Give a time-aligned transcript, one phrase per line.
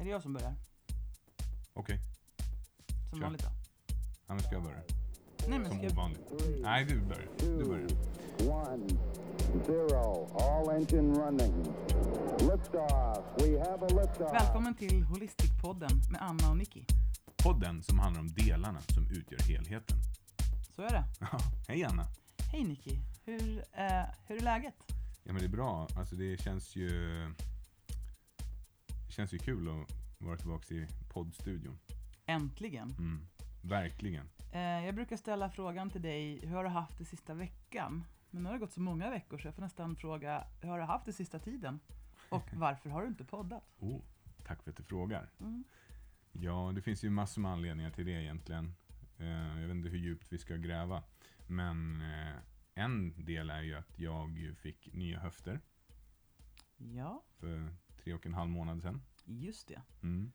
[0.00, 0.54] Är det jag som börjar?
[1.72, 2.00] Okej,
[3.10, 3.24] Som Kör.
[3.24, 3.48] vanligt då?
[4.26, 4.82] ja, men ska jag börja?
[5.48, 5.92] Nej men Som ska jag...
[5.92, 6.20] ovanligt.
[6.62, 7.28] Nej, du börjar.
[7.38, 7.88] Du börjar.
[8.50, 8.88] One,
[9.66, 10.30] zero.
[10.40, 11.52] All engine running.
[12.38, 13.24] Liftoff.
[13.38, 14.32] We have a liftoff.
[14.32, 16.84] Välkommen till Holistic-podden med Anna och Nicky.
[17.36, 19.96] Podden som handlar om delarna som utgör helheten.
[20.76, 21.04] Så är det.
[21.20, 21.38] Ja,
[21.68, 22.06] hej Anna.
[22.52, 22.98] Hej Nicky.
[23.24, 24.74] Hur, eh, hur är läget?
[25.24, 25.88] Ja, men det är bra.
[25.96, 26.90] Alltså det känns ju...
[29.10, 31.78] Känns ju kul att vara tillbaka i poddstudion.
[32.26, 32.90] Äntligen.
[32.90, 33.26] Mm,
[33.62, 34.28] verkligen.
[34.52, 38.04] Eh, jag brukar ställa frågan till dig, hur har du haft det sista veckan?
[38.30, 40.78] Men nu har det gått så många veckor så jag får nästan fråga, hur har
[40.78, 41.80] du haft det sista tiden?
[42.28, 43.64] Och varför har du inte poddat?
[43.78, 44.00] Oh,
[44.44, 45.30] tack för att du frågar.
[45.40, 45.64] Mm.
[46.32, 48.74] Ja, det finns ju massor med anledningar till det egentligen.
[49.18, 51.02] Eh, jag vet inte hur djupt vi ska gräva.
[51.46, 52.34] Men eh,
[52.74, 55.60] en del är ju att jag fick nya höfter
[56.76, 59.02] Ja, för tre och en halv månad sedan.
[59.24, 59.82] just det.
[60.02, 60.32] Mm.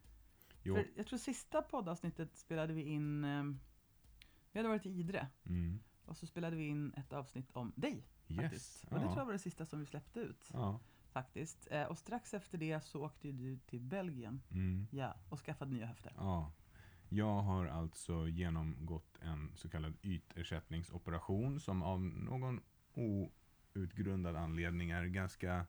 [0.64, 3.44] För jag tror sista poddavsnittet spelade vi in, eh,
[4.52, 5.28] vi hade varit i Idre.
[5.46, 5.80] mm.
[6.06, 8.08] Och så spelade vi in ett avsnitt om dig.
[8.28, 8.42] Yes.
[8.42, 8.84] Faktiskt.
[8.84, 9.08] Och det Ja.
[9.08, 10.50] tror jag var det sista som vi släppte ut.
[10.54, 10.80] Ja.
[11.12, 11.68] Faktiskt.
[11.72, 14.42] Eh, och strax efter det så åkte du till Belgien.
[14.52, 14.88] Mm.
[14.92, 16.14] Ja, och skaffade nya höfter.
[16.18, 16.52] ja.
[17.10, 22.62] Jag har alltså genomgått en så kallad ytersättningsoperation som av någon
[23.76, 25.66] outgrundad anledning är ganska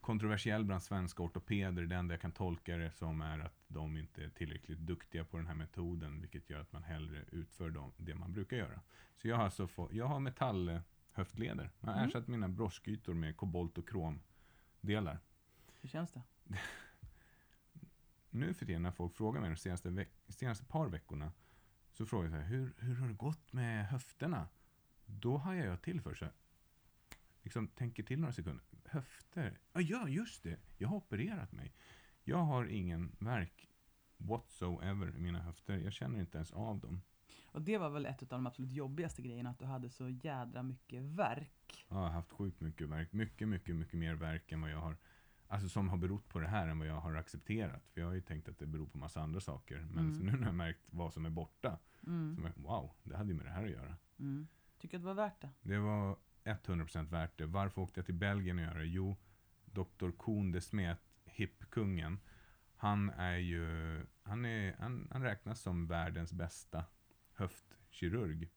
[0.00, 1.82] kontroversiell bland svenska ortopeder.
[1.86, 5.36] Det enda jag kan tolka det som är att de inte är tillräckligt duktiga på
[5.36, 8.80] den här metoden, vilket gör att man hellre utför de, det man brukar göra.
[9.16, 11.70] Så jag har alltså fått, jag har metallhöftleder.
[11.80, 12.08] Jag har Mm.
[12.08, 15.18] ersatt mina broskytor med kobolt och kromdelar.
[15.80, 16.22] Hur känns det?
[18.30, 21.32] nu för tiden när folk frågar mig de senaste, veck- senaste par veckorna
[21.92, 24.48] så frågar jag så här, hur, hur har det gått med höfterna?
[25.06, 26.34] Då hajar jag till för så här,
[27.42, 28.64] liksom tänker till några sekunder.
[28.84, 29.58] Höfter?
[29.72, 30.58] Ja, ja, just det.
[30.78, 31.72] Jag har opererat mig.
[32.24, 33.68] Jag har ingen verk
[34.16, 35.76] whatsoever i mina höfter.
[35.78, 37.02] Jag känner inte ens av dem.
[37.44, 40.62] Och det var väl ett av de absolut jobbigaste grejerna, att du hade så jädra
[40.62, 41.86] mycket verk.
[41.88, 43.12] Jag har haft sjukt mycket verk.
[43.12, 44.96] Mycket, mycket, mycket mer verk än vad jag har
[45.50, 47.88] Alltså som har berott på det här än vad jag har accepterat.
[47.88, 49.86] För jag har ju tänkt att det beror på massa andra saker.
[49.90, 50.26] Men Mm.
[50.26, 51.78] nu när jag märkt vad som är borta.
[52.06, 52.36] Mm.
[52.36, 53.96] Så jag, wow, det hade ju med det här att göra.
[54.18, 54.46] Mm.
[54.78, 55.50] Tycker att det var värt det?
[55.62, 57.46] Det var 100% värt det.
[57.46, 58.86] Varför åkte jag till Belgien och göra det?
[58.86, 59.16] Jo,
[59.64, 60.10] Dr.
[60.10, 62.20] Koen de Smet, hippkungen.
[62.76, 63.66] Han är ju,
[64.22, 66.84] han, är, han, han räknas som världens bästa
[67.32, 68.50] höftkirurg.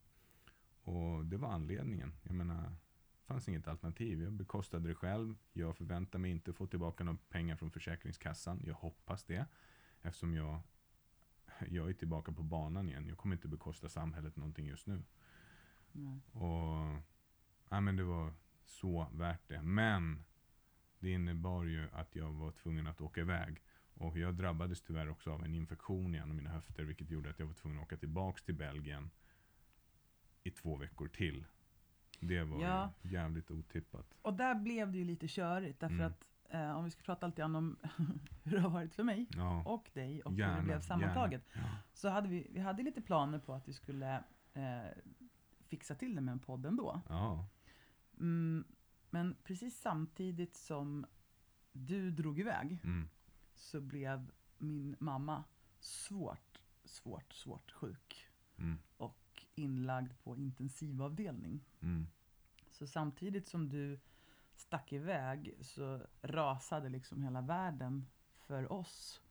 [0.84, 2.14] Och det var anledningen.
[2.24, 4.22] Jag menar, det fanns inget alternativ.
[4.22, 5.36] Jag bekostade det själv.
[5.54, 8.62] Jag förväntar mig inte få tillbaka några pengar från Försäkringskassan.
[8.66, 9.46] Jag hoppas det.
[10.02, 10.60] Eftersom jag,
[11.70, 13.08] jag är tillbaka på banan igen.
[13.08, 15.04] Jag kommer inte bekosta samhället någonting just nu.
[15.92, 16.22] Nej.
[16.32, 17.13] Och
[17.74, 18.34] ja, men det var
[18.66, 19.62] så värt det.
[19.62, 20.24] Men
[21.00, 23.62] det innebar ju att jag var tvungen att åka iväg.
[23.96, 26.84] Och jag drabbades tyvärr också av en infektion i en av mina höfter.
[26.84, 29.10] Vilket gjorde att jag var tvungen att åka tillbaks till Belgien
[30.44, 31.46] i två veckor till.
[32.20, 32.94] Det var Ja.
[33.02, 34.14] ju jävligt otippat.
[34.22, 36.08] Och där blev det ju lite körigt, därför Mm.
[36.08, 37.78] att eh, om vi ska prata lite grann om
[38.44, 41.44] hur det har varit för mig Ja, och dig och hur gärna, det blev sammantaget.
[41.54, 41.62] Ja.
[41.94, 44.24] Så hade vi, vi hade lite planer på att vi skulle
[44.54, 44.82] eh,
[45.68, 47.02] fixa till det med en podd ändå.
[47.10, 47.48] Ja.
[48.20, 48.64] Mm,
[49.10, 51.06] men precis samtidigt som
[51.72, 53.10] du drog iväg Mm.
[53.54, 55.44] så blev min mamma
[55.80, 58.78] svårt, svårt, svårt sjuk Mm.
[58.98, 61.66] och inlagd på intensivavdelning.
[61.82, 62.08] Mm.
[62.72, 64.00] Så samtidigt som du
[64.56, 68.06] stack iväg så rasade liksom hela världen
[68.38, 69.22] för oss.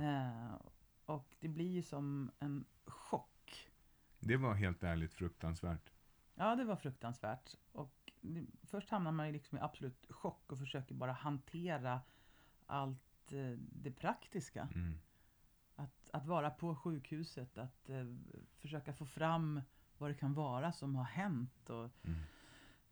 [0.00, 0.54] Eh,
[1.06, 3.68] och det blir ju som en chock.
[4.20, 5.92] Det var helt ärligt fruktansvärt.
[6.38, 7.56] Ja, det var fruktansvärt.
[7.72, 8.12] Och
[8.62, 12.00] först hamnar man liksom i absolut chock och försöker bara hantera
[12.66, 14.68] allt eh, det praktiska.
[14.74, 14.98] Mm.
[15.76, 18.06] Att, att vara på sjukhuset, att eh,
[18.58, 19.60] försöka få fram
[19.98, 21.70] vad det kan vara som har hänt.
[21.70, 22.20] Och, Mm.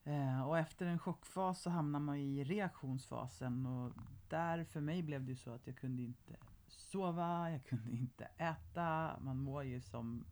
[0.04, 3.66] eh, och efter en chockfas så hamnar man i reaktionsfasen.
[3.66, 3.92] Och
[4.28, 6.36] där för mig blev det ju så att jag kunde inte
[6.66, 9.18] sova, jag kunde inte äta.
[9.20, 10.24] Man mår ju som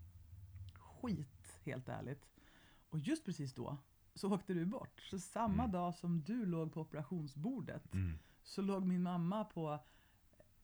[0.75, 2.27] skit, helt ärligt.
[2.93, 3.77] Och just precis då
[4.15, 5.01] så åkte du bort.
[5.01, 5.71] Så samma Mm.
[5.73, 8.19] dag som du låg på operationsbordet Mm.
[8.43, 9.79] så låg min mamma på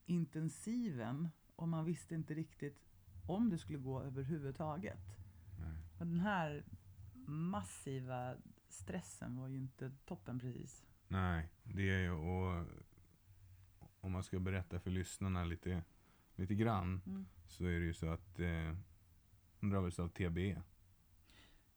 [0.07, 2.85] intensiven och man visste inte riktigt
[3.27, 5.01] om det skulle gå överhuvudtaget.
[5.61, 5.77] Nej.
[5.99, 6.65] Och den här
[7.27, 8.37] massiva
[8.69, 10.85] stressen var ju inte toppen precis.
[11.09, 12.67] Nej, det är ju och
[14.01, 15.83] om man ska berätta för lyssnarna lite,
[16.35, 17.27] lite grann Mm.
[17.47, 18.77] så är det ju så att eh,
[19.61, 20.63] hon drabbades av TBE.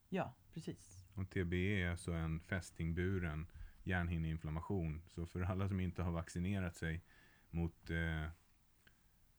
[0.09, 1.05] Ja, precis.
[1.13, 3.47] Och TBE är alltså en fästingburen
[3.83, 5.01] hjärnhinneinflammation.
[5.07, 7.01] Så för alla som inte har vaccinerat sig
[7.49, 8.29] mot eh,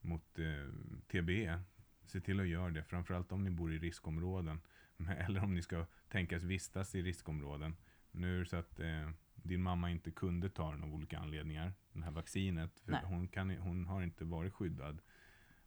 [0.02, 0.68] mot eh,
[1.06, 1.60] TBE,
[2.04, 2.84] se till att göra det.
[2.84, 4.60] Framförallt om ni bor i riskområden.
[5.18, 7.76] Eller om ni ska tänkas vistas i riskområden.
[8.10, 11.72] Nu är det så att eh, din mamma inte kunde ta den av olika anledningar.
[11.92, 12.80] Det här vaccinet.
[12.80, 13.00] För Nej.
[13.04, 15.00] hon, kan, hon har inte varit skyddad.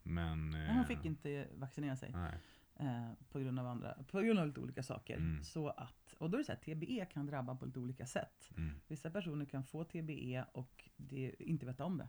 [0.03, 0.53] Men...
[0.53, 2.11] Eh, hon fick inte vaccinera sig.
[2.13, 2.33] Nej.
[2.79, 5.17] Eh, på grund av andra, på grund av lite olika saker.
[5.17, 5.43] Mm.
[5.43, 8.51] Så att, och då är det så här, TBE kan drabba på lite olika sätt.
[8.57, 8.75] Mm.
[8.87, 12.07] Vissa personer kan få TBE och det, inte veta om det.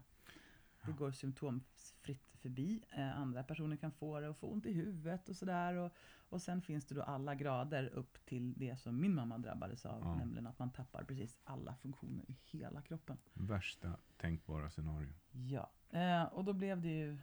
[0.85, 2.83] Det går symptomfritt förbi.
[2.89, 5.73] Eh, andra personer kan få det och få ont i huvudet och sådär.
[5.73, 5.91] Och,
[6.29, 10.01] och sen finns det då alla grader upp till det som min mamma drabbades av.
[10.01, 10.15] Ja.
[10.15, 13.17] Nämligen att man tappar precis alla funktioner i hela kroppen.
[13.33, 15.13] Värsta tänkbara scenario.
[15.31, 17.17] Ja, eh, och då blev det ju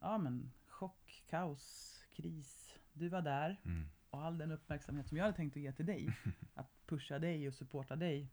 [0.00, 2.78] ja, men, chock, kaos, kris.
[2.92, 3.84] Du var där Mm.
[4.10, 6.08] och all den uppmärksamhet som jag hade tänkt att ge till dig,
[6.54, 8.30] att pusha dig och supporta dig,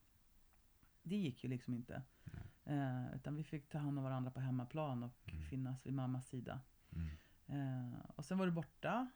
[1.04, 2.02] det gick ju liksom inte.
[2.66, 5.44] Eh, utan vi fick ta hand om varandra på hemmaplan och Mm.
[5.44, 6.62] finnas vid mammas sida.
[6.92, 7.08] Mm.
[7.48, 9.10] Eh, och sen var du borta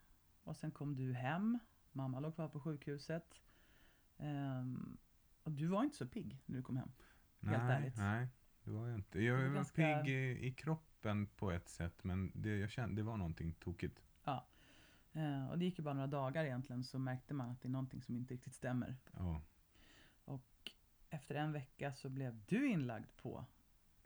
[0.44, 1.60] och sen kom du hem.
[1.92, 3.42] Mamma låg kvar på sjukhuset.
[4.18, 4.98] Ehm,
[5.44, 6.92] och du var inte så pigg när du kom hem.
[7.42, 7.98] Helt nej, ärligt.
[7.98, 8.28] Nej,
[8.64, 9.20] det var jag inte.
[9.22, 10.95] Jag var ganska- pigg i, i kroppen
[11.36, 14.02] på ett sätt, men det, jag kände, det var någonting tokigt.
[15.16, 17.72] Eh, och det gick ju bara några dagar egentligen så märkte man att det är
[17.72, 18.96] någonting som inte riktigt stämmer.
[19.12, 19.42] Ja.
[20.26, 20.72] Och
[21.10, 23.46] efter en vecka så blev du inlagd på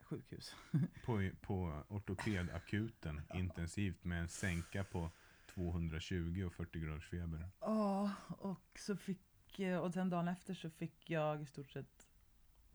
[0.00, 0.56] sjukhus.
[1.04, 5.10] På, på ortopedakuten intensivt med en sänka på
[5.46, 7.48] 220 och 40 graders feber.
[7.60, 12.08] Ja, och så fick, eh, och sen dagen efter så fick jag i stort sett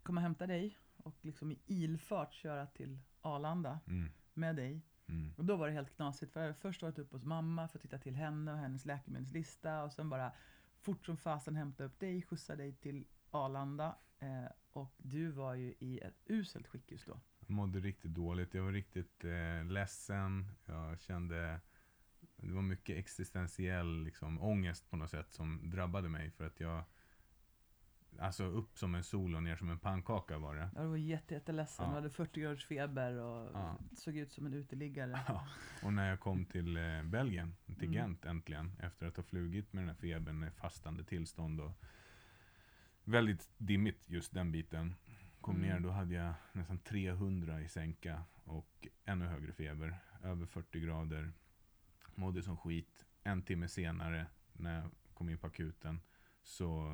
[0.03, 4.11] komma och hämta dig och liksom i ilfart köra till Arlanda Mm.
[4.33, 4.81] med dig.
[5.07, 5.33] Mm.
[5.37, 7.77] Och då var det helt knasigt för jag hade först varit uppe hos mamma för
[7.77, 10.31] att titta till henne och hennes läkemedelslista och sen bara
[10.81, 13.95] fort som fasen hämta upp dig, skjutsa dig till Arlanda.
[14.19, 17.19] Eh, och du var ju i ett uselt skick just då.
[17.39, 18.53] Jag mådde riktigt dåligt.
[18.53, 20.51] Jag var riktigt eh, ledsen.
[20.65, 21.59] Jag kände
[22.37, 26.83] det var mycket existentiell liksom, ångest på något sätt som drabbade mig för att jag
[28.19, 30.69] Alltså upp som en sol och ner som en pannkaka var det.
[30.75, 31.89] Ja, du var jätte, jätteledsen, Ja.
[31.89, 33.77] du hade 40 graders feber och Ja.
[33.97, 35.19] såg ut som en uteliggare.
[35.27, 35.47] Ja,
[35.83, 37.93] och när jag kom till eh, Belgien, till Mm.
[37.93, 41.71] Gent äntligen, efter att ha flugit med den här febern i fastande tillstånd och
[43.03, 44.95] väldigt dimmigt just den biten.
[45.41, 45.67] Kom Mm.
[45.69, 51.31] ner, då hade jag nästan 300 i sänka och ännu högre feber, över 40 grader.
[52.15, 53.05] Mådde som skit.
[53.23, 56.01] En timme senare, när jag kom in på akuten,
[56.41, 56.91] så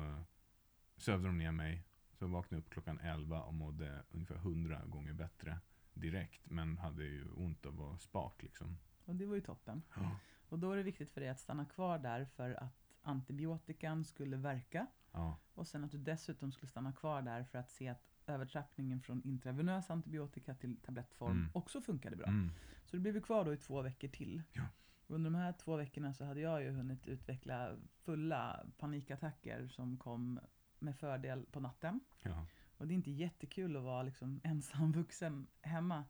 [1.02, 1.84] sövde de ner mig.
[2.12, 5.58] Så jag vaknade upp klockan 11 och mådde ungefär 100 gånger bättre
[5.94, 6.50] direkt.
[6.50, 8.78] Men hade ju ont av att vara spak liksom.
[9.04, 9.82] Och det var ju toppen.
[9.96, 10.16] Ja.
[10.48, 14.36] Och då är det viktigt för dig att stanna kvar där för att antibiotikan skulle
[14.36, 14.86] verka.
[15.12, 15.38] Ja.
[15.54, 19.22] Och sen att du dessutom skulle stanna kvar där för att se att övertrappningen från
[19.22, 21.50] intravenös antibiotika till tablettform Mm.
[21.54, 22.26] också funkade bra.
[22.26, 22.50] Mm.
[22.84, 24.42] Så du blev kvar då i två veckor till.
[24.52, 24.62] Ja.
[25.06, 30.40] Under de här två veckorna så hade jag ju hunnit utveckla fulla panikattacker som kom
[30.82, 32.00] med fördel på natten.
[32.22, 32.46] Ja.
[32.76, 36.04] Och det är inte jättekul att vara liksom ensam vuxen hemma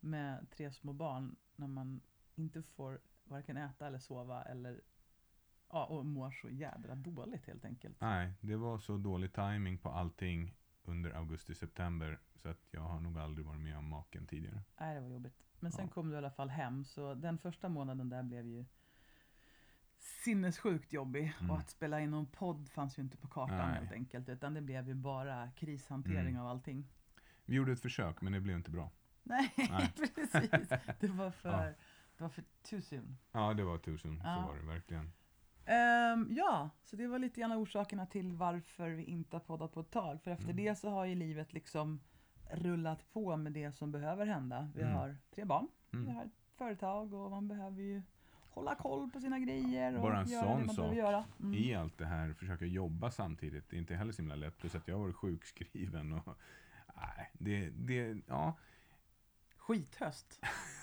[0.00, 2.00] med tre små barn när man
[2.34, 4.80] inte får varken äta eller sova eller
[5.68, 8.00] ja, och mår så jädra dåligt helt enkelt.
[8.00, 10.54] Nej, det var så dålig timing på allting
[10.84, 14.62] under augusti-september så att jag har nog aldrig varit med om maken tidigare.
[14.80, 15.42] Nej, det var jobbigt.
[15.60, 15.90] Men sen Ja.
[15.90, 18.64] kom du i alla fall hem så den första månaden där blev ju
[19.98, 21.34] sinnessjukt jobbig.
[21.40, 21.50] Mm.
[21.50, 23.78] Och att spela in någon podd fanns ju inte på kartan Nej.
[23.78, 24.28] helt enkelt.
[24.28, 26.40] Utan det blev ju bara krishantering Mm.
[26.42, 26.88] av allting.
[27.44, 28.90] Vi gjorde ett försök men det blev inte bra.
[29.22, 29.92] Nej, Nej.
[30.14, 30.68] precis.
[31.00, 31.72] Det var för, Ja.
[32.16, 33.18] det var för too soon.
[33.32, 34.20] Ja, det var tusen.
[34.24, 34.34] Ja.
[34.36, 35.12] Så var det verkligen.
[35.64, 39.80] Ehm, ja, så det var lite grann orsakerna till varför vi inte har poddat på
[39.80, 40.22] ett tag.
[40.22, 40.56] För efter Mm.
[40.56, 42.00] det så har ju livet liksom
[42.50, 44.70] rullat på med det som behöver hända.
[44.74, 44.94] Vi Mm.
[44.94, 46.14] har tre barn, vi Mm.
[46.16, 48.02] har ett företag och man behöver ju
[48.50, 51.24] hålla koll på sina grejer och Bara en göra sån det man sak göra.
[51.40, 51.54] Mm.
[51.54, 54.58] I allt det här, försöka jobba samtidigt, det är inte heller så himla lätt.
[54.58, 56.38] Plus att jag har varit sjukskriven och...
[56.96, 58.54] Nej, det, det, ja,
[59.56, 60.40] Skithöst.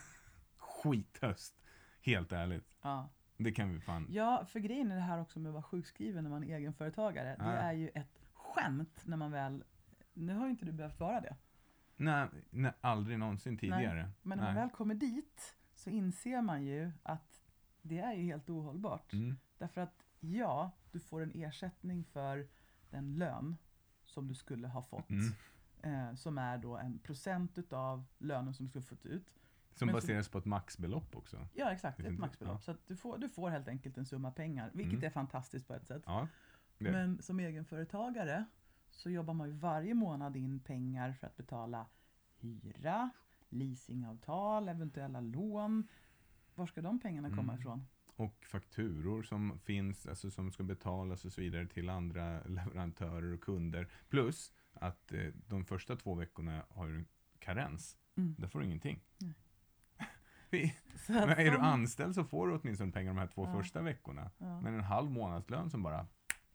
[0.57, 1.61] skithöst.
[2.01, 2.75] Helt ärligt.
[2.81, 3.09] Ja.
[3.37, 4.07] Det kan vi fan...
[4.09, 7.35] ja, för grejen är det här också med att vara sjukskriven när man är egenföretagare.
[7.39, 7.51] Det Ja.
[7.51, 9.63] är ju ett skämt när man väl...
[10.13, 11.35] Nu har ju inte du behövt vara det.
[11.97, 14.09] Nej, nej, aldrig någonsin tidigare.
[14.21, 14.63] Men när man Nej.
[14.63, 17.41] väl kommer dit så inser man ju att
[17.87, 19.13] det är ju helt ohållbart.
[19.13, 19.35] Mm.
[19.57, 22.47] Därför att ja, du får en ersättning för
[22.89, 23.57] den lön
[24.05, 25.09] som du skulle ha fått.
[25.09, 25.33] Mm.
[25.81, 29.35] Eh, som är då en procent utav lönen som du skulle fått ut.
[29.73, 31.47] Som Men så- baseras på ett maxbelopp också.
[31.53, 32.53] Ja exakt, Vet ett maxbelopp.
[32.67, 32.73] ja.
[32.73, 34.71] Så du, får, du får helt enkelt en summa pengar.
[34.73, 35.05] Vilket Mm.
[35.05, 36.03] är fantastiskt på ett sätt.
[36.05, 36.27] Ja.
[36.77, 38.45] Men som egenföretagare
[38.91, 41.85] så jobbar man ju varje månad in pengar för att betala
[42.39, 43.09] hyra,
[43.49, 45.87] leasingavtal, eventuella lån.
[46.55, 47.55] Var ska de pengarna komma Mm.
[47.59, 47.87] ifrån?
[48.15, 53.41] Och fakturor som finns, alltså som ska betalas och så vidare till andra leverantörer och
[53.41, 53.87] kunder.
[54.09, 57.07] Plus att eh, de första två veckorna har du en
[57.39, 57.97] karens.
[58.15, 58.35] Mm.
[58.37, 58.99] Där får du ingenting.
[59.17, 59.33] Nej.
[60.49, 60.75] Vi-
[61.07, 63.53] Men är du anställd så får du åtminstone pengar de här två Ja.
[63.53, 64.31] första veckorna.
[64.37, 64.61] ja.
[64.61, 66.07] Men en halv månadslön som bara,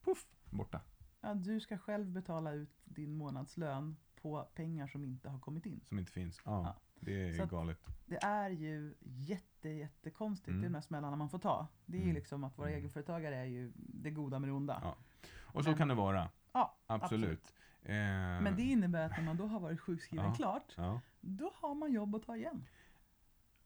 [0.04, 0.80] puff, borta.
[1.20, 5.80] Ja, du ska själv betala ut din månadslön på pengar som inte har kommit in.
[5.88, 6.40] Som inte finns.
[6.44, 6.80] Ja, Ja.
[7.00, 7.78] Det är Så galet.
[8.06, 10.48] Det är ju jätte, jättekonstigt.
[10.48, 10.62] Mm.
[10.62, 11.66] de här smällarna man får ta.
[11.86, 12.14] Det är ju Mm.
[12.14, 12.78] liksom att vara Mm.
[12.78, 14.80] egenföretagare är ju det goda med det onda.
[14.84, 14.96] Ja.
[15.40, 16.28] Och så Men- kan det vara.
[16.52, 17.54] Ja, Absolut.
[17.82, 17.94] Eh,
[18.42, 20.34] Men det innebär att när man då har varit sjukskriven Ja.
[20.34, 21.00] klart, Ja.
[21.20, 22.64] då har man jobb att ta igen.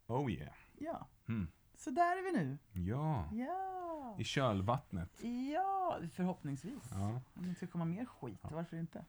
[0.07, 0.55] Oh yeah.
[0.79, 1.49] Ja, Mm.
[1.77, 2.59] Så där är vi nu.
[2.73, 3.29] Ja.
[3.33, 5.21] Ja, I kölvattnet.
[5.55, 6.91] ja förhoppningsvis.
[6.91, 7.21] Ja.
[7.35, 8.49] Om det ska komma mer skit, Ja.
[8.53, 9.05] varför inte?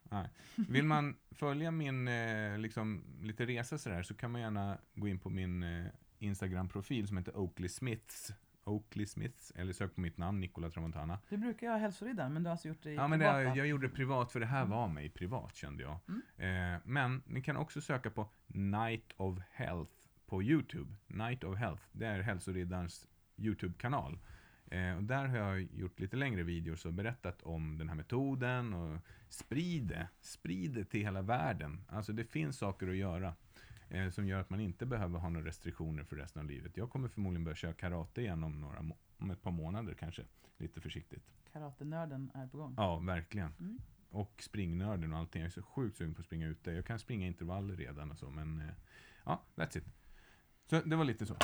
[0.56, 5.20] Vill man följa min eh, liksom, lite resa sådär så kan man gärna gå in
[5.20, 5.86] på min eh,
[6.20, 8.34] Instagram-profil som heter Oakley Smiths.
[8.68, 11.20] Oakley Smiths, eller sök på mitt namn, Nicola Tramontana.
[11.30, 13.68] Du brukar göra hälsoriddaren, men du har alltså gjort det i Ja, men det, jag
[13.68, 16.00] gjorde det privat för det här var mig privat kände jag.
[16.08, 16.74] Mm.
[16.76, 19.92] Eh, men ni kan också söka på Night of Health
[20.36, 20.96] på YouTube.
[21.08, 24.20] Night of Health, det är hälsoriddarens YouTube-kanal.
[24.66, 28.74] Eh, och där har jag gjort lite längre videos och berättat om den här metoden
[28.74, 29.00] och
[29.30, 30.08] sprid det.
[30.22, 31.84] Sprid det till hela världen.
[31.88, 33.34] Alltså det finns saker att göra
[33.90, 36.78] eh, som gör att man inte behöver ha några restriktioner för resten av livet.
[36.78, 38.86] Jag kommer förmodligen börja köra karate igen om, några
[39.18, 40.24] om ett par månader kanske.
[40.58, 41.24] Lite försiktigt.
[41.54, 42.74] Karatenörden är på gång.
[42.78, 43.54] Ja, verkligen.
[43.60, 43.80] Mm.
[44.10, 45.42] Och springnörden och allting.
[45.42, 46.72] Jag är så sjukt sugen på att springa ute.
[46.72, 48.74] Jag kan springa intervaller redan och så, men eh,
[49.26, 49.86] ja, that's it.
[50.66, 51.36] Så det var lite så.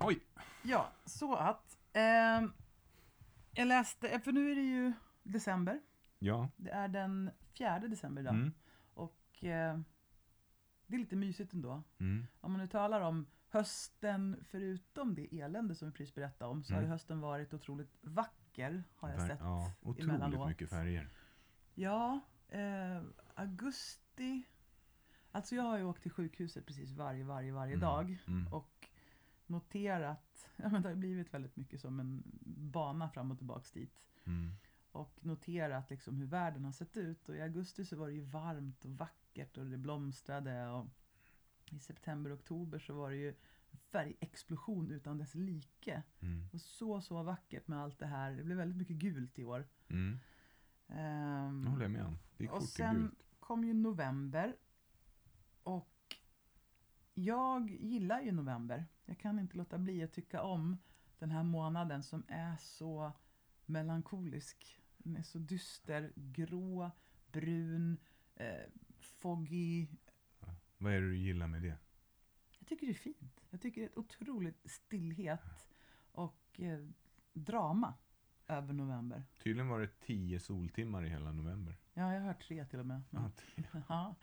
[0.00, 0.20] Oj!
[0.62, 1.78] Ja, så att.
[1.92, 2.52] ehm,
[3.52, 5.80] jag läste, för nu är det ju december.
[6.18, 6.48] Ja.
[6.56, 8.34] Det är den 4 december idag.
[8.34, 8.52] Mm.
[8.94, 9.78] Och eh,
[10.86, 11.82] det är lite mysigt ändå.
[11.98, 12.26] Mm.
[12.40, 16.72] Om man nu talar om hösten, förutom det elände som vi precis berättade om, så
[16.74, 16.92] har ju Mm.
[16.92, 20.48] hösten varit otroligt vacker, har jag Ver- sett ja, otroligt emellanåt.
[20.48, 21.08] mycket färger.
[21.74, 23.02] Ja, eh,
[23.34, 24.42] augusti.
[25.32, 28.18] Alltså jag har ju åkt till sjukhuset precis varje, varje, varje Mm, dag.
[28.26, 28.52] mm.
[28.52, 28.88] Och
[29.46, 32.22] noterat, ja men det har blivit väldigt mycket som en
[32.72, 34.02] bana fram och tillbaks dit.
[34.24, 34.50] Mm.
[34.92, 37.28] Och noterat liksom hur världen har sett ut.
[37.28, 40.68] Och i augusti så var det ju varmt och vackert och det blomstrade.
[40.68, 40.86] Och
[41.70, 43.34] i september och oktober så var det ju
[43.92, 46.02] färgexplosion utan dess like.
[46.20, 46.48] Mm.
[46.52, 48.32] Och så, så vackert med allt det här.
[48.32, 49.68] Det blev väldigt mycket gult i år.
[49.88, 50.18] Mm.
[50.88, 52.18] Ehm, Det håller jag med om.
[52.36, 53.14] Det är och kort sen gult.
[53.40, 54.56] kom ju november.
[55.62, 56.16] Och
[57.14, 58.86] jag gillar ju november.
[59.04, 60.78] Jag kan inte låta bli att tycka om
[61.18, 63.12] den här månaden som är så
[63.66, 64.80] melankolisk.
[64.98, 66.90] Den är så dyster, grå,
[67.32, 67.96] brun,
[68.34, 69.86] eh, foggy.
[70.78, 71.78] Vad är det du gillar med det?
[72.58, 73.44] Jag tycker det är fint.
[73.50, 75.68] Jag tycker det är otroligt stillhet
[76.12, 76.86] och eh,
[77.32, 77.94] drama
[78.46, 79.24] över november.
[79.42, 81.76] Tydligen var det tio soltimmar i hela november.
[81.94, 83.02] Ja, jag har hört tre till och med.
[83.10, 83.32] Men-.
[83.88, 84.14] Ja.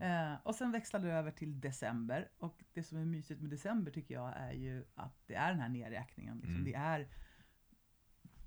[0.00, 2.30] Eh, och sen växlade det över till december.
[2.38, 5.60] Och det som är mysigt med december tycker jag är ju att det är den
[5.60, 6.36] här nedräkningen.
[6.36, 6.54] Liksom.
[6.54, 6.64] Mm.
[6.64, 7.08] Det är,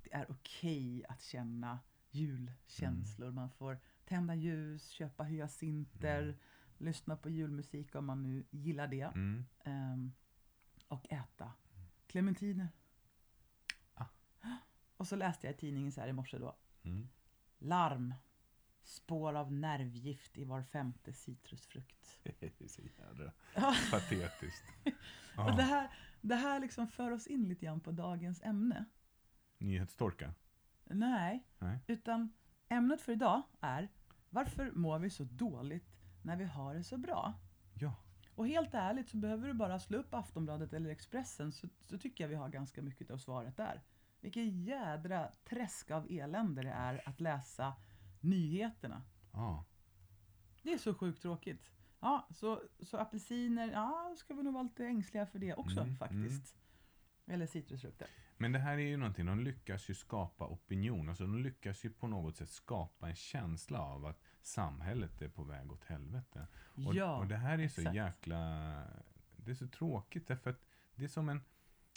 [0.03, 1.79] det är okej att känna
[2.11, 3.31] julkänslor.
[3.31, 6.35] Man får tända ljus, köpa hyacinter, Mm.
[6.77, 9.01] lyssna på julmusik om man nu gillar det.
[9.01, 9.45] Mm.
[9.63, 10.13] Ehm,
[10.87, 11.53] och äta
[12.07, 12.67] clementiner.
[13.93, 14.05] Ah.
[14.97, 16.55] Och så läste jag i tidningen så här i morse då.
[16.83, 17.07] Mm.
[17.57, 18.13] Larm.
[18.83, 22.19] Spår av nervgift i var femte citrusfrukt.
[22.23, 23.31] Det är så jävla
[23.91, 24.63] patetiskt.
[25.37, 25.89] Och det här,
[26.21, 28.85] det här liksom för oss in lite grann på dagens ämne.
[29.57, 30.33] Nyhetstorka?
[30.83, 31.79] Nej, Nej.
[31.87, 32.33] utan
[32.69, 33.89] ämnet för idag är
[34.29, 35.87] varför mår vi så dåligt
[36.21, 37.33] när vi har det så bra?
[37.73, 37.95] Ja.
[38.35, 42.23] Och helt ärligt så behöver du bara slå upp Aftonbladet eller Expressen så, så tycker
[42.23, 43.81] jag vi har ganska mycket av svaret där.
[44.19, 47.73] Vilket jädra träsk av elände det är att läsa
[48.23, 49.03] nyheterna.
[49.31, 49.65] Ja.
[50.61, 51.71] Det är så sjukt tråkigt.
[51.99, 55.95] Ja, så, så apelsiner, ja, ska vi nog vara lite ängsliga för det också Mm,
[55.95, 56.55] faktiskt.
[57.27, 58.07] Eller citrusfrukter.
[58.37, 61.09] Men det här är ju någonting, de lyckas ju skapa opinion.
[61.09, 65.43] Alltså de lyckas ju på något sätt skapa en känsla av att samhället är på
[65.43, 66.47] väg åt helvete.
[66.87, 67.95] Och, ja, och det här är så exakt.
[67.95, 68.37] jäkla...
[69.35, 70.65] Det är så tråkigt därför att
[70.95, 71.41] det är som en...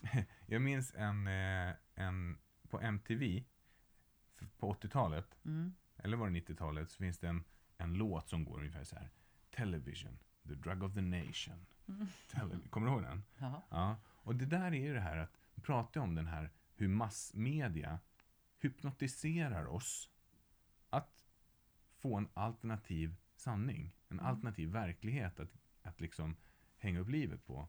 [0.47, 2.38] jag minns en, eh, en...
[2.68, 3.45] På MTV
[4.59, 5.75] på 80-talet, Mm.
[6.07, 7.45] Eller var det 90-talet, så finns det en,
[7.79, 9.11] en låt som går ungefär så här.
[9.51, 11.67] Television, the drug of the nation.
[11.89, 12.07] Mm.
[12.71, 13.23] Kommer du ihåg den?
[13.39, 13.63] Ja.
[13.71, 16.89] Ja, och det där är ju det här att vi pratar om den här hur
[16.89, 17.99] massmedia
[18.59, 20.11] hypnotiserar oss
[20.91, 21.25] att
[21.99, 24.27] få en alternativ sanning, en Mm.
[24.27, 25.51] alternativ verklighet att,
[25.83, 26.37] att liksom
[26.79, 27.69] hänga upp livet på.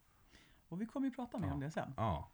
[0.68, 1.54] Och vi kommer ju prata mer Ja.
[1.54, 1.94] om det sen.
[1.98, 2.32] Ja.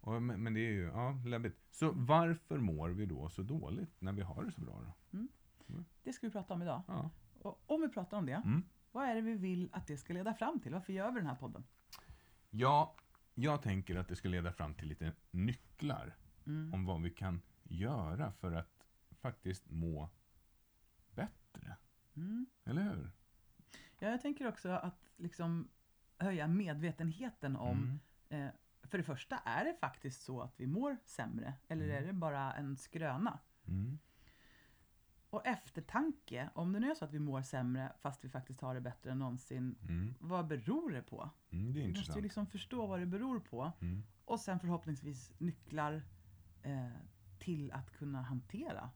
[0.00, 1.58] Och, men, men det är ju, ja, läbbigt.
[1.70, 4.80] Så varför mår vi då så dåligt när vi har det så bra
[5.10, 5.18] då?
[6.02, 6.82] Det ska vi prata om idag.
[6.88, 7.10] Ja.
[7.42, 8.62] Och om vi pratar om det, Mm.
[8.92, 10.72] vad är det vi vill att det ska leda fram till?
[10.72, 11.64] Varför gör vi den här podden?
[12.50, 12.94] Ja,
[13.34, 16.74] jag tänker att det ska leda fram till lite nycklar Mm.
[16.74, 18.86] om vad vi kan göra för att
[19.20, 20.10] faktiskt må
[21.10, 21.76] bättre.
[22.16, 22.46] Mm.
[22.64, 23.10] Eller hur?
[23.98, 25.68] Ja, jag tänker också att liksom
[26.18, 28.00] höja medvetenheten om
[28.30, 28.46] Mm.
[28.46, 28.52] eh,
[28.82, 31.54] för det första, är det faktiskt så att vi mår sämre?
[31.68, 31.96] Eller Mm.
[32.02, 33.38] är det bara en skröna?
[33.68, 33.98] Mm.
[35.32, 38.74] Och eftertanke, om det nu är så att vi mår sämre fast vi faktiskt har
[38.74, 40.14] det bättre än någonsin, Mm.
[40.20, 41.30] vad beror det på?
[41.50, 42.18] Mm, det är Vi måste intressant.
[42.18, 43.72] ju liksom förstå vad det beror på.
[43.80, 44.02] Mm.
[44.24, 46.02] Och sen förhoppningsvis nycklar
[46.62, 46.88] eh,
[47.38, 48.90] till att kunna hantera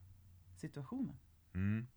[0.55, 1.15] situationen.
[1.53, 1.87] Mm.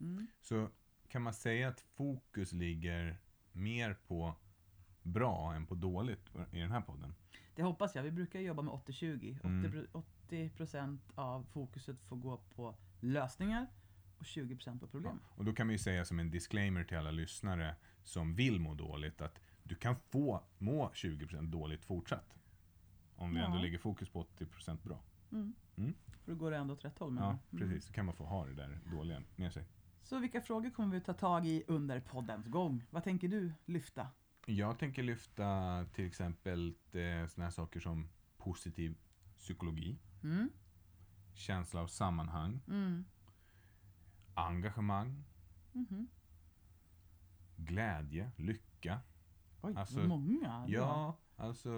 [0.00, 0.26] Mm.
[0.40, 0.68] Så
[1.08, 3.20] kan man säga att fokus ligger
[3.52, 4.34] mer på
[5.02, 7.14] bra än på dåligt i den här podden?
[7.54, 8.02] Det hoppas jag.
[8.02, 9.38] Vi brukar jobba med 80-20.
[9.44, 9.86] Mm.
[9.92, 13.66] 80, 80% av fokuset får gå på lösningar
[14.18, 15.20] och 20% på problem.
[15.28, 18.74] Och då kan vi ju säga som en disclaimer till alla lyssnare som vill må
[18.74, 22.34] dåligt att du kan få må 20% dåligt fortsatt.
[23.16, 23.46] Om vi Ja.
[23.46, 25.00] ändå lägger fokus på 80% bra.
[25.32, 25.54] Mm.
[25.76, 25.94] Mm.
[26.24, 27.12] För då går det ändå åt rätt håll.
[27.12, 27.38] menar Ja?
[27.58, 27.68] Mm.
[27.68, 27.86] precis.
[27.86, 29.64] Så kan man få ha det där dåliga med sig.
[30.02, 32.84] Så vilka frågor kommer vi ta tag i under poddens gång?
[32.90, 34.08] Vad tänker du lyfta?
[34.46, 38.96] Jag tänker lyfta till exempel eh, såna här saker som positiv
[39.38, 40.48] psykologi, Mm.
[41.34, 43.04] känsla av sammanhang, Mm.
[44.36, 45.24] Engagemang,
[45.72, 46.06] Mhm.
[47.56, 49.00] glädje, lycka.
[49.62, 50.64] Oj, Alltså, många.
[50.68, 51.70] Ja, alltså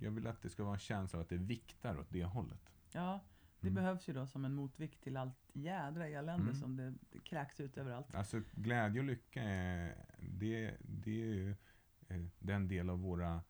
[0.00, 2.60] jag vill att det ska vara en känsla av att det viktar åt det hållet.
[2.92, 3.20] ja,
[3.60, 3.74] det Mm.
[3.74, 6.54] behövs ju då som en motvikt till allt jädra elände Mm.
[6.54, 8.14] som det, det kräks ut överallt.
[8.14, 11.50] Alltså glädje och lycka är, det, det är ju
[12.08, 13.42] eh, den del av våra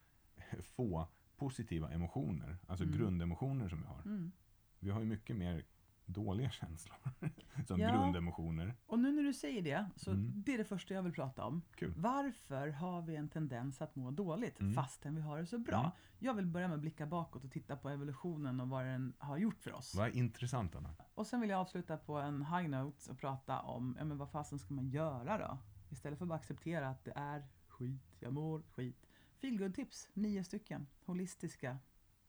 [0.63, 2.99] få positiva emotioner, alltså Mm.
[2.99, 4.03] grundemotioner som vi har.
[4.03, 4.33] Mm.
[4.79, 5.65] Vi har ju mycket mer
[6.09, 6.97] dåliga känslor
[7.67, 7.91] som Ja.
[7.91, 8.75] grundemotioner.
[8.87, 10.33] Och nu när du säger det, så Mm.
[10.47, 11.63] det är det första jag vill prata om.
[11.77, 11.95] Kul.
[11.97, 14.75] Varför har vi en tendens att må dåligt Mm.
[14.75, 15.79] fastän vi har det så bra?
[15.81, 15.91] Mm.
[16.19, 19.39] Jag vill börja med att blicka bakåt och titta på evolutionen och vad den har
[19.39, 19.95] gjort för oss.
[19.95, 20.95] Vad intressant Anna.
[21.15, 24.31] Och sen vill jag avsluta på en high note och prata om, ja men vad
[24.31, 25.59] fasen ska man göra då?
[25.91, 29.07] Istället för att bara acceptera att det är skit, jag mår skit.
[29.41, 30.87] Feelgood tips, nio stycken.
[31.05, 31.79] Holistiska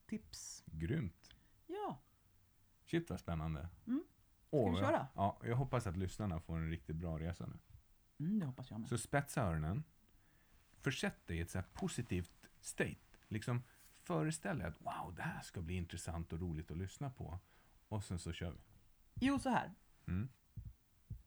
[0.08, 0.64] tips.
[0.66, 1.30] Grymt.
[1.68, 1.98] Ja,
[2.92, 3.70] Shit vad spännande.
[3.88, 4.04] Mm.
[4.50, 5.08] Åh, vi jag- köra?
[5.16, 7.58] Ja, jag hoppas att lyssnarna får en riktigt bra resa nu.
[8.26, 8.90] mm, det hoppas jag med.
[8.90, 9.84] Så spetsa öronen.
[10.82, 12.96] Försätt dig i ett så positivt state.
[13.28, 13.64] Liksom
[14.04, 17.40] föreställ dig att wow, det här ska bli intressant och roligt att lyssna på.
[17.88, 18.60] Och sen så kör vi.
[19.16, 19.74] Jo, så här.
[20.08, 20.30] Mm.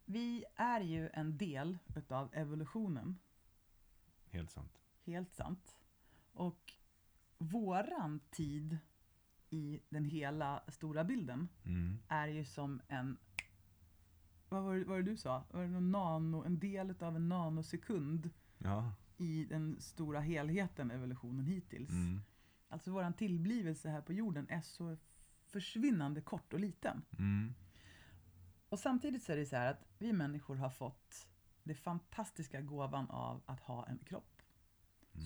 [0.04, 3.18] Vi är ju en del utav evolutionen.
[4.30, 4.80] Helt sant.
[5.04, 5.76] Helt sant.
[6.32, 6.72] Och
[7.38, 8.78] våran tid
[9.52, 11.98] i den hela stora bilden Mm.
[12.08, 13.16] är ju som en
[14.48, 15.44] vad var, det, vad var det du sa?
[15.50, 18.92] Var det nano, en del av en nanosekund Ja.
[19.16, 21.90] i den stora helheten evolutionen hittills.
[21.90, 22.20] Mm.
[22.68, 24.96] Alltså våran tillblivelse här på jorden är så
[25.46, 27.02] försvinnande kort och liten.
[27.18, 27.54] Mm.
[28.68, 31.28] Och samtidigt så är det så här att vi människor har fått
[31.62, 34.42] det fantastiska gåvan av att ha en kropp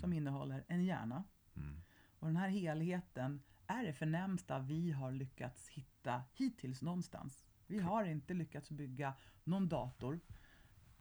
[0.01, 1.25] som innehåller en hjärna.
[1.57, 1.81] Mm.
[2.19, 7.45] Och den här helheten är det förnämsta vi har lyckats hitta hittills någonstans.
[7.67, 10.21] Vi har inte lyckats bygga någon dator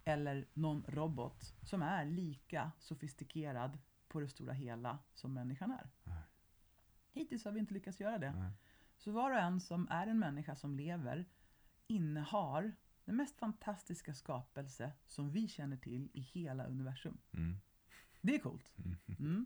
[0.04, 5.90] eller någon robot som är lika sofistikerad på det stora hela som människan är.
[6.04, 6.24] Nej.
[7.12, 8.32] Hittills har vi inte lyckats göra det.
[8.32, 8.52] Nej.
[8.98, 11.26] Så var och en som är en människa som lever
[11.88, 12.76] innehar
[13.06, 17.18] den mest fantastiska skapelse som vi känner till i hela universum.
[17.32, 17.58] Mm.
[18.22, 18.74] Det är coolt.
[18.78, 18.98] Mm.
[19.20, 19.46] Mm.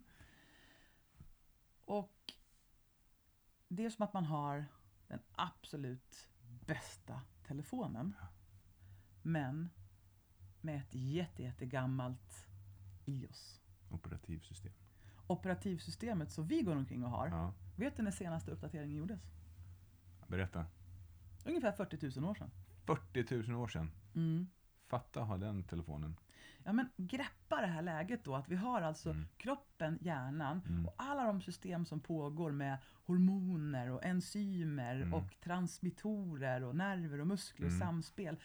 [1.85, 2.33] Och
[3.69, 4.65] det är som att man har
[5.07, 6.29] den absolut
[6.65, 8.15] bästa telefonen.
[9.21, 9.69] Men
[10.61, 12.47] med ett jätte, jättegammalt
[13.05, 13.61] iOS.
[13.89, 14.73] Operativsystem.
[15.27, 17.27] Operativsystemet som vi går omkring och har.
[17.27, 17.53] Ja.
[17.75, 19.21] Vet du när senaste uppdateringen gjordes?
[20.27, 20.65] Berätta.
[21.45, 22.51] Ungefär 40 000 år sedan.
[22.85, 23.91] 40 000 år sedan.
[24.15, 24.47] Mm.
[24.87, 26.15] Fatta ha den telefonen.
[26.63, 29.25] Ja men greppa det här läget då att vi har alltså Mm.
[29.37, 30.85] kroppen, hjärnan Mm.
[30.85, 35.13] och alla de system som pågår med hormoner och enzymer Mm.
[35.13, 37.87] och transmittorer och nerver och muskler och Mm.
[37.87, 38.39] samspel.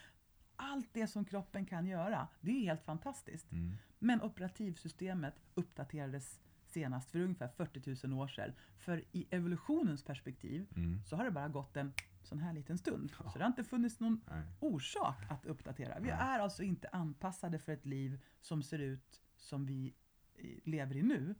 [0.57, 3.53] Allt det som kroppen kan göra, det är helt fantastiskt.
[3.53, 3.73] Mm.
[3.99, 8.53] Men operativsystemet uppdaterades senast för ungefär 40 000 år sedan.
[8.79, 11.01] För i evolutionens perspektiv Mm.
[11.07, 11.93] så har det bara gått en
[12.27, 13.13] sån här liten stund.
[13.25, 13.31] Ja.
[13.31, 14.43] Så det har inte funnits någon Nej.
[14.61, 15.99] orsak att uppdatera.
[16.01, 16.19] Vi Nej.
[16.21, 19.95] är alltså inte anpassade för ett liv som ser ut som vi
[20.35, 21.35] i, lever i nu.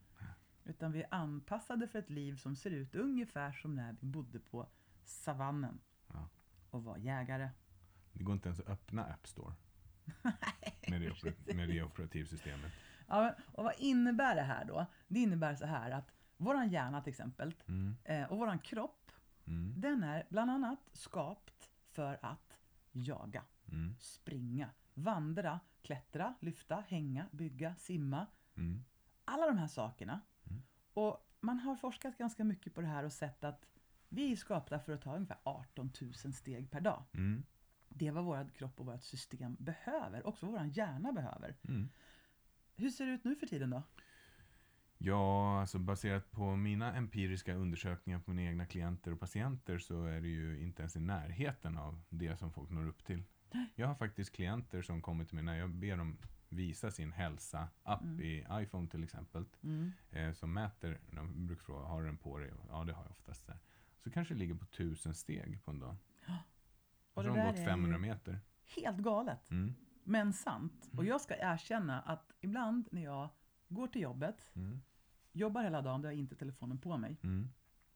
[0.64, 4.38] Utan vi är anpassade för ett liv som ser ut ungefär som när vi bodde
[4.40, 4.68] på
[5.05, 5.81] savannen.
[6.12, 6.29] Ja.
[6.70, 7.51] Och var jägare.
[8.12, 9.55] Det går inte ens att öppna App Store.
[10.88, 12.73] med, det oper- med det operativsystemet.
[13.09, 14.87] Ja, och vad innebär det här då?
[15.09, 17.97] Det innebär så här att våran hjärna till exempel Mm.
[18.05, 19.11] eh, och våran kropp,
[19.46, 19.80] Mm.
[19.80, 22.59] den är bland annat skapt för att
[22.92, 23.94] jaga, Mm.
[24.00, 28.26] springa, vandra, klättra, lyfta, hänga, bygga, simma.
[28.57, 28.85] Mm.
[29.24, 30.20] Alla de här sakerna.
[30.44, 30.62] Mm.
[30.94, 33.66] Och man har forskat ganska mycket på det här och sett att
[34.09, 37.04] vi är skapta för att ta ungefär 18 000 steg per dag.
[37.12, 37.44] Mm.
[37.88, 41.57] Det är vad vår kropp och vårt system behöver, också vad vår hjärna behöver.
[41.68, 41.88] Mm.
[42.76, 43.83] Hur ser det ut nu för tiden då?
[45.05, 50.21] Ja, alltså baserat på mina empiriska undersökningar på mina egna klienter och patienter så är
[50.21, 53.23] det ju inte ens i närheten av det som folk når upp till.
[53.75, 58.03] Jag har faktiskt klienter som kommer till mig när jag ber dem visa sin hälsa-app
[58.03, 58.21] Mm.
[58.21, 59.45] i iPhone till exempel.
[60.11, 62.53] Eh, som mäter, de brukar fråga, har du den på dig?
[62.69, 63.47] Ja, det har jag oftast.
[63.47, 63.59] Där.
[64.05, 65.97] Så kanske det ligger på tusen steg på en dag.
[66.27, 68.40] Och Och så har de gått är 500 ju- meter.
[68.77, 69.75] Helt galet, Mm.
[70.05, 70.87] men sant.
[70.93, 71.07] Och Mm.
[71.07, 73.29] jag ska erkänna att ibland när jag
[73.69, 74.81] går till jobbet, Mm.
[75.35, 77.16] Jobbar hela dagen, då har jag inte telefonen på mig.
[77.23, 77.49] Mm.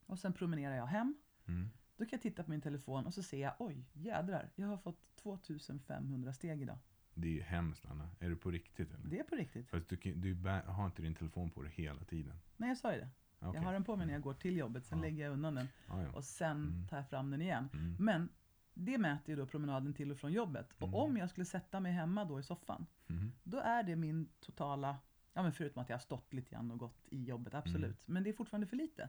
[0.07, 1.15] Och sen promenerar jag hem.
[1.47, 1.71] Mm.
[1.97, 4.77] Då kan jag titta på min telefon och så ser jag, oj jädrar, jag har
[4.77, 6.79] fått 2500 steg idag.
[7.15, 8.09] Det är ju hemskt Anna.
[8.21, 9.09] Är du på riktigt eller?
[9.09, 9.69] Det är på riktigt.
[9.69, 10.35] Fast du, du
[10.67, 12.37] har inte din telefon på dig hela tiden.
[12.57, 13.09] Nej, jag sa ju det.
[13.41, 13.55] Okej.
[13.55, 15.03] Jag har den på mig när jag går till jobbet, sen Ja.
[15.05, 16.13] lägger jag undan den Ja, ja.
[16.13, 16.89] och sen Mm.
[16.89, 17.69] tar jag fram den igen.
[17.73, 17.97] Mm.
[17.99, 18.29] Men
[18.75, 20.81] det mäter ju då promenaden till och från jobbet.
[20.81, 20.95] Mm.
[20.95, 23.33] Och om jag skulle sätta mig hemma då i soffan, Mhm.
[23.43, 24.97] då är det min totala,
[25.39, 28.09] ja men förutom att jag har stått lite grann och gått i jobbet, absolut.
[28.09, 29.09] Men det är fortfarande för lite.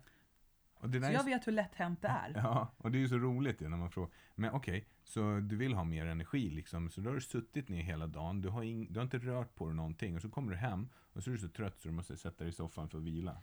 [0.74, 2.32] Och Så jag vet hur lätt hänt det är.
[2.36, 4.10] Ja, och det är ju så roligt ju när man frågar.
[4.36, 6.89] Men okej, så du vill ha mer energi liksom.
[6.89, 8.42] Så då har du suttit ner hela dagen.
[8.42, 10.15] Du har, ing, du har inte rört på dig någonting.
[10.15, 12.38] Och så kommer du hem och så är du så trött så du måste sätta
[12.44, 13.42] dig i soffan för att vila.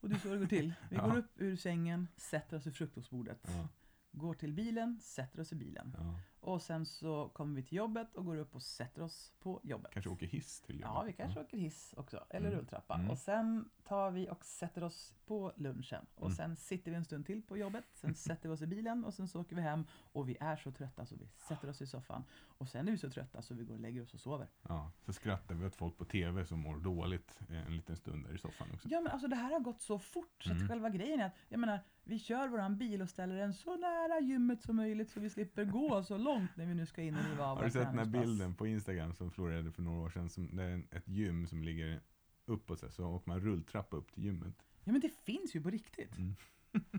[0.00, 0.74] Och det är så det går till.
[0.90, 1.06] Vi Ja.
[1.08, 3.40] går upp ur sängen, sätter oss vid frukostbordet.
[3.48, 3.68] Ja,
[4.12, 5.96] Går till bilen, sätter oss i bilen.
[5.98, 6.20] ja.
[6.46, 9.90] Och sen så kommer vi till jobbet och går upp och sätter oss på jobbet.
[9.92, 10.94] Kanske åker hiss till jobbet.
[10.94, 12.58] Ja, vi kanske åker hiss också, eller Mm.
[12.58, 12.94] rulltrappa.
[12.94, 13.10] Mm.
[13.10, 16.06] Och sen tar vi och sätter oss på lunchen.
[16.14, 16.36] Och Mm.
[16.36, 17.84] sen sitter vi en stund till på jobbet.
[17.92, 19.84] Sen sätter vi oss i bilen och sen så åker vi hem.
[20.12, 22.24] Och vi är så trötta så vi sätter oss i soffan.
[22.58, 24.48] Och sen är vi så trötta så vi går och lägger oss och sover.
[24.68, 28.34] Ja, så skrattar vi åt folk på tv som mår dåligt en liten stund där
[28.34, 28.88] i soffan också.
[28.88, 30.68] Ja men alltså det här har gått så fort så att Mm.
[30.68, 34.20] själva grejen är att, jag menar, vi kör våran bil och ställer den så nära
[34.20, 37.24] gymmet som möjligt så vi slipper gå så långt när vi nu ska in och
[37.24, 40.10] riva av Har du sett den här bilden på Instagram som florerade för några år
[40.10, 40.30] sedan?
[40.30, 42.00] Som, det är ett gym som ligger
[42.44, 44.54] uppåt så, så åker man rulltrappa upp till gymmet.
[44.84, 46.16] Ja men det finns ju på riktigt.
[46.18, 46.36] Mm.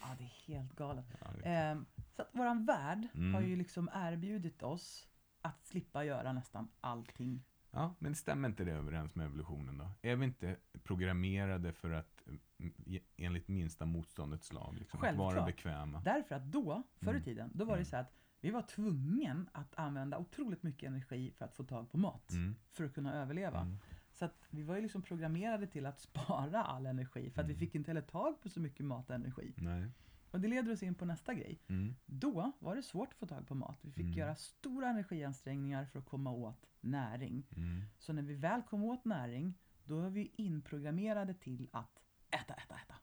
[0.00, 1.04] Ja det är helt galet.
[1.20, 1.86] Ja, det, Ehm,
[2.16, 3.34] så att våran värld Mm.
[3.34, 5.08] har ju liksom erbjudit oss
[5.40, 7.44] att slippa göra nästan allting.
[7.70, 9.90] Ja, men stämmer inte det överens med evolutionen då?
[10.02, 12.22] Är vi inte programmerade för att
[12.58, 12.72] mm,
[13.16, 16.00] enligt minsta motståndets lag liksom, vara bekväma?
[16.04, 17.22] Därför att då, förr i Mm.
[17.22, 17.84] tiden, då var det Mm.
[17.84, 18.12] så att
[18.42, 22.30] vi var tvungen att använda otroligt mycket energi för att få tag på mat.
[22.30, 22.54] Mm.
[22.72, 23.60] För att kunna överleva.
[23.60, 23.78] Mm.
[24.14, 27.30] Så att vi var ju liksom programmerade till att spara all energi.
[27.30, 27.60] För att vi Mm.
[27.60, 29.54] fick inte heller tag på så mycket mat och energi.
[29.56, 29.88] Nej.
[30.30, 31.58] Och det leder oss in på nästa grej.
[31.68, 31.94] Mm.
[32.06, 33.78] Då var det svårt att få tag på mat.
[33.82, 34.18] Vi fick Mm.
[34.18, 37.46] göra stora energiansträngningar för att komma åt näring.
[37.56, 37.82] Mm.
[37.98, 42.74] Så när vi väl kom åt näring, då är vi inprogrammerade till att äta, äta,
[42.74, 42.94] äta.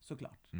[0.00, 0.50] Såklart.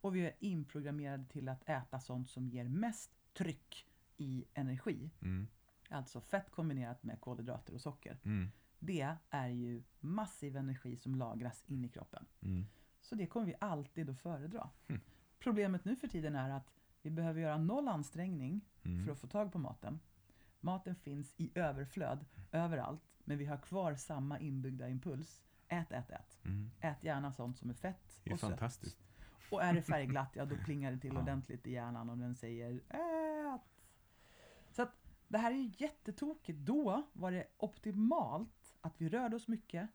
[0.00, 5.10] Och vi är inprogrammerade till att äta sånt som ger mest tryck i energi.
[5.20, 5.46] Mm.
[5.88, 8.18] Alltså fett kombinerat med kolhydrater och socker.
[8.24, 8.50] Mm.
[8.78, 12.26] Det är ju massiv energi som lagras in i kroppen.
[12.40, 12.66] Mm.
[13.00, 14.70] Så det kommer vi alltid att föredra.
[14.88, 15.00] Mm.
[15.38, 19.04] Problemet nu för tiden är att vi behöver göra noll ansträngning Mm.
[19.04, 20.00] för att få tag på maten.
[20.60, 25.42] Maten finns i överflöd överallt, men vi har kvar samma inbyggda impuls.
[25.68, 26.38] Ät, ät, ät.
[26.44, 26.70] Mm.
[26.80, 28.96] Ät gärna sånt som är fett Det är och sött.
[29.50, 32.80] Och är det färgglatt, ja då plingar det till ordentligt i hjärnan och den säger
[32.88, 33.60] ät.
[34.70, 34.94] Så att
[35.28, 36.58] det här är ju jättetokigt.
[36.58, 39.88] Då var det optimalt att vi rörde oss mycket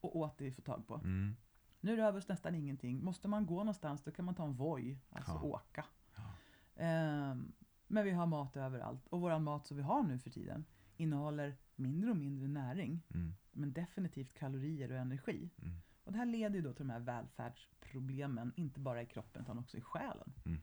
[0.00, 0.94] och åt det vi får tag på.
[0.94, 1.36] Mm.
[1.80, 3.04] Nu rör vi oss nästan ingenting.
[3.04, 5.42] Måste man gå någonstans då kan man ta en Voi, alltså Ja.
[5.42, 5.84] åka.
[6.16, 6.22] Ja.
[6.76, 7.52] Ehm,
[7.86, 9.06] men vi har mat överallt.
[9.06, 10.64] Och våran mat som vi har nu för tiden
[10.96, 13.02] innehåller mindre och mindre näring.
[13.14, 13.34] Mm.
[13.52, 15.50] Men definitivt kalorier och energi.
[15.62, 15.74] Mm.
[16.04, 19.58] Och det här leder ju då till de här välfärdsproblemen, inte bara i kroppen utan
[19.58, 20.32] också i själen.
[20.44, 20.60] Mm.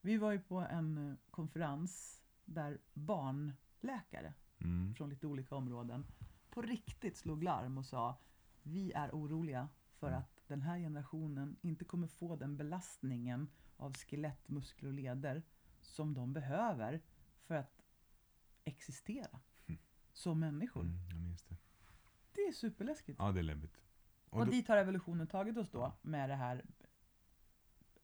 [0.00, 4.94] Vi var ju på en eh, konferens där barnläkare Mm.
[4.94, 6.06] från lite olika områden
[6.50, 8.18] på riktigt slog larm och sa
[8.62, 10.18] vi är oroliga för Mm.
[10.20, 15.42] att den här generationen inte kommer få den belastningen av skelett, muskler och leder
[15.80, 17.00] som de behöver
[17.44, 17.82] för att
[18.64, 19.80] existera Mm.
[20.12, 20.82] som människor.
[20.84, 21.36] Mm.
[21.48, 21.56] Det.
[22.32, 23.18] Det är superläskigt.
[23.18, 23.76] Ja, det är läbbigt.
[24.36, 26.64] Och, Och då, dit har evolutionen tagit oss då med det här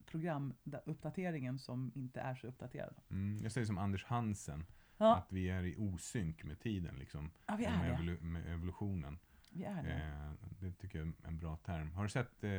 [0.06, 2.94] programuppdateringen som inte är så uppdaterad.
[3.10, 4.64] mm, jag säger som Anders Hansen,
[4.96, 7.30] Ja, att vi är i osynk med tiden liksom.
[7.46, 9.18] ja vi är med, evolu- med evolutionen.
[9.52, 9.92] Vi är det.
[9.92, 11.92] Eh, det tycker jag är en bra term.
[11.92, 12.50] Har du sett eh,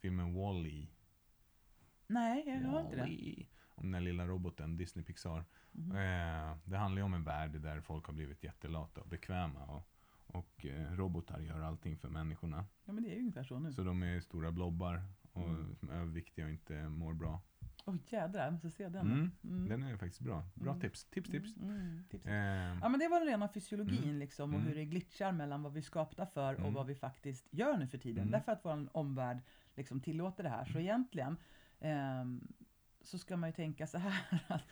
[0.00, 0.86] filmen Wall-E?
[2.06, 3.46] Nej, jag har inte det.
[3.74, 5.44] Om den lilla roboten, Disney Pixar.
[5.72, 5.90] Mhm.
[5.96, 9.64] Eh, det handlar ju om en värld där folk har blivit jättelata och bekväma.
[9.66, 9.82] Och,
[10.32, 12.64] och eh, robotar gör allting för människorna.
[12.84, 13.72] Ja, men det är ju ungefär så nu.
[13.72, 15.74] Så de är stora blobbar och Mm.
[15.76, 17.40] som är överviktiga och inte mår bra.
[17.84, 19.06] Åh jädrar, jag måste se den.
[19.12, 19.68] Mm, Mm.
[19.68, 20.44] Den är faktiskt bra.
[20.54, 20.80] Bra Mm.
[20.80, 21.04] tips.
[21.04, 21.56] Tips, tips.
[21.56, 22.26] Mm, mm, tips.
[22.26, 25.72] Eh, Ja men det var den rena fysiologin liksom och hur det glitchar mellan vad
[25.72, 28.30] vi är skapta för och vad vi faktiskt gör nu för tiden.
[28.30, 29.38] Därför att vår omvärld
[29.74, 30.64] liksom tillåter det här.
[30.64, 31.36] Så egentligen
[31.80, 32.48] ehm,
[33.00, 34.62] så ska man ju tänka så här att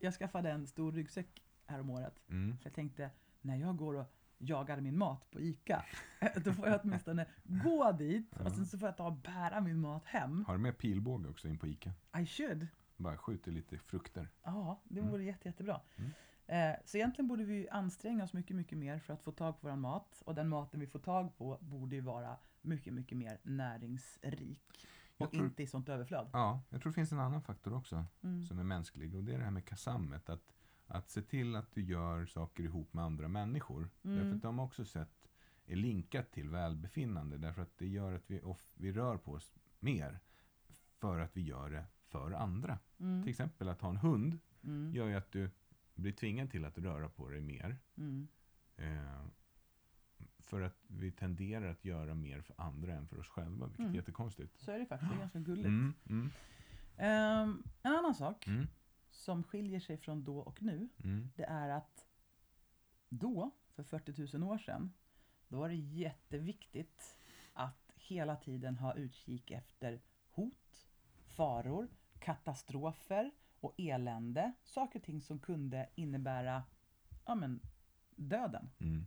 [0.00, 2.20] jag skaffade en stor ryggsäck häromåret.
[2.28, 2.56] mm.
[2.58, 3.10] För jag tänkte
[3.40, 5.84] när jag går och jagar min mat på ICA
[6.44, 9.80] då får jag åtminstone gå dit och sen så får jag ta och bära min
[9.80, 10.44] mat hem.
[10.44, 11.92] Har du med pilbåge också in på Ica?
[12.18, 12.66] I should.
[12.96, 14.28] Bara skjuter lite frukter.
[14.42, 15.10] Ja, det Mm.
[15.12, 15.80] vore jätte, jättebra.
[15.96, 16.10] Mm.
[16.46, 19.68] Eh, så egentligen borde vi anstränga oss mycket, mycket mer för att få tag på
[19.68, 20.22] vår mat.
[20.26, 24.88] Och den maten vi får tag på borde ju vara mycket, mycket mer näringsrik.
[25.18, 26.30] Och tror- inte i sånt överflöd.
[26.32, 28.42] Ja, jag tror det finns en annan faktor också Mm.
[28.42, 30.28] som är mänsklig och det är det här med kasammet.
[30.30, 30.42] Att,
[30.90, 33.90] att se till att du gör saker ihop med andra människor.
[34.04, 34.16] Mm.
[34.16, 35.28] Därför att de har också sett
[35.66, 37.38] är linkat till välbefinnande.
[37.38, 40.20] Därför att det gör att vi, off, vi rör på oss mer.
[40.98, 42.78] För att vi gör det för andra.
[43.00, 43.22] Mm.
[43.22, 44.94] Till exempel att ha en hund Mm.
[44.94, 45.50] gör ju att du
[45.94, 47.76] blir tvingad till att röra på dig mer.
[47.96, 48.28] Mm.
[48.76, 49.24] Eh,
[50.38, 53.66] för att vi tenderar att göra mer för andra än för oss själva.
[53.66, 53.92] Vilket Mm.
[53.92, 54.58] är jättekonstigt.
[54.60, 55.66] Så är det faktiskt, det är ganska gulligt.
[55.66, 56.30] Mm, mm,
[56.96, 58.66] Ehm, en annan sak mm,
[59.10, 62.06] som skiljer sig från då och nu, mm, det är att
[63.08, 64.92] då, för 40 000 år sedan,
[65.48, 67.16] då var det jätteviktigt
[67.52, 70.88] att hela tiden ha utkik efter hot,
[71.26, 74.52] faror, katastrofer och elände.
[74.64, 76.64] Saker och ting som kunde innebära
[77.26, 77.60] ja, men,
[78.16, 78.70] döden.
[78.78, 79.06] mm,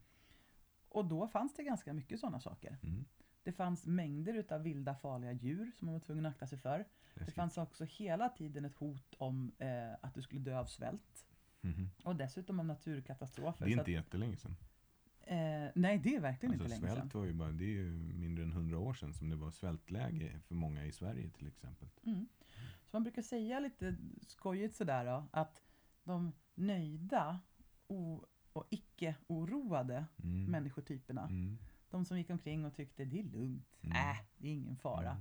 [0.90, 2.78] Och då fanns det ganska mycket sådana saker.
[2.84, 3.06] mm.
[3.44, 6.86] Det fanns mängder utav vilda farliga djur som man var tvungen att akta sig för.
[7.14, 11.26] Det fanns också hela tiden ett hot om eh, att du skulle dö av svält.
[11.62, 11.90] Mhm.
[12.04, 13.66] Och dessutom om naturkatastrofer.
[13.66, 14.52] Det är inte jättelänge sedan.
[15.22, 16.96] att, eh, nej, det är verkligen Alltså, inte länge sedan.
[16.96, 19.52] svält var ju bara, det är ju mindre än hundra år sedan som det var
[19.52, 21.88] svältläge för många i Sverige till exempel.
[22.06, 22.28] Mm.
[22.86, 23.96] Så man brukar säga lite
[24.28, 25.62] skojigt sådär då, att
[26.04, 27.40] de nöjda
[27.88, 30.46] o- och icke-oroade Mm.
[30.52, 31.58] människotyperna, Mm.
[31.90, 33.92] de som gick omkring och tyckte det är lugnt, Mm.
[33.96, 35.18] äh, det är ingen fara.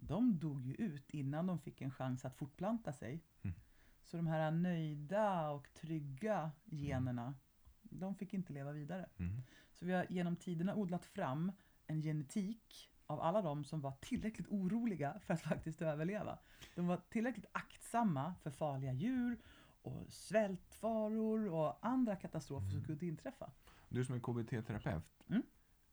[0.00, 0.06] Mm.
[0.08, 3.24] De dog ju ut innan de fick en chans att fortplanta sig.
[3.42, 3.56] Mm.
[4.04, 7.34] Så de här nöjda och trygga generna,
[7.82, 9.08] de fick inte leva vidare.
[9.18, 9.42] Mm.
[9.72, 11.52] Så vi har genom tiderna odlat fram
[11.86, 16.38] en genetik av alla de som var tillräckligt oroliga för att faktiskt överleva.
[16.74, 19.38] De var tillräckligt aktsamma för farliga djur
[19.82, 22.86] och svältfaror och andra katastrofer som Mm.
[22.86, 23.50] kunde inträffa.
[23.88, 25.42] Du som är KBT-terapeut, Mm.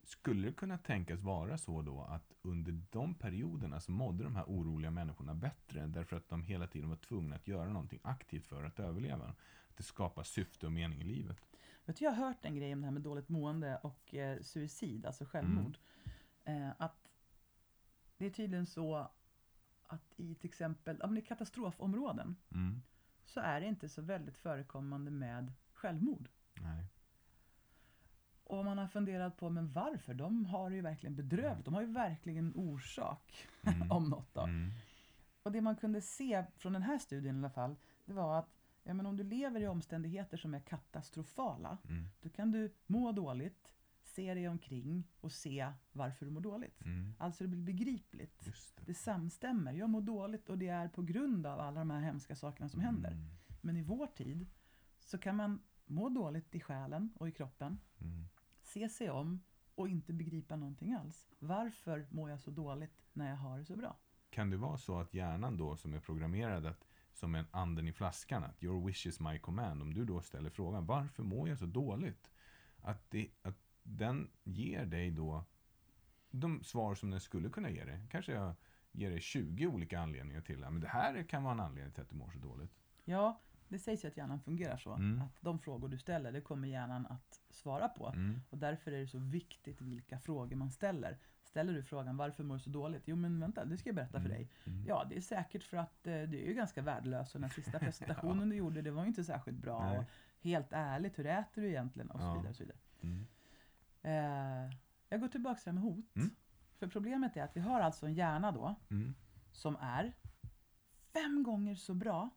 [0.10, 4.44] Skulle det kunna tänkas vara så då att under de perioderna så mådde de här
[4.44, 8.64] oroliga människorna bättre därför att de hela tiden var tvungna att göra någonting aktivt för
[8.64, 9.26] att överleva?
[9.70, 11.38] Att det skapar syfte och mening i livet.
[11.86, 14.42] Vet du, jag har hört en grej om det här med dåligt mående och eh,
[14.42, 15.78] suicid, alltså självmord.
[16.44, 17.12] Eh, att
[18.18, 19.10] det är tydligen så
[19.88, 22.82] att i till exempel ja, men i katastrofområden Mm.
[23.26, 26.30] så är det inte så väldigt förekommande med självmord.
[26.62, 26.86] Nej.
[28.50, 30.14] Och man har funderat på, men varför?
[30.14, 31.66] De har ju verkligen bedrövligt.
[31.66, 33.92] De har ju verkligen orsak Mm.
[33.92, 34.42] om något då.
[34.42, 34.72] Mm.
[35.44, 38.50] Och det man kunde se från den här studien i alla fall, det var att
[38.84, 42.06] ja, men om du lever i omständigheter som är katastrofala, Mm.
[42.22, 46.82] då kan du må dåligt, se dig omkring och se varför du mår dåligt.
[46.86, 47.14] Mm.
[47.20, 48.46] Alltså det blir begripligt.
[48.46, 48.86] Det.
[48.86, 49.74] Det samstämmer.
[49.74, 52.80] Jag mår dåligt och det är på grund av alla de här hemska sakerna som
[52.82, 53.12] händer.
[53.12, 53.26] Mm.
[53.62, 54.46] Men i vår tid
[55.00, 58.26] så kan man må dåligt i själen och i kroppen, Mm.
[58.78, 59.42] Se sig om
[59.76, 61.28] och inte begripa någonting alls.
[61.40, 63.98] Varför mår jag så dåligt när jag har det så bra?
[64.30, 67.94] Kan det vara så att hjärnan då som är programmerad att som en anden i
[67.94, 69.82] flaskan, att your wish is my command.
[69.82, 72.32] Om du då ställer frågan varför mår jag så dåligt?
[72.82, 75.44] Att, det, att den ger dig då
[76.32, 78.00] de svar som den skulle kunna ge dig.
[78.12, 78.54] Kanske jag
[78.92, 82.10] ger dig 20 olika anledningar till att det här kan vara en anledning till att
[82.10, 82.72] du mår så dåligt.
[83.06, 84.94] Ja, det sägs ju att hjärnan fungerar så.
[84.94, 85.22] Mm.
[85.22, 88.08] Att de frågor du ställer, det kommer hjärnan att svara på.
[88.08, 88.42] Mm.
[88.50, 91.18] Och därför är det så viktigt vilka frågor man ställer.
[91.44, 93.04] Ställer du frågan varför mår du så dåligt?
[93.06, 94.32] Jo men vänta, det ska jag berätta för Mm.
[94.32, 94.50] dig.
[94.66, 94.86] Mm.
[94.88, 97.80] Ja, det är säkert för att eh, du är ju ganska värdelös och den sista
[97.86, 99.90] presentationen du gjorde, det var ju inte särskilt bra.
[99.90, 99.98] Nej.
[100.00, 100.06] Och
[100.42, 102.12] helt ärligt, hur äter du egentligen?
[102.12, 102.34] Och så Ja.
[102.34, 102.50] vidare.
[102.50, 102.78] Och så vidare.
[103.02, 103.28] Mm.
[104.02, 104.74] Eh,
[105.10, 106.16] Jag går tillbaka till det här med hot.
[106.16, 106.30] Mm.
[106.80, 108.76] För problemet är att vi har alltså en hjärna då
[109.52, 110.14] som är
[111.14, 112.30] fem gånger så bra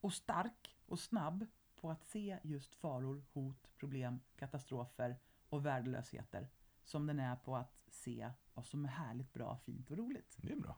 [0.00, 1.46] och stark och snabb
[1.80, 5.16] på att se just faror, hot, problem, katastrofer
[5.48, 6.48] och värdelösheter
[6.84, 10.36] som den är på att se vad som är härligt, bra, fint och roligt.
[10.40, 10.76] Det är bra.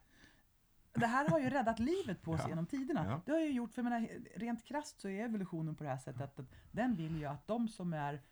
[0.93, 2.49] Det här har ju räddat livet på oss Ja.
[2.49, 3.07] genom tiderna.
[3.07, 3.21] Ja.
[3.27, 5.99] Det har ju gjort, för jag menar, rent krasst så är evolutionen på det här
[5.99, 8.23] sättet att den vill ju att de som är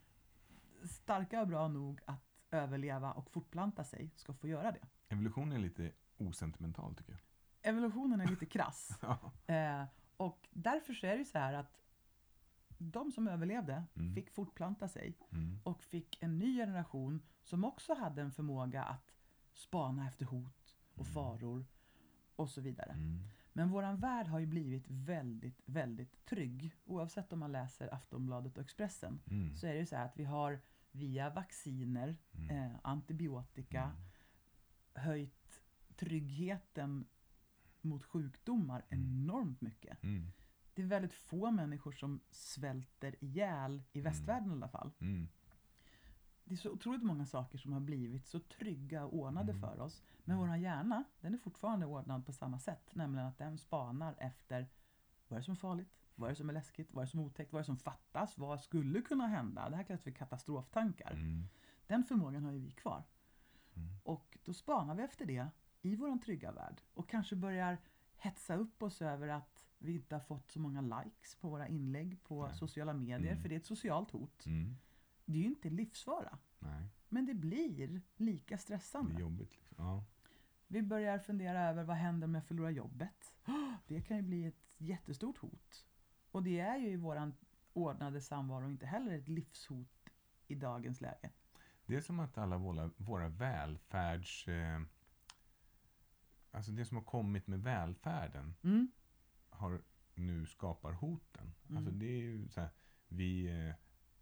[0.85, 4.87] starka och bra nog att överleva och fortplanta sig ska få göra det.
[5.09, 7.21] Evolution är lite osentimental tycker jag.
[7.61, 8.99] Evolutionen är lite krass.
[9.01, 9.31] Ja.
[9.53, 9.83] Eh,
[10.17, 11.81] och därför så är det ju så här att
[12.77, 14.15] de som överlevde Mm.
[14.15, 15.59] fick fortplanta sig Mm.
[15.63, 19.13] och fick en ny generation som också hade en förmåga att
[19.53, 21.65] spana efter hot och faror
[22.35, 22.91] och så vidare.
[22.91, 23.19] Mm.
[23.53, 26.75] Men våran värld har ju blivit väldigt, väldigt trygg.
[26.85, 29.55] Oavsett om man läser Aftonbladet och Expressen Mm.
[29.55, 30.59] så är det ju så här att vi har
[30.91, 32.49] via vacciner, Mm.
[32.49, 33.97] eh, antibiotika, Mm.
[34.93, 35.61] höjt
[35.95, 37.05] tryggheten
[37.83, 40.03] mot sjukdomar enormt mycket.
[40.03, 40.31] Mm.
[40.73, 44.91] Det är väldigt få människor som svälter ihjäl i västvärlden i alla fall.
[44.99, 45.27] Mm.
[46.43, 49.61] Det är så otroligt många saker som har blivit så trygga och ordnade Mm.
[49.61, 50.03] för oss.
[50.23, 52.95] Men vår hjärna, den är fortfarande ordnad på samma sätt.
[52.95, 54.67] Nämligen att den spanar efter
[55.27, 55.97] vad är det som är farligt?
[56.15, 56.93] Vad är det som är läskigt?
[56.93, 57.53] Vad är det som är otäckt?
[57.53, 58.37] Vad är det som fattas?
[58.37, 59.69] Vad skulle kunna hända?
[59.69, 61.11] Det här kallas för katastroftankar.
[61.11, 61.47] Mm.
[61.87, 63.03] Den förmågan har ju vi kvar.
[63.73, 63.89] Mm.
[64.03, 65.47] Och då spanar vi efter det
[65.81, 66.81] i vår trygga värld.
[66.93, 67.77] Och kanske börjar
[68.17, 72.23] hetsa upp oss över att vi inte har fått så många likes på våra inlägg
[72.23, 72.55] på Nej.
[72.55, 73.31] sociala medier.
[73.31, 73.41] Mm.
[73.41, 74.45] För det är ett socialt hot.
[74.45, 74.77] Mm.
[75.25, 76.37] Det är ju inte livsfara.
[76.59, 79.15] Nej, Men det blir lika det stressande.
[79.15, 79.57] är jobbigt.
[79.57, 79.85] Liksom.
[79.85, 80.03] Ja.
[80.67, 83.33] Vi börjar fundera över vad händer om jag förlorar jobbet?
[83.87, 85.85] Det kan ju bli ett jättestort hot.
[86.31, 87.33] Och det är ju i våran
[87.73, 90.09] ordnade samvaro inte heller ett livshot
[90.47, 91.29] i dagens läge.
[91.85, 94.47] Det är som att alla våra, våra välfärds...
[94.47, 94.81] Eh,
[96.51, 98.91] alltså det som har kommit med välfärden Mm.
[99.49, 99.81] har
[100.15, 101.53] nu skapar hoten.
[101.69, 101.77] Mm.
[101.77, 102.69] Alltså det är ju så här,
[103.07, 103.47] vi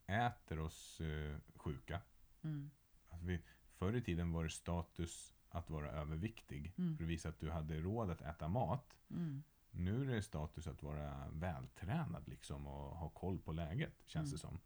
[0.07, 2.01] eh, äter oss eh, sjuka.
[2.41, 2.71] Mm.
[3.09, 6.73] Alltså vi, förr i tiden var det status att vara överviktig.
[6.77, 6.97] Mm.
[6.97, 8.97] För att visa att du hade råd att äta mat.
[9.09, 9.43] Mm.
[9.71, 14.31] Nu är det status att vara vältränad liksom och ha koll på läget, känns Mm.
[14.31, 14.59] det som.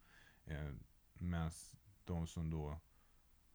[0.46, 0.74] Eh,
[1.14, 1.52] Medan
[2.06, 2.80] de som då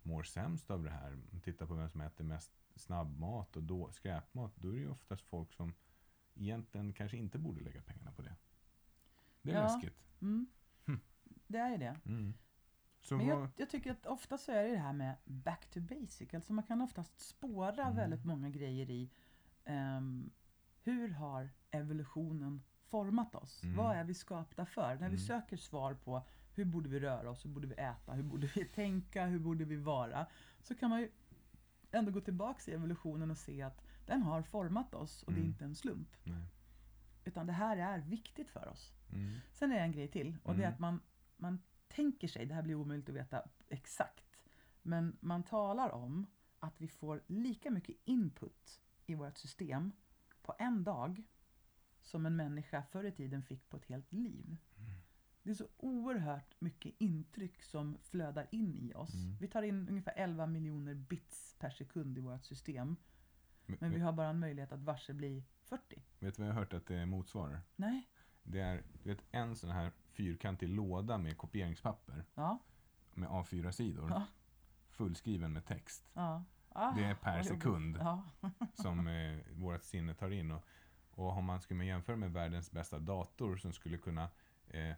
[0.03, 4.53] mår sämst av det här, tittar på vem som äter mest snabbmat och då, skräpmat,
[4.57, 5.75] då är det ju oftast folk som
[6.35, 8.37] egentligen kanske inte borde lägga pengarna på det.
[9.43, 9.63] Det är Ja.
[9.63, 9.97] läskigt.
[10.21, 10.47] Mm.
[10.87, 11.01] Hm.
[11.47, 11.97] Det är ju det.
[12.05, 12.35] Mm.
[13.11, 16.35] Men jag, jag tycker att ofta så är det det här med back to basic.
[16.35, 17.97] Alltså man kan oftast spåra Mm.
[17.97, 19.11] väldigt många grejer i
[19.65, 20.31] ehm,
[20.83, 23.63] hur har evolutionen format oss?
[23.63, 23.77] Mm.
[23.77, 24.89] Vad är vi skapta för?
[24.89, 25.19] När vi Mm.
[25.19, 26.23] söker svar på
[26.55, 29.65] hur borde vi röra oss, hur borde vi äta, hur borde vi tänka, hur borde
[29.65, 30.27] vi vara?
[30.61, 31.11] Så kan man ju
[31.91, 35.43] ändå gå tillbaka i evolutionen och se att den har format oss och det är
[35.43, 35.51] Mm.
[35.53, 36.17] inte en slump.
[36.25, 36.45] nej.
[37.25, 38.93] Utan det här är viktigt för oss.
[39.13, 39.39] Mm.
[39.53, 40.75] Sen är det en grej till och det är Mm.
[40.75, 41.01] att man,
[41.37, 44.37] man tänker sig, det här blir omöjligt att veta exakt,
[44.83, 46.27] men man talar om
[46.59, 49.93] att vi får lika mycket input i vårt system
[50.43, 51.23] på en dag
[52.03, 54.57] som en människa förr i tiden fick på ett helt liv.
[55.49, 59.15] Det är så oerhört mycket intryck som flödar in i oss.
[59.15, 59.37] Mm.
[59.41, 62.97] Vi tar in ungefär 11 miljoner bits per sekund i vårt system.
[63.67, 66.03] Men, Men vi har bara en möjlighet att varsel bli 40.
[66.19, 67.61] Vet du vad jag har hört att det motsvarar?
[67.77, 68.09] Nej?
[68.43, 72.59] Det är du vet, en sån här fyrkantig låda med kopieringspapper Ja?
[73.15, 74.11] med A4-sidor.
[74.11, 74.27] Ja.
[74.89, 76.11] Fullskriven med text.
[76.15, 76.45] Ja.
[76.69, 77.99] Ah, Det är per sekund.
[78.75, 80.51] Som eh, vårt sinne tar in.
[80.51, 80.65] Och,
[81.11, 84.29] och om man skulle jämföra med världens bästa dator som skulle kunna
[84.69, 84.95] eh,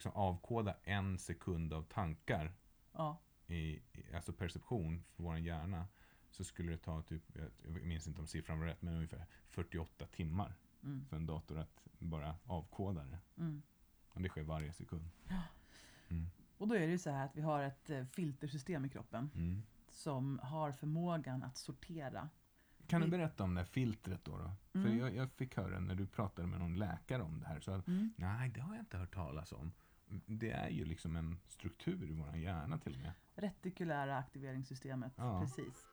[0.00, 2.52] liksom avkoda en sekund av tankar,
[2.92, 3.18] ja.
[3.46, 3.80] i,
[4.14, 5.88] alltså perception för vår hjärna,
[6.30, 7.22] så skulle det ta typ,
[7.64, 11.04] jag minns inte om siffran var rätt, men ungefär 48 timmar Mm.
[11.06, 13.18] för en dator att bara avkoda det.
[13.36, 13.62] Mm.
[14.08, 15.10] Och det sker varje sekund.
[16.08, 16.26] Mm.
[16.58, 19.30] Och då är det ju så här att vi har ett eh, filtersystem i kroppen
[19.34, 19.62] Mm.
[19.88, 22.28] som har förmågan att sortera.
[22.86, 24.38] Kan du berätta om det här filtret då?
[24.38, 24.50] då?
[24.72, 24.98] För Mm.
[24.98, 27.60] jag, jag fick höra när du pratade med någon läkare om det här.
[27.60, 28.12] Så att, Mm.
[28.16, 29.72] Nej, det har jag inte hört talas om.
[30.26, 33.12] Det är ju liksom en struktur i vår hjärna till och med.
[33.34, 35.40] Retikulära aktiveringssystemet, Ja.
[35.40, 35.86] precis.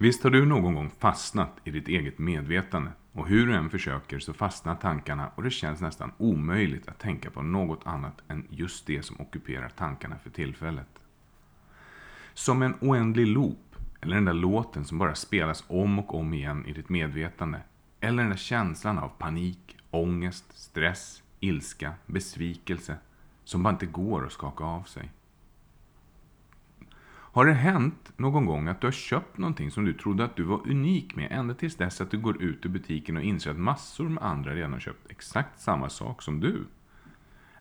[0.00, 4.18] Visst har du någon gång fastnat i ditt eget medvetande och hur du än försöker
[4.18, 8.86] så fastnar tankarna och det känns nästan omöjligt att tänka på något annat än just
[8.86, 11.04] det som ockuperar tankarna för tillfället.
[12.34, 13.67] Som en oändlig loop,
[14.00, 17.60] eller den där låten som bara spelas om och om igen i ditt medvetande,
[18.00, 22.96] Eller den där känslan av panik, ångest, stress, ilska, besvikelse
[23.44, 25.10] som bara inte går att skaka av sig.
[27.10, 30.42] Har det hänt någon gång att du har köpt någonting som du trodde att du
[30.42, 33.56] var unik med ända tills dess att du går ut ur butiken och inser att
[33.56, 36.66] massor med andra redan har köpt exakt samma sak som du?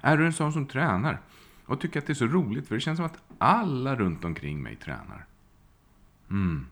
[0.01, 1.21] Är du en sån som tränar
[1.65, 4.63] och tycker att det är så roligt för det känns som att alla runt omkring
[4.63, 5.25] mig tränar?
[6.29, 6.65] Mm.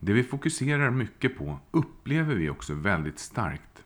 [0.00, 3.84] Det vi fokuserar mycket på upplever vi också väldigt starkt.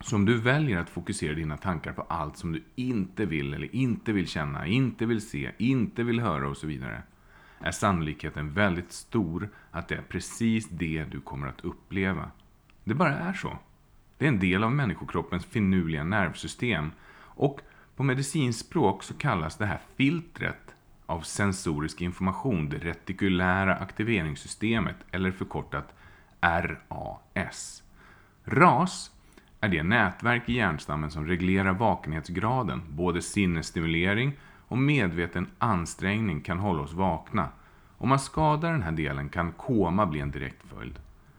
[0.00, 3.74] Så om du väljer att fokusera dina tankar på allt som du inte vill eller
[3.74, 7.02] inte vill känna, inte vill se, inte vill höra och så vidare
[7.60, 12.30] är sannolikheten väldigt stor att det är precis det du kommer att uppleva.
[12.84, 13.58] Det bara är så.
[14.18, 17.60] Det är en del av människokroppens finurliga nervsystem och
[17.96, 20.67] på medicinspråk så kallas det här filtret
[21.08, 25.94] av sensorisk information det retikulära aktiveringssystemet eller förkortat
[26.40, 27.82] RAS.
[28.44, 29.10] RAS
[29.60, 32.82] är det nätverk i hjärnstammen som reglerar vakenhetsgraden.
[32.88, 34.32] Både sinnesstimulering
[34.68, 37.48] och medveten ansträngning kan hålla oss vakna.
[37.98, 40.98] Om man skadar den här delen kan koma bli en direkt följd.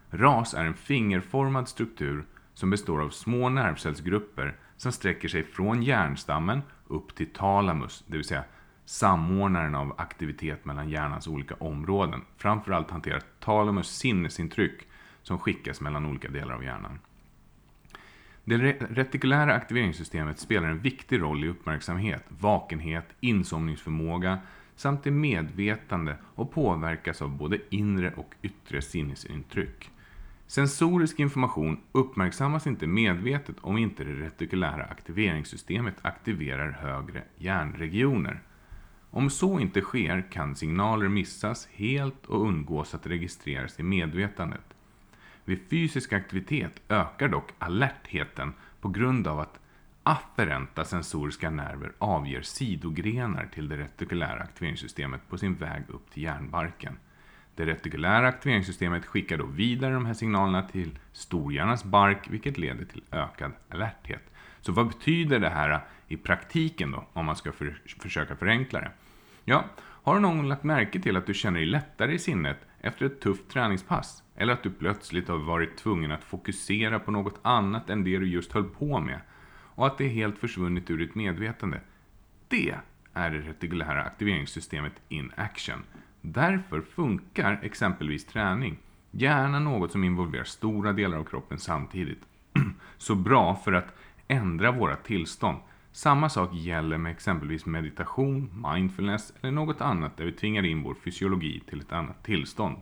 [0.09, 6.61] RAS är en fingerformad struktur som består av små nervcellsgrupper som sträcker sig från hjärnstammen
[6.88, 8.43] upp till talamus, det vill säga
[8.90, 12.22] samordnaren av aktivitet mellan hjärnans olika områden.
[12.38, 14.88] Framförallt hanterar talamus sinnesintryck
[15.24, 17.00] som skickas mellan olika delar av hjärnan.
[18.44, 18.58] Det
[18.90, 24.40] retikulära aktiveringssystemet spelar en viktig roll i uppmärksamhet, vakenhet, insomningsförmåga
[24.76, 29.90] samt i medvetande och påverkas av både inre och yttre sinnesintryck.
[30.48, 38.42] Sensorisk information uppmärksammas inte medvetet om inte det retikulära aktiveringssystemet aktiverar högre hjärnregioner.
[39.12, 44.74] Om så inte sker kan signaler missas helt och undgås att registreras i medvetandet.
[45.45, 49.60] Vid fysisk aktivitet ökar dock alertheten på grund av att
[50.03, 56.97] afferenta sensoriska nerver avger sidogrenar till det retikulära aktiveringssystemet på sin väg upp till hjärnbarken.
[57.55, 63.03] Det retikulära aktiveringssystemet skickar då vidare de här signalerna till storhjärnans bark, vilket leder till
[63.12, 64.34] ökad alerthet.
[64.62, 68.91] Så vad betyder det här i praktiken då, om man ska för, försöka förenkla det?
[69.45, 73.22] Ja, har någon lagt märke till att du känner dig lättare i sinnet efter ett
[73.22, 74.24] tufft träningspass?
[74.36, 78.28] Eller att du plötsligt har varit tvungen att fokusera på något annat än det du
[78.28, 79.22] just höll på med?
[79.51, 81.82] Och att det är helt försvunnit ur ditt medvetande?
[82.47, 82.76] Det
[83.14, 85.84] är det retikulära aktiveringssystemet in action.
[86.22, 88.78] Därför funkar exempelvis träning,
[89.12, 92.22] gärna något som involverar stora delar av kroppen samtidigt,
[92.97, 93.95] så bra för att
[94.30, 95.58] ändra våra tillstånd.
[95.92, 100.94] Samma sak gäller med exempelvis meditation, mindfulness eller något annat där vi tvingar in vår
[100.94, 102.78] fysiologi till ett annat tillstånd.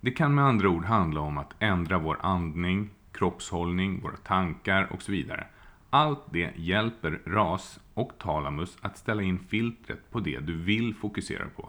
[0.00, 5.02] Det kan med andra ord handla om att ändra vår andning, kroppshållning, våra tankar och
[5.02, 5.46] så vidare.
[5.90, 11.46] Allt det hjälper RAS och talamus att ställa in filtret på det du vill fokusera
[11.56, 11.68] på.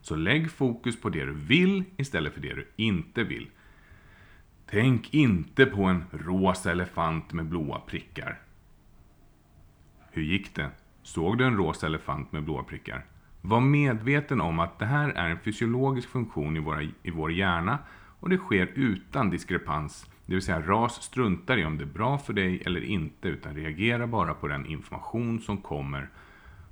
[0.00, 3.48] Så lägg fokus på det du vill istället för det du inte vill.
[4.74, 8.40] Tänk inte på en rosa elefant med blåa prickar.
[10.10, 10.70] Hur gick det?
[11.02, 13.06] Såg du en rosa elefant med blåa prickar?
[13.40, 17.78] Var medveten om att det här är en fysiologisk funktion i, våra, i vår hjärna
[18.20, 22.18] och det sker utan diskrepans det vill säga RAS struntar i om det är bra
[22.18, 26.10] för dig eller inte utan reagerar bara på den information som kommer.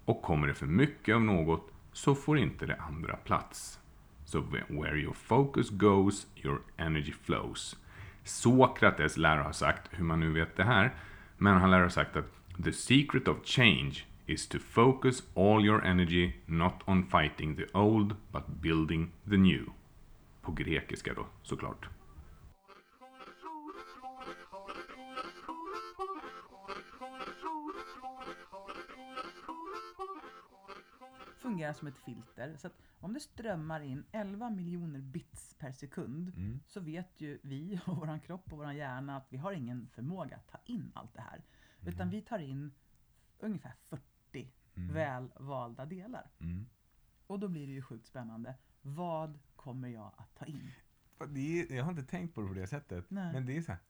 [0.04, 3.78] Och kommer det för mycket av något så får inte det andra plats.
[4.24, 7.76] Så where your focus goes, your energy flows.
[8.24, 10.94] Sokrates lär ha sagt, hur man nu vet det här,
[11.38, 12.32] men han lär ha sagt att
[12.64, 18.16] the secret of change is to focus all your energy not on fighting the old
[18.32, 19.64] but building the new.
[20.42, 21.88] På grekiska då, såklart.
[31.42, 32.56] Fungerar som ett filter.
[32.56, 36.60] Så att om det strömmar in 11 miljoner bits per sekund Mm.
[36.66, 40.36] så vet ju vi och våran kropp och våran hjärna att vi har ingen förmåga
[40.36, 41.42] att ta in allt det här.
[41.86, 42.72] Utan vi tar in
[43.38, 44.94] ungefär 40 Mm.
[44.94, 46.30] välvalda delar.
[46.40, 46.66] Mm.
[47.26, 48.54] Och då blir det ju sjukt spännande.
[48.82, 50.70] Vad kommer jag att ta in?
[51.20, 53.04] Är, jag har inte tänkt på det på det sättet.
[53.10, 53.32] Nej.
[53.32, 53.80] Men det är så här.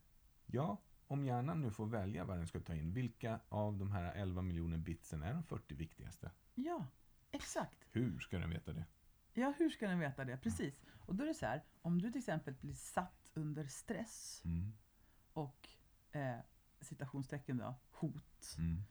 [0.46, 0.76] Ja,
[1.07, 2.92] om hjärnan nu får välja vad den ska ta in.
[2.92, 6.30] Vilka av de här 11 miljoner bitsen är de 40 viktigaste?
[6.55, 6.86] Ja,
[7.32, 7.78] exakt.
[7.92, 8.84] Hur ska den veta det?
[9.32, 10.36] Ja, hur ska den veta det?
[10.36, 10.74] Precis.
[11.06, 14.72] Och då är det så här, om du till exempel blir satt under stress Mm.
[15.32, 15.68] och
[16.12, 16.38] eh,
[16.80, 18.54] citationstecken då, hot.
[18.58, 18.82] Mm.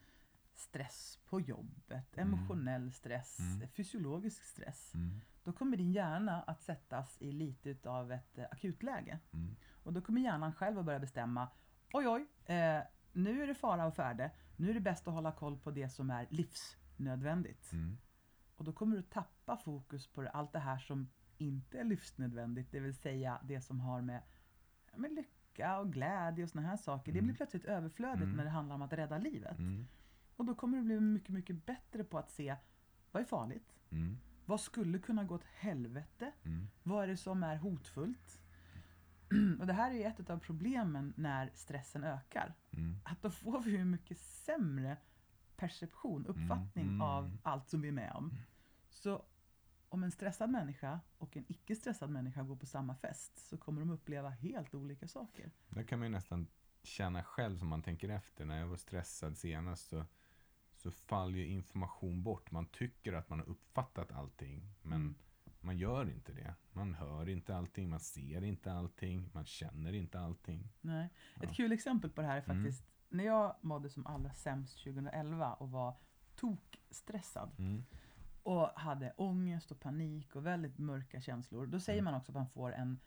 [0.55, 2.33] stress på jobbet, Mm.
[2.33, 3.67] emotionell stress, Mm.
[3.67, 4.93] fysiologisk stress.
[4.93, 5.21] Mm.
[5.43, 9.19] Då kommer din hjärna att sättas i lite utav ett eh, akutläge.
[9.33, 9.55] Mm.
[9.83, 11.47] Och då kommer hjärnan själv att börja bestämma,
[11.93, 12.25] oj oj,
[12.55, 12.81] eh,
[13.11, 15.89] nu är det fara och färde, nu är det bäst att hålla koll på det
[15.89, 17.71] som är livsnödvändigt.
[18.62, 18.68] Mm.
[18.68, 22.80] Och då kommer du tappa fokus på allt det här som inte är livsnödvändigt, det
[22.80, 24.22] vill säga det som har med,
[24.95, 27.12] med lycka och glädje och såna här saker.
[27.12, 27.28] Det Mm.
[27.28, 28.36] blir plötsligt överflödigt Mm.
[28.38, 29.59] när det handlar om att rädda livet.
[29.59, 29.88] Mm.
[30.38, 32.55] Och då kommer du bli mycket, mycket bättre på att se
[33.12, 33.74] vad är farligt?
[33.91, 34.18] Mm.
[34.45, 36.32] Vad skulle kunna gå åt helvete?
[36.43, 36.68] Mm.
[36.84, 38.41] Vad är det som är hotfullt?
[39.59, 42.53] Och det här är ju ett av problemen när stressen ökar.
[42.72, 42.95] Mm.
[43.05, 44.97] Att då får vi ju mycket sämre
[45.55, 47.01] perception, uppfattning mm.
[47.01, 48.32] av allt som vi är med om.
[48.91, 49.25] Så
[49.89, 53.81] om en stressad människa och en icke stressad människa går på samma fest så kommer
[53.81, 55.51] de uppleva helt olika saker.
[55.69, 56.47] Där kan man ju nästan
[56.83, 58.45] känna själv som man tänker efter.
[58.45, 60.05] När jag var stressad senast så,
[60.75, 62.51] så faller ju information bort.
[62.51, 64.69] Man tycker att man har uppfattat allting.
[64.81, 65.15] Men Mm.
[65.59, 66.55] man gör inte det.
[66.71, 70.69] Man hör inte allting, man ser inte allting, man känner inte allting.
[70.81, 71.09] Nej.
[71.35, 71.53] Ett Ja.
[71.53, 72.63] kul exempel på det här är Mm.
[72.63, 75.95] faktiskt när jag mådde som allra sämst 2011 och var
[76.35, 77.83] tokstressad Mm.
[78.43, 81.65] Och hade ångest och panik och väldigt mörka känslor.
[81.65, 82.11] Då säger Mm.
[82.11, 82.99] man också att man får en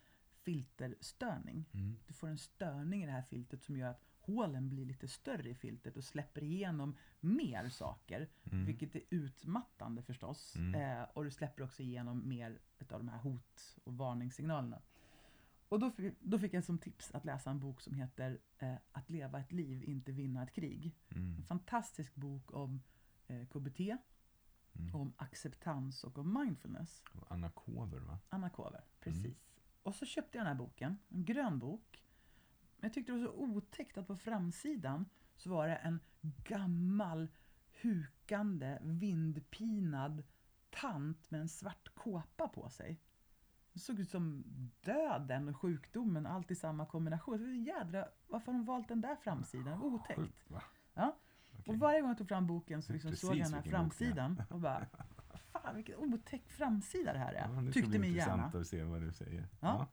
[0.43, 1.65] filterstörning.
[1.73, 1.95] Mm.
[2.07, 5.49] Du får en störning i det här filtret som gör att hålen blir lite större
[5.49, 8.29] i filtret och släpper igenom mer saker.
[8.51, 8.65] Mm.
[8.65, 10.55] Vilket är utmattande förstås.
[10.55, 10.81] Mm.
[10.81, 14.81] Eh, och du släpper också igenom mer av de här hot och varningssignalerna.
[15.69, 19.09] Och då, då fick jag som tips att läsa en bok som heter eh, Att
[19.09, 20.95] leva ett liv, inte vinna ett krig.
[21.15, 21.35] Mm.
[21.37, 22.81] En fantastisk bok om
[23.27, 23.79] eh, KBT,
[24.79, 24.95] Mm.
[24.95, 27.03] om acceptans och om mindfulness.
[27.27, 28.19] Anna Kover va?
[28.29, 29.37] Anna Kover, precis.
[29.83, 32.03] Och så köpte jag den här boken, en grön bok.
[32.77, 35.05] Men jag tyckte det var så otäckt att på framsidan
[35.35, 37.27] så var det en gammal,
[37.81, 40.23] hukande, vindpinad
[40.69, 43.01] tant med en svart kåpa på sig.
[43.73, 44.43] Det såg ut som
[44.81, 47.39] döden och sjukdomen, allt i samma kombination.
[47.39, 49.81] Så jädra, varför har de valt den där framsidan?
[49.81, 50.45] Otäckt.
[50.93, 51.15] Ja.
[51.65, 54.59] Och varje gång jag tog fram boken så liksom såg jag den här framsidan och
[54.59, 54.85] bara
[55.51, 57.49] Fan vilken otäck framsida det här är.
[57.55, 58.33] Ja, det tyckte min hjärna.
[58.33, 59.47] intressant att se vad du säger.
[59.59, 59.87] Ja.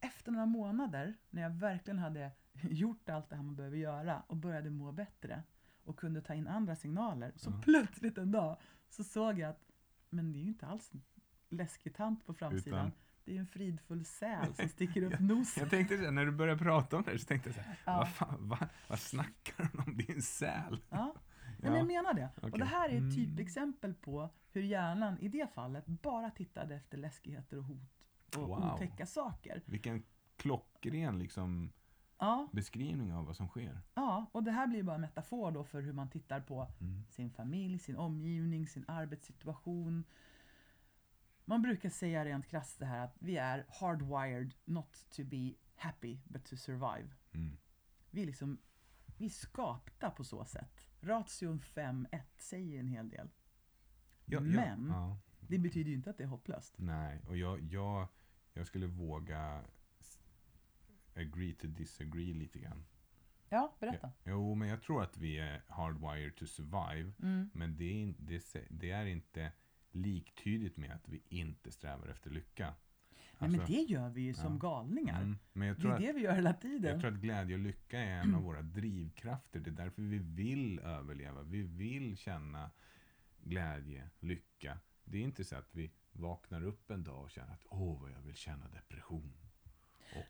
[0.00, 2.30] Efter några månader när jag verkligen hade
[2.62, 5.42] gjort allt det här man behöver göra och började må bättre
[5.84, 7.60] och kunde ta in andra signaler så Ja.
[7.64, 8.56] plötsligt en dag
[8.88, 9.62] så såg jag att
[10.10, 10.92] men det är ju inte alls
[11.48, 12.78] läskig tant på framsidan.
[12.86, 12.92] Utan-
[13.30, 15.60] Det är ju en fridfull säl som sticker upp nosen.
[15.62, 17.76] Jag tänkte så här, när du började prata om det så tänkte jag så här,
[17.86, 17.96] Ja.
[17.96, 19.96] vad, fan, vad, vad snackar hon om?
[19.96, 20.80] Det är en säl.
[20.88, 21.14] Ja.
[21.58, 22.28] Men jag menar det.
[22.36, 22.58] Och Okej.
[22.58, 23.14] det här är ett Mm.
[23.14, 28.72] typexempel på hur hjärnan i det fallet bara tittade efter läskigheter och hot och Wow.
[28.74, 29.62] otäcka saker.
[29.66, 30.02] Vilken
[30.36, 31.72] klockren liksom,
[32.18, 33.80] Ja, beskrivning av vad som sker.
[33.94, 37.02] ja, och det här blir bara en metafor då för hur man tittar på Mm.
[37.08, 40.04] sin familj, sin omgivning, sin arbetssituation.
[41.50, 46.18] Man brukar säga rent krasst det här att vi är hardwired not to be happy
[46.24, 47.08] but to survive.
[47.32, 47.56] Mm.
[48.10, 48.58] Vi är liksom,
[49.16, 50.88] vi är skapta på så sätt.
[51.00, 53.28] Ration 5-1 säger en hel del.
[54.24, 55.18] Ja, ja, Men ja.
[55.40, 56.74] det betyder ju inte att det är hopplöst.
[56.78, 58.08] Nej, och jag, jag,
[58.52, 59.64] jag skulle våga
[61.14, 62.84] agree to disagree lite grann.
[63.48, 64.12] Ja, berätta.
[64.24, 67.12] Jo, men jag tror att vi är hardwired to survive.
[67.22, 67.50] Mm.
[67.54, 69.52] Men det är, det, det är inte
[69.92, 72.74] liktydigt med att vi inte strävar efter lycka.
[73.38, 74.58] Nej, men Alltså, det gör vi ju som ja.
[74.58, 75.20] galningar.
[75.22, 76.90] mm, men jag Det tror, är att, det vi gör hela tiden.
[76.90, 79.60] jag tror att glädje och lycka är en av våra drivkrafter.
[79.60, 81.42] Det är därför vi vill överleva.
[81.42, 82.70] Vi vill känna
[83.42, 84.78] glädje, lycka.
[85.04, 88.10] Det är inte så att vi vaknar upp en dag och känner att åh, vad
[88.12, 89.32] jag vill känna depression.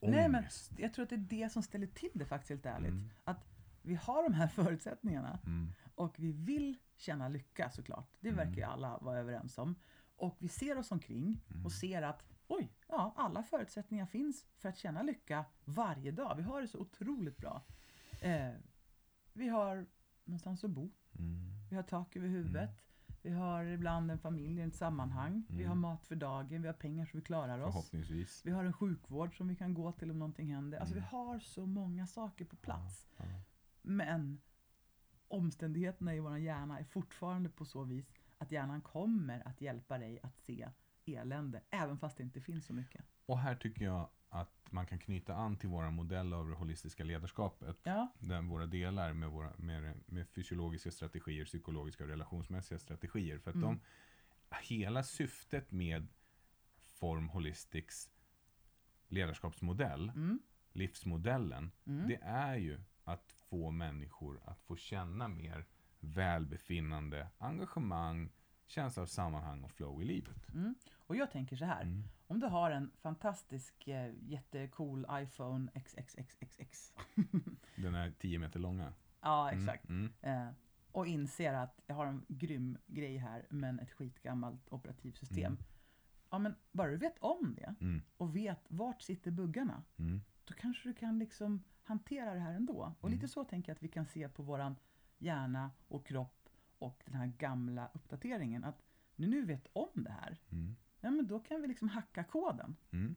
[0.00, 0.72] Och Nej, men ångest.
[0.78, 2.90] jag tror att det är det som ställer till det faktiskt helt ärligt.
[2.90, 3.10] Mm.
[3.24, 3.46] Att
[3.82, 8.16] vi har de här förutsättningarna Mm, och vi vill känna lycka såklart.
[8.20, 8.36] Det Mm.
[8.46, 9.74] verkar ju alla vara överens om.
[10.16, 11.64] Och vi ser oss omkring Mm.
[11.64, 16.36] och ser att oj, ja, alla förutsättningar finns för att känna lycka varje dag.
[16.36, 17.62] Vi har det så otroligt bra.
[18.20, 18.52] Eh,
[19.32, 19.86] vi har
[20.24, 20.90] någonstans att bo.
[21.18, 22.70] mm, Vi har tak över huvudet.
[23.22, 25.44] Vi har ibland en familj i ett sammanhang.
[25.48, 25.68] Vi Mm.
[25.68, 26.62] har mat för dagen.
[26.62, 27.72] Vi har pengar så vi klarar oss.
[27.74, 28.42] förhoppningsvis.
[28.44, 30.78] Vi har en sjukvård som vi kan gå till om någonting händer.
[30.78, 31.10] Alltså vi Mm.
[31.10, 33.06] har så många saker på plats.
[33.16, 33.40] Ja, ja.
[33.82, 34.40] Men
[35.28, 40.20] omständigheterna i vår hjärna är fortfarande på så vis att hjärnan kommer att hjälpa dig
[40.22, 40.68] att se
[41.04, 43.04] elände, även fast det inte finns så mycket.
[43.26, 47.04] Och här tycker jag att man kan knyta an till våra modell av det holistiska
[47.04, 47.76] ledarskapet.
[47.82, 53.38] Ja, Där våra delar med, våra, med, med fysiologiska strategier, psykologiska och relationsmässiga strategier.
[53.38, 53.80] För att Mm.
[54.48, 56.06] de, hela syftet med
[56.78, 58.10] Form Holistics
[59.08, 60.40] ledarskapsmodell, mm,
[60.72, 65.66] livsmodellen, mm, det är ju att få människor att få känna mer
[66.00, 68.30] välbefinnande, engagemang,
[68.66, 70.48] känsla av sammanhang och flow i livet.
[70.54, 70.74] Mm.
[71.06, 71.82] Och jag tänker så här.
[71.82, 72.02] Mm.
[72.26, 76.92] Om du har en fantastisk eh, jättecool iPhone XXXXX.
[77.76, 78.92] Den är 10 meter långa.
[79.20, 79.88] ja, Mm, exakt.
[79.88, 80.12] Mm.
[80.20, 80.48] Eh,
[80.92, 85.52] och inser att jag har en grym grej här men ett skitgammalt operativsystem.
[85.52, 85.64] Mm.
[86.30, 88.02] Ja men bara du vet om det Mm.
[88.16, 89.82] och vet vart sitter buggarna.
[90.44, 92.94] Då kanske du kan liksom hantera det här ändå.
[93.00, 93.18] Och Mm.
[93.18, 94.76] lite så tänker jag att vi kan se på våran
[95.18, 98.64] hjärna och kropp och den här gamla uppdateringen.
[98.64, 98.82] Att
[99.16, 100.76] när nu vet om det här, Mm.
[101.00, 102.76] ja men då kan vi liksom hacka koden.
[102.92, 103.14] Mm.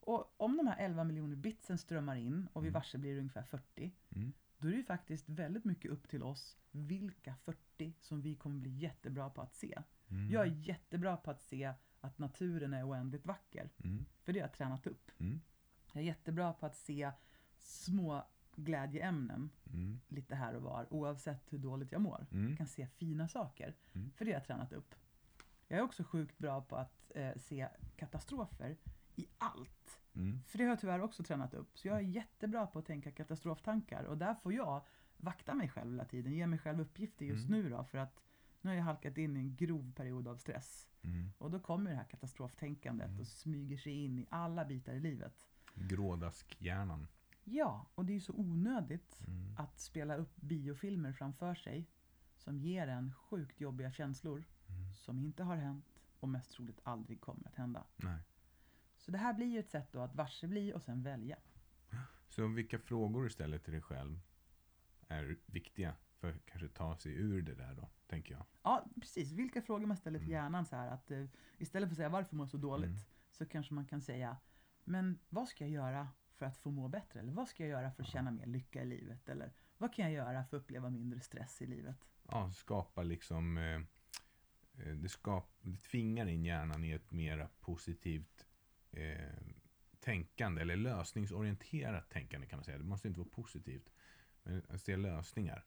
[0.00, 2.80] Och om de här 11 miljoner bitsen strömmar in och vid Mm.
[2.80, 3.92] varse blir ungefär 40.
[4.10, 4.32] Mm.
[4.58, 8.60] Då är det ju faktiskt väldigt mycket upp till oss vilka 40 som vi kommer
[8.60, 9.78] bli jättebra på att se.
[10.10, 10.30] Mm.
[10.30, 13.70] Jag är jättebra på att se att naturen är oändligt vacker.
[14.22, 15.10] För det har jag tränat upp.
[15.92, 17.10] Jag är jättebra på att se
[17.58, 18.24] små
[18.56, 20.00] glädjeämnen Mm.
[20.08, 22.26] lite här och var oavsett hur dåligt jag mår.
[22.32, 22.48] Mm.
[22.48, 23.74] Jag kan se fina saker.
[23.92, 24.10] Mm.
[24.16, 24.94] För det har jag tränat upp.
[25.68, 28.76] Jag är också sjukt bra på att eh, se katastrofer
[29.16, 30.00] i allt.
[30.14, 30.42] Mm.
[30.46, 31.78] För det har jag tyvärr också tränat upp.
[31.78, 34.04] Så jag är jättebra på att tänka katastroftankar.
[34.04, 34.84] Och där får jag
[35.16, 36.32] vakta mig själv hela tiden.
[36.32, 37.62] Ge mig själv uppgifter just Mm.
[37.62, 37.84] nu då.
[37.84, 38.20] För att
[38.60, 40.88] nu har jag halkat in i en grov period av stress.
[41.02, 41.30] Mm.
[41.38, 43.20] Och då kommer det här katastroftänkandet Mm.
[43.20, 45.46] och smyger sig in i alla bitar i livet.
[45.74, 47.06] Grådaskhjärnan.
[47.50, 49.54] Ja, och det är ju så onödigt Mm.
[49.58, 51.86] att spela upp biofilmer framför sig
[52.36, 54.94] som ger en sjukt jobbiga känslor Mm.
[54.94, 55.84] som inte har hänt
[56.20, 57.84] och mest troligt aldrig kommer att hända.
[57.96, 58.18] Nej.
[58.96, 61.38] Så det här blir ju ett sätt då att varse bli och sen välja.
[62.28, 64.20] Så vilka frågor du ställer till dig själv
[65.08, 68.44] är viktiga för att kanske ta sig ur det där då, tänker jag.
[68.62, 69.32] Ja, precis.
[69.32, 70.42] Vilka frågor man ställer till Mm.
[70.42, 71.24] hjärnan så här att eh,
[71.58, 73.00] istället för att säga varför mår jag så dåligt Mm.
[73.30, 74.36] så kanske man kan säga
[74.84, 76.08] men vad ska jag göra
[76.38, 77.20] för att få må bättre?
[77.20, 79.28] Eller vad ska jag göra för att känna mer lycka i livet?
[79.28, 82.08] Eller vad kan jag göra för att uppleva mindre stress i livet?
[82.28, 83.58] Ja, skapa liksom...
[83.58, 83.80] Eh,
[84.84, 88.46] eh, det, skap, det tvingar in hjärnan i ett mera positivt
[88.90, 89.18] eh,
[90.00, 92.78] tänkande, eller lösningsorienterat tänkande kan man säga.
[92.78, 93.90] Det måste inte vara positivt.
[94.42, 95.64] Men att se lösningar.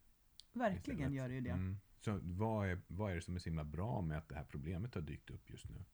[0.54, 1.18] Verkligen istället.
[1.18, 1.50] gör det ju det.
[1.50, 1.78] Mm.
[2.00, 4.44] Så vad är, vad är det som är så himla bra med att det här
[4.44, 5.86] problemet har dykt upp just nu?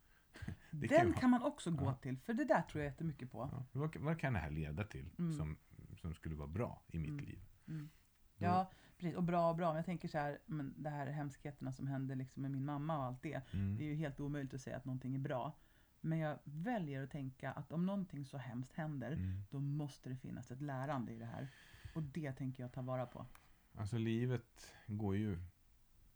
[0.72, 3.66] Den vara- kan man också gå till, för det där tror jag jättemycket på.
[3.72, 5.34] Vad, vad kan det här leda till Mm.
[5.34, 5.58] som,
[6.02, 7.26] som skulle vara bra i mitt Mm.
[7.26, 7.40] liv?
[7.68, 7.90] Mm.
[8.38, 9.16] Ja, precis.
[9.16, 9.68] Och bra och bra.
[9.68, 12.98] Men jag tänker så här, men det här hemskheterna som hände liksom med min mamma
[12.98, 13.54] och allt det.
[13.54, 13.78] Mm.
[13.78, 15.58] Det är ju helt omöjligt att säga att någonting är bra.
[16.02, 19.44] Men jag väljer att tänka att om någonting så hemskt händer, Mm.
[19.50, 21.48] då måste det finnas ett lärande i det här.
[21.96, 23.26] Och det tänker jag ta vara på.
[23.74, 25.40] Alltså livet går ju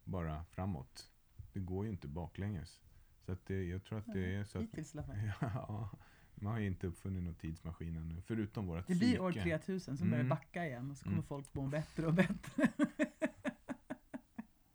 [0.04, 1.10] bara framåt.
[1.52, 2.80] Det går ju inte baklänges.
[3.26, 4.64] Så att det, jag tror att det är så att...
[4.64, 5.16] Hittills i alla fall.
[5.40, 5.90] Ja,
[6.34, 8.22] man har ju inte uppfunnit någon tidsmaskin ännu.
[8.22, 9.44] Förutom vårat Det blir år psyke.
[9.58, 10.36] 3000, sen börjar det Mm.
[10.36, 11.26] backa igen och så kommer Mm.
[11.26, 12.68] folk må bättre och bättre.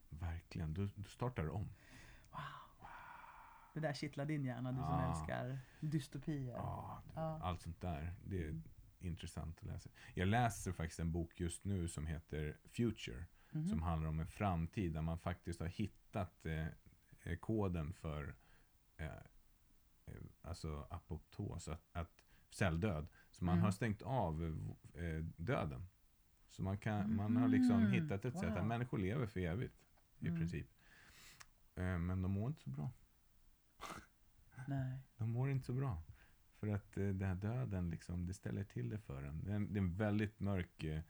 [0.09, 1.69] Verkligen, då, då startar det om.
[3.73, 5.09] Det där kittlar din hjärna, du som Ah.
[5.11, 6.53] älskar dystopier.
[6.53, 7.39] Ja, Ja.
[7.43, 8.13] allt sånt där.
[8.23, 8.61] Det är
[8.99, 9.89] intressant att läsa.
[10.13, 13.25] Jag läser faktiskt en bok just nu som heter Future.
[13.51, 13.67] Mhm.
[13.67, 16.65] Som handlar om en framtid där man faktiskt har hittat eh,
[17.35, 18.35] koden för
[18.97, 19.05] eh,
[20.05, 23.07] eh, alltså apoptos, att, att celldöd.
[23.31, 23.63] Så man Mm.
[23.63, 24.43] har stängt av
[24.93, 25.87] eh, döden.
[26.49, 27.91] Så man, kan, man har liksom Mhm.
[27.91, 28.57] hittat ett sätt Wow.
[28.57, 29.75] att människor lever för evigt.
[30.19, 30.39] I Mm.
[30.39, 30.67] princip.
[31.75, 32.91] Eh, men de mår inte så bra.
[34.67, 34.99] Nej.
[35.17, 36.03] De mår inte så bra.
[36.59, 39.43] För att eh, den här döden, liksom, det ställer till det för en.
[39.43, 41.01] Det är en, det är en väldigt mörk eh,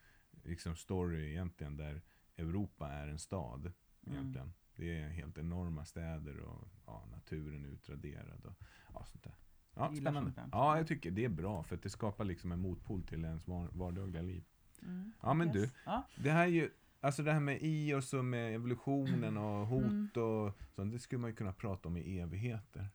[0.43, 2.01] liksom story egentligen, där
[2.37, 3.61] Europa är en stad.
[3.61, 3.73] Mm.
[4.19, 4.53] Egentligen.
[4.77, 8.45] Det är helt enorma städer och ja, naturen är utraderad.
[8.45, 8.53] Och,
[8.93, 9.35] ja, sånt där.
[9.75, 10.31] Ja, spännande.
[10.51, 13.47] Ja, jag tycker det är bra, för att det skapar liksom en motpol till ens
[13.47, 14.43] var- vardagliga liv.
[14.81, 15.11] Mm.
[15.21, 15.53] Ja, men Yes.
[15.55, 15.69] du.
[15.85, 16.03] Ja.
[16.17, 16.69] Det här är ju,
[17.01, 20.09] alltså det här med i och så med evolutionen och hot Mm.
[20.15, 22.87] och sånt, det skulle man ju kunna prata om i evigheter.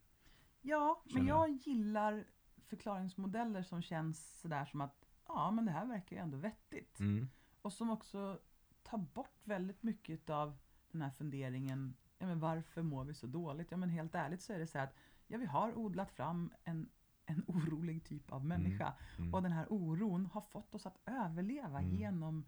[0.62, 2.24] Ja, men Känner jag gillar
[2.66, 6.98] förklaringsmodeller som känns sådär som att ja, men det här verkar ju ändå vettigt.
[7.00, 7.28] Mm.
[7.62, 8.38] Och som också
[8.82, 10.58] tar bort väldigt mycket av
[10.92, 13.70] den här funderingen, ja men varför mår vi så dåligt?
[13.70, 14.94] Ja men helt ärligt så är det så att
[15.26, 16.88] ja, vi har odlat fram en,
[17.26, 18.94] en orolig typ av människa.
[19.18, 19.34] Mm.
[19.34, 21.96] Och den här oron har fått oss att överleva Mm.
[21.96, 22.44] genom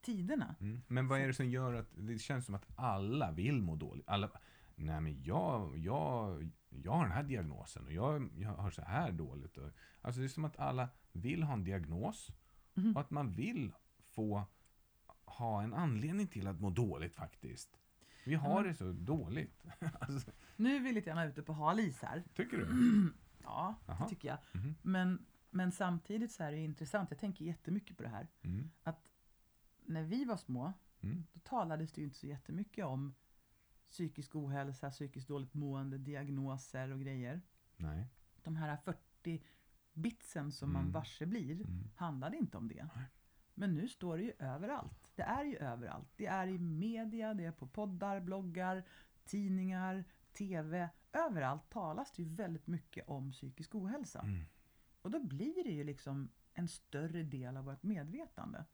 [0.00, 0.54] tiderna.
[0.60, 0.82] Mm.
[0.88, 4.08] Men vad är det som gör att det känns som att alla vill må dåligt?
[4.08, 4.30] Alla,
[4.74, 9.12] nej men jag, jag, jag har den här diagnosen och jag, jag har så här
[9.12, 9.56] dåligt.
[9.56, 12.28] Och, alltså det är som att alla vill ha en diagnos
[12.76, 12.94] Mhm.
[12.94, 13.72] och att man vill
[14.14, 14.44] få
[15.26, 17.80] ha en anledning till att må dåligt faktiskt.
[18.26, 19.64] Vi har men- det så dåligt.
[20.00, 22.24] alltså, Nu är vi lite grann ute på hal is här.
[22.34, 22.66] tycker du?
[23.46, 24.02] Ja, Jaha.
[24.02, 24.38] det tycker jag.
[24.52, 24.74] Mhm.
[24.82, 28.28] Men, men samtidigt så är det intressant, jag tänker jättemycket på det här.
[28.42, 28.70] Mm.
[28.82, 29.08] Att
[29.86, 31.24] när vi var små Mm.
[31.32, 33.14] då talades det ju inte så jättemycket om
[33.90, 37.40] psykisk ohälsa, psykiskt dåligt mående, diagnoser och grejer.
[37.76, 38.06] Nej.
[38.42, 39.42] De här 40
[39.92, 40.82] bitsen som Mm.
[40.82, 41.90] man varse blir Mm.
[41.96, 42.88] handlade inte om det.
[42.96, 43.04] Nej.
[43.54, 45.03] Men nu står det ju överallt.
[45.14, 46.08] Det är ju överallt.
[46.16, 48.82] Det är i media, det är på poddar, bloggar,
[49.24, 50.88] tidningar, TV.
[51.12, 54.20] Överallt talas det ju väldigt mycket om psykisk ohälsa.
[54.20, 54.44] Mm.
[55.02, 58.64] Och då blir det ju liksom en större del av vårt medvetande.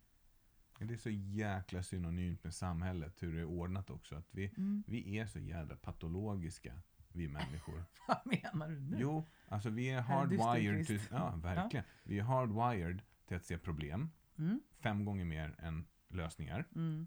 [0.78, 4.16] Det är så jäkla synonymt med samhället, hur det är ordnat också.
[4.16, 4.84] Att vi, Mm.
[4.86, 6.82] vi är så jävla patologiska,
[7.12, 7.84] vi människor.
[8.09, 8.97] Vad menar du nu?
[9.01, 11.84] Jo, alltså vi är hardwired till, ja, verkligen.
[12.03, 16.68] Vi är hardwired till att se problem Mm, fem gånger mer än lösningar.
[16.74, 17.06] mm,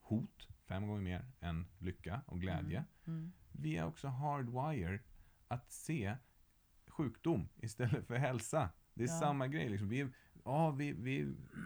[0.00, 2.84] Hot fem gånger mer än lycka och glädje.
[3.06, 3.32] mm.
[3.52, 5.00] Vi är också hardwired
[5.48, 6.16] att se
[6.86, 8.70] sjukdom istället för hälsa.
[8.94, 9.20] Det är Ja.
[9.20, 9.68] samma grej.
[9.68, 9.88] Liksom.
[9.88, 10.10] Vi, är,
[10.44, 11.20] ja, vi, vi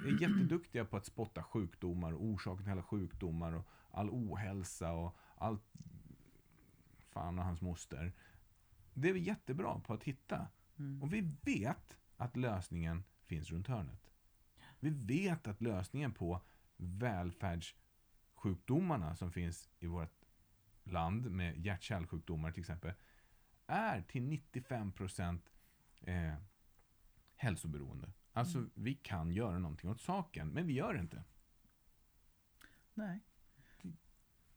[0.07, 5.17] är jätteduktiga på att spotta sjukdomar och orsaken till alla sjukdomar och all ohälsa och
[5.37, 5.63] allt
[7.11, 8.13] fan och hans moster.
[8.95, 10.49] Det är vi jättebra på att hitta.
[10.79, 11.03] Mm.
[11.03, 14.11] Och vi vet att lösningen finns runt hörnet.
[14.81, 16.41] Vi vet att lösningen på
[16.83, 20.25] välfärdssjukdomarna som finns i vårt
[20.85, 22.93] land med hjärt-kärlsjukdomar till exempel
[23.67, 25.41] är till 95%
[26.01, 26.35] eh,
[27.37, 28.13] hälsoberoende.
[28.33, 28.71] Alltså Mm.
[28.75, 31.25] vi kan göra någonting åt saken, men vi gör det inte.
[32.95, 33.21] Nej.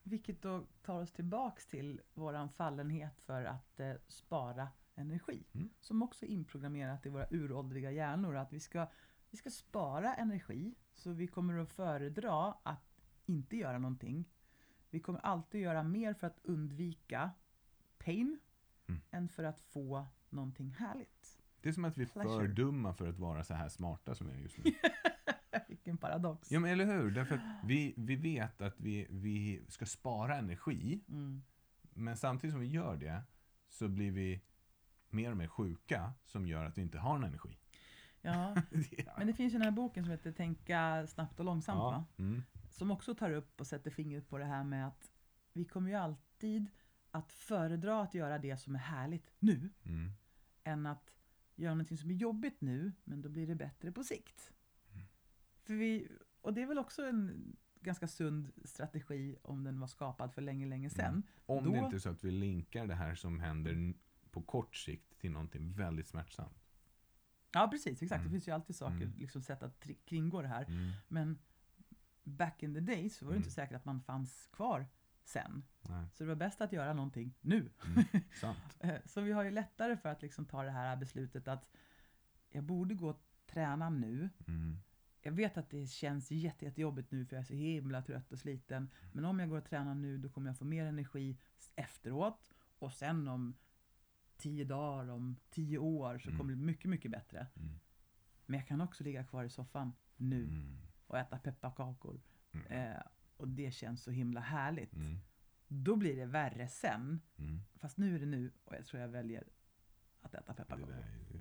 [0.05, 5.43] Vilket då tar oss tillbaks till våran fallenhet för att eh, spara energi.
[5.53, 5.69] Mm.
[5.79, 8.37] Som också är inprogrammerat i våra uråldriga hjärnor.
[8.37, 8.87] Att vi ska,
[9.29, 10.75] vi ska spara energi.
[10.93, 14.25] Så vi kommer att föredra att inte göra någonting.
[14.89, 17.31] Vi kommer alltid göra mer för att undvika
[17.97, 18.39] pain.
[18.87, 19.01] Mm.
[19.11, 21.39] Än för att få någonting härligt.
[21.61, 24.27] Det är som att vi är för dumma för att vara så här smarta som
[24.27, 24.71] vi är just nu.
[25.67, 26.51] Vilken paradox.
[26.51, 27.11] Ja men eller hur?
[27.11, 31.03] Därför att vi, vi vet att vi, vi ska spara energi.
[31.07, 31.43] Mm.
[31.93, 33.21] Men samtidigt som vi gör det
[33.69, 34.41] så blir vi
[35.09, 37.57] mer och mer sjuka som gör att vi inte har någon energi.
[38.25, 38.55] Ja,
[39.17, 42.05] men det finns ju den här boken som heter Tänka snabbt och långsamt va?
[42.17, 42.43] Mm.
[42.69, 45.11] som också tar upp och sätter fingret på det här med att
[45.53, 46.69] vi kommer ju alltid
[47.11, 50.11] att föredra att göra det som är härligt nu Mm.
[50.63, 51.13] än att
[51.55, 54.53] göra någonting som är jobbigt nu men då blir det bättre på sikt.
[54.93, 55.05] Mm.
[55.63, 56.07] För vi,
[56.41, 60.65] och det är väl också en ganska sund strategi om den var skapad för länge,
[60.65, 61.05] länge sedan.
[61.13, 61.23] Mm.
[61.45, 63.93] Om Då- det inte är så att vi linkar det här som händer
[64.31, 66.62] på kort sikt till någonting väldigt smärtsamt.
[67.53, 68.19] Ja precis, exakt.
[68.19, 68.23] Mm.
[68.23, 69.13] Det finns ju alltid saker, Mm.
[69.17, 70.65] liksom sätt att kringgå det här.
[70.65, 70.91] Mm.
[71.07, 71.39] Men
[72.23, 73.41] back in the days så var det Mm.
[73.43, 74.87] inte säkert att man fanns kvar
[75.23, 75.63] sen.
[75.81, 76.05] Nej.
[76.13, 77.71] Så det var bäst att göra någonting nu.
[77.87, 78.03] Mm.
[78.79, 81.69] Eh, Så vi har ju lättare för att liksom ta det här beslutet att
[82.49, 84.29] jag borde gå och träna nu.
[84.47, 84.77] Mm.
[85.21, 88.39] Jag vet att det känns jätte, jättejobbigt nu för jag är så himla trött och
[88.39, 88.89] sliten.
[89.13, 91.37] Men om jag går och tränar nu då kommer jag få mer energi
[91.75, 92.53] efteråt.
[92.79, 93.55] Och sen om
[94.37, 96.37] tio dagar, om tio år så Mm.
[96.39, 97.47] kommer det bli mycket, mycket bättre.
[97.55, 97.79] Mm.
[98.45, 100.77] Men jag kan också ligga kvar i soffan nu Mm.
[101.07, 102.21] och äta pepparkakor.
[102.51, 102.67] Mm.
[102.67, 103.01] Eh,
[103.37, 104.93] och det känns så himla härligt.
[104.95, 105.17] Mm.
[105.67, 107.21] Då blir det värre sen.
[107.75, 109.43] Fast nu är det nu och jag tror jag väljer
[110.21, 110.95] att äta pepparkakor.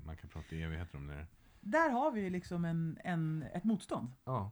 [0.04, 1.26] man kan prata i evigheter om det där.
[1.60, 4.50] Där har vi liksom en, en, ett motstånd Ja.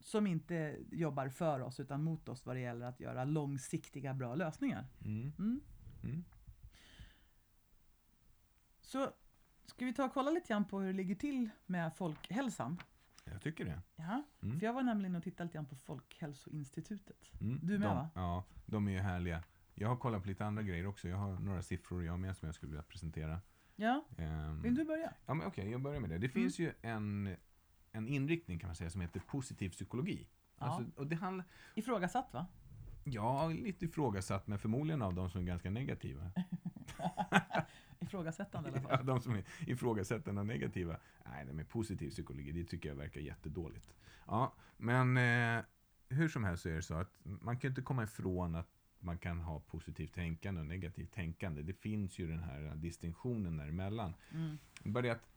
[0.00, 4.34] som inte jobbar för oss utan mot oss vad det gäller att göra långsiktiga bra
[4.34, 4.86] lösningar.
[5.04, 5.32] Mm.
[5.38, 5.60] Mm.
[6.04, 6.24] Mm.
[8.88, 9.12] Så
[9.66, 12.80] ska vi ta och kolla lite grann på hur det ligger till med folkhälsan?
[13.24, 13.80] Jag tycker det.
[13.96, 14.58] Ja, Mm.
[14.58, 17.30] för jag var nämligen och tittade lite grann på Folkhälsoinstitutet.
[17.40, 17.58] Mm.
[17.62, 18.10] Du med, de, va?
[18.14, 19.42] Ja, de är ju härliga.
[19.74, 21.08] Jag har kollat på lite andra grejer också.
[21.08, 23.40] Jag har några siffror jag med som jag skulle vilja presentera.
[23.76, 25.12] Ja, Ehm, vill du börja?
[25.26, 26.18] Ja, men okej, jag börjar med det.
[26.18, 27.36] Det finns ju en,
[27.92, 30.28] en inriktning kan man säga som heter positiv psykologi.
[30.58, 30.66] Ja.
[30.66, 32.46] Alltså, och det handlar, Ifrågasatt va?
[33.04, 36.30] ja, lite ifrågasatt, men förmodligen av de som är ganska negativa.
[38.00, 39.06] Ifrågasättande i alla Ja, fall.
[39.06, 40.96] de som är ifrågasättande och negativa.
[41.26, 43.88] Nej, det med positiv psykologi, det tycker jag verkar jättedåligt.
[44.26, 45.64] Ja, men eh,
[46.08, 48.68] hur som helst så är det så att man kan inte komma ifrån att
[49.00, 51.62] man kan ha positivt tänkande och negativt tänkande.
[51.62, 54.14] Det finns ju den här distinktionen däremellan.
[54.34, 54.58] Mm.
[54.84, 55.28] Bara att,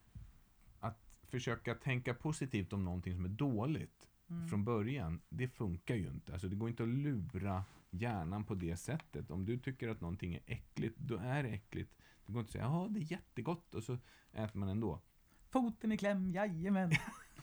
[0.79, 4.47] att försöka tänka positivt om någonting som är dåligt Mm.
[4.47, 6.33] från början, det funkar ju inte.
[6.33, 9.31] Alltså det går inte att lura hjärnan på det sättet.
[9.31, 11.95] Om du tycker att någonting är äckligt, då är det äckligt.
[12.25, 13.97] Det går inte att säga ja det är jättegott och så
[14.33, 15.01] äter man ändå.
[15.49, 16.91] Foten i kläm, jajamän.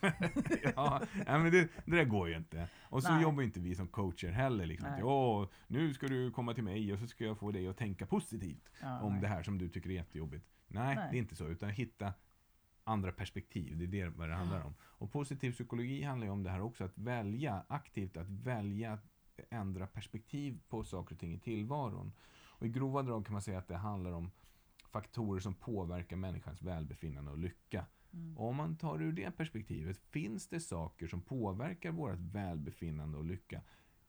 [0.75, 2.69] ja, men det, det där går ju inte.
[2.83, 3.23] Och så Nej.
[3.23, 4.67] jobbar inte vi som coacher heller.
[4.67, 4.91] Liksom.
[5.03, 8.07] Åh, nu ska du komma till mig och så ska jag få dig att tänka
[8.07, 9.21] positivt Ja, om nej.
[9.21, 10.47] det här som du tycker är jättejobbigt.
[10.69, 11.09] Nej, Nej.
[11.11, 11.47] det är inte så.
[11.49, 12.13] Utan hitta
[12.85, 13.79] andra perspektiv.
[13.79, 14.75] Det är det vad det handlar om.
[14.81, 18.99] Och positiv psykologi handlar ju om det här också, att välja, aktivt att välja
[19.51, 22.13] ändra perspektiv på saker och ting i tillvaron.
[22.31, 24.31] Och i grova drag kan man säga att det handlar om
[24.89, 27.87] faktorer som påverkar människans välbefinnande och lycka.
[28.13, 28.39] Mm.
[28.39, 33.63] Om man tar ur det perspektivet, finns det saker som påverkar vårt välbefinnande och lycka?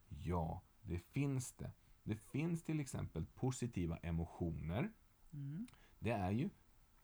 [0.08, 1.72] Ja, det finns det.
[2.04, 4.92] Det finns till exempel positiva emotioner.
[5.34, 5.68] Mm.
[6.00, 6.50] Det är ju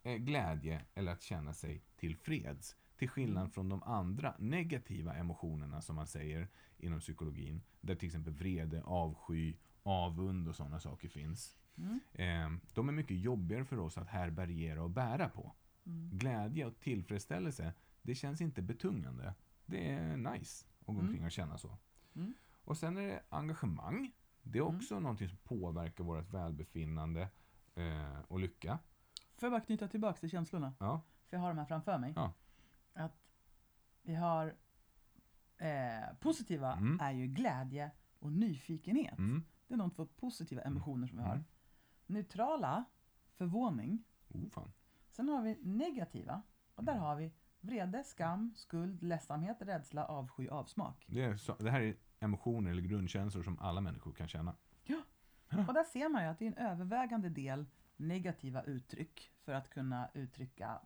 [0.03, 2.75] eh, glädje eller att känna sig tillfreds.
[2.97, 7.61] Till skillnad från de andra negativa emotionerna som man säger inom psykologin.
[7.81, 11.57] Där till exempel vrede, avsky, avund och sådana saker finns.
[11.77, 11.99] Mm.
[12.13, 15.51] Eh, de är mycket jobbigare för oss att härbärgera och bära på.
[15.85, 16.09] Mm.
[16.17, 19.33] Glädje och tillfredsställelse, det känns inte betungande.
[19.65, 21.05] Det är nice att gå Mm.
[21.07, 21.77] omkring och känna så.
[22.15, 22.33] Mm.
[22.63, 24.11] Och sen är det engagemang.
[24.43, 27.27] Det är också någonting som påverkar vårt välbefinnande
[27.75, 28.79] eh, och lycka.
[29.37, 30.73] Får jag bara knyta tillbaka till känslorna?
[30.79, 31.01] Ja.
[31.29, 32.13] För jag har de här framför mig.
[32.15, 32.33] Ja.
[32.95, 33.17] Att
[34.01, 34.55] vi har
[35.57, 36.99] eh, positiva Mm.
[37.01, 39.17] är ju glädje och nyfikenhet.
[39.17, 39.43] Mm.
[39.67, 41.33] Det är de två positiva emotioner som vi har.
[41.35, 41.45] Mm.
[42.05, 42.85] Neutrala,
[43.35, 44.03] förvåning.
[44.29, 44.71] Oh, fan.
[45.09, 46.41] Sen har vi negativa
[46.75, 51.05] och där har vi vrede, skam, skuld, ledsamhet, rädsla, avsky, avsmak.
[51.07, 54.55] Det, är så, det här är emotioner eller grundkänslor som alla människor kan känna.
[55.67, 57.65] Och där ser man ju att det är en övervägande del
[57.97, 60.81] negativa uttryck för att kunna uttrycka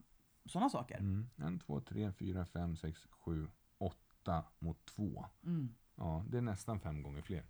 [0.46, 0.98] sådana saker.
[0.98, 1.30] Mm.
[1.36, 5.26] En, två, tre, fyra, fem, sex, sju, åtta mot två.
[5.44, 5.76] Mm.
[5.96, 7.44] Ja, det är nästan fem gånger fler.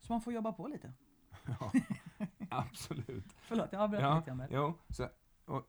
[0.00, 0.92] Så man får jobba på lite.
[1.60, 1.72] Ja,
[2.50, 3.36] absolut.
[3.42, 5.08] Förlåt, jag avbröt Ja, lite jo, så,
[5.44, 5.62] och,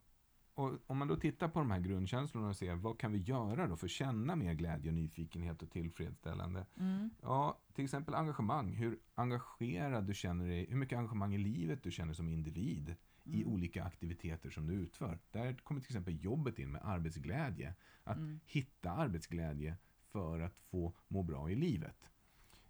[0.54, 3.68] och om man då tittar på de här grundkänslorna och ser vad kan vi göra
[3.68, 6.66] då för att känna mer glädje, och nyfikenhet och tillfredsställande?
[6.80, 7.10] Mm.
[7.22, 8.74] Ja, till exempel engagemang.
[8.74, 13.42] Hur engagerad du känner dig, hur mycket engagemang i livet du känner som individ i
[13.42, 13.54] Mm.
[13.54, 15.20] olika aktiviteter som du utför.
[15.32, 17.76] Där kommer till exempel jobbet in med arbetsglädje.
[18.04, 18.40] Att Mm.
[18.46, 19.76] hitta arbetsglädje
[20.12, 22.10] för att få må bra i livet.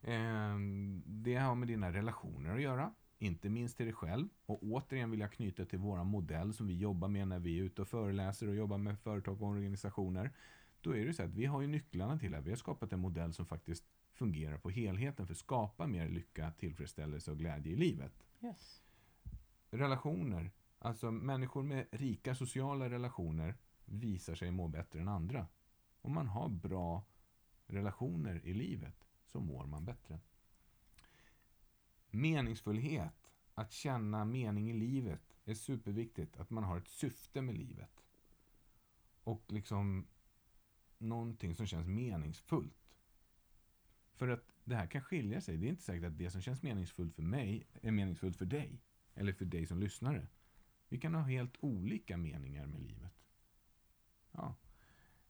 [0.01, 2.93] Ehm, Det har med dina relationer att göra.
[3.19, 4.27] Inte minst till dig själv.
[4.45, 7.63] Och återigen vill jag knyta till våra modell som vi jobbar med när vi är
[7.63, 10.31] ute och föreläser och jobbar med företag och organisationer.
[10.81, 12.41] Då är det så att vi har ju nycklarna till det.
[12.41, 13.83] Vi har skapat en modell som faktiskt
[14.13, 18.13] fungerar på helheten för att skapa mer lycka, tillfredsställelse och glädje i livet.
[18.41, 18.82] Yes.
[19.73, 23.55] Relationer, alltså människor med rika sociala relationer
[23.85, 25.47] visar sig må bättre än andra.
[26.01, 27.03] Om man har bra
[27.67, 30.19] relationer i livet så mår man bättre.
[32.09, 36.37] Meningsfullhet, att känna mening i livet är superviktigt.
[36.37, 38.03] Att man har ett syfte med livet.
[39.23, 40.07] Och liksom
[40.97, 42.97] någonting som känns meningsfullt.
[44.13, 45.57] För att det här kan skilja sig.
[45.57, 48.81] Det är inte säkert att det som känns meningsfullt för mig är meningsfullt för dig.
[49.15, 50.27] Eller för dig som lyssnare.
[50.89, 53.13] Vi kan ha helt olika meningar med livet.
[54.31, 54.55] Ja.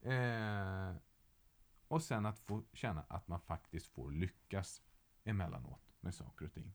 [0.01, 0.95] Eh,
[1.87, 4.81] och sen att få känna att man faktiskt får lyckas
[5.23, 6.73] emellanåt med saker och ting.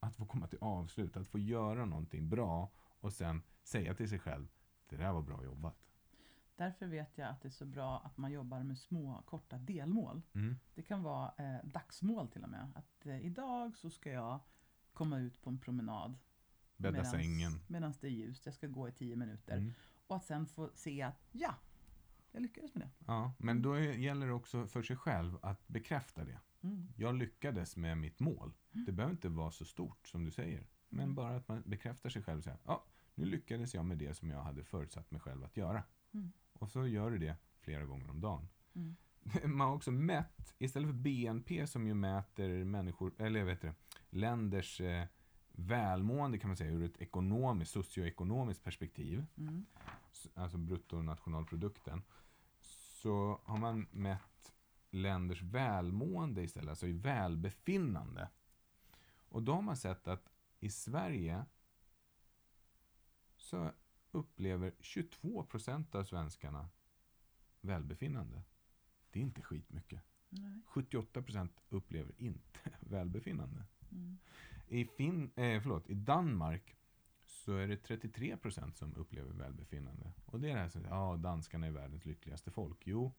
[0.00, 4.18] Att få komma till avslut, att få göra någonting bra och sen säga till sig
[4.18, 4.48] själv,
[4.86, 5.88] det där var bra jobbat.
[6.56, 10.22] Därför vet jag att det är så bra att man jobbar med små korta delmål.
[10.34, 10.58] Mm.
[10.74, 12.72] Det kan vara eh, dagsmål till och med.
[12.74, 14.40] Att eh, idag så ska jag
[14.98, 16.18] komma ut på en promenad.
[16.76, 17.60] Bädda sängen.
[17.66, 18.46] Medan det är ljust.
[18.46, 19.56] Jag ska gå i tio minuter.
[19.56, 19.72] Mm.
[20.06, 21.54] Och att sen få se att ja,
[22.32, 23.04] jag lyckades med det.
[23.06, 26.40] Ja, men då gäller det också för sig själv att bekräfta det.
[26.62, 26.88] Mm.
[26.96, 28.52] Jag lyckades med mitt mål.
[28.72, 30.66] Det behöver inte vara så stort som du säger.
[30.88, 31.14] Men Mm.
[31.14, 32.84] bara att man bekräftar sig själv och säger, ja,
[33.14, 35.82] nu lyckades jag med det som jag hade förutsatt mig själv att göra.
[36.12, 36.32] Mm.
[36.52, 38.48] Och så gör du det flera gånger om dagen.
[39.44, 43.74] Man har också mätt, istället för BNP som ju mäter människor, eller jag vet det,
[44.10, 45.06] länders eh,
[45.52, 49.66] välmående kan man säga ur ett ekonomiskt, socioekonomiskt perspektiv, Mm.
[50.34, 52.02] alltså bruttonationalprodukten,
[53.02, 54.52] så har man mätt
[54.90, 58.28] länders välmående istället, alltså i välbefinnande.
[59.28, 61.44] Och då har man sett att i Sverige
[63.36, 63.70] så
[64.10, 66.68] upplever 22 procent av svenskarna
[67.60, 68.42] välbefinnande.
[69.18, 70.00] Det är inte skitmycket.
[70.28, 70.60] Nej.
[70.66, 73.64] 78 procent upplever inte välbefinnande.
[73.92, 74.18] Mm.
[74.68, 76.76] I, fin, eh, förlåt, I Danmark
[77.26, 80.12] så är det 33 procent som upplever välbefinnande.
[80.26, 82.86] Och det är det här som, ja, danskarna är världens lyckligaste folk.
[82.86, 83.12] Jo.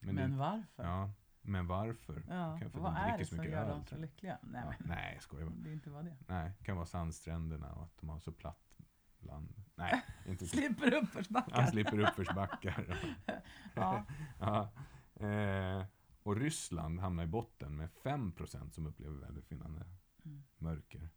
[0.00, 0.82] Men, det, varför?
[0.84, 1.10] Ja,
[1.42, 2.22] men varför?
[2.28, 4.00] Ja, Kan- för vad de är det som gör dem så jag.
[4.00, 4.38] lyckliga?
[4.42, 5.54] Nej, Ja, men nej, jag skojar bara.
[5.56, 6.16] det är inte bara det.
[6.28, 8.78] Nej, det kan vara sandstränderna och att de har så platt
[9.18, 9.54] land.
[9.74, 10.46] Nej, inte.
[10.46, 11.56] Slipper uppförsbackar.
[11.60, 13.08] Han slipper uppförsbackar.
[13.74, 14.04] ja.
[14.38, 14.70] ja.
[15.16, 15.84] Eh,
[16.22, 19.86] och Ryssland hamnar i botten med 5% som upplever välbefinnande.
[20.24, 20.42] Mm.
[20.58, 21.08] Mörker.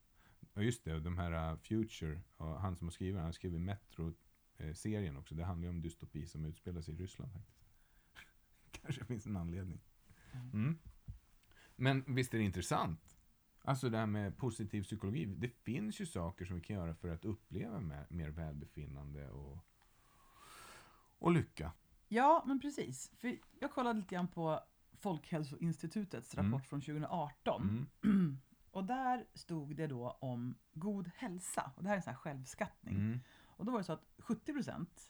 [0.54, 3.62] Och just det, de här uh, Future, och han som har skrivit han har skrivit
[3.62, 4.14] Metro
[4.58, 5.36] eh, också.
[5.36, 7.66] Det handlar ju om dystopi som utspelar sig i Ryssland faktiskt.
[8.72, 9.82] Kanske finns en anledning.
[10.54, 10.80] Mm.
[11.76, 13.18] Men visst är det intressant?
[13.62, 15.26] Alltså det här med positiv psykologi.
[15.26, 19.58] Det finns ju saker som vi kan göra för att uppleva mer, mer välbefinnande och,
[21.20, 21.72] och lycka.
[22.08, 23.12] Ja, men precis.
[23.18, 24.60] För jag kollade lite grann på
[24.94, 26.62] Folkhälsoinstitutets rapport Mm.
[26.62, 27.88] från 2018.
[28.04, 28.38] Mm.
[28.72, 31.72] Och där stod det då om god hälsa.
[31.76, 32.96] Och det här är en sån här självskattning.
[32.96, 33.20] Mm.
[33.44, 35.10] Och då var det så att 70%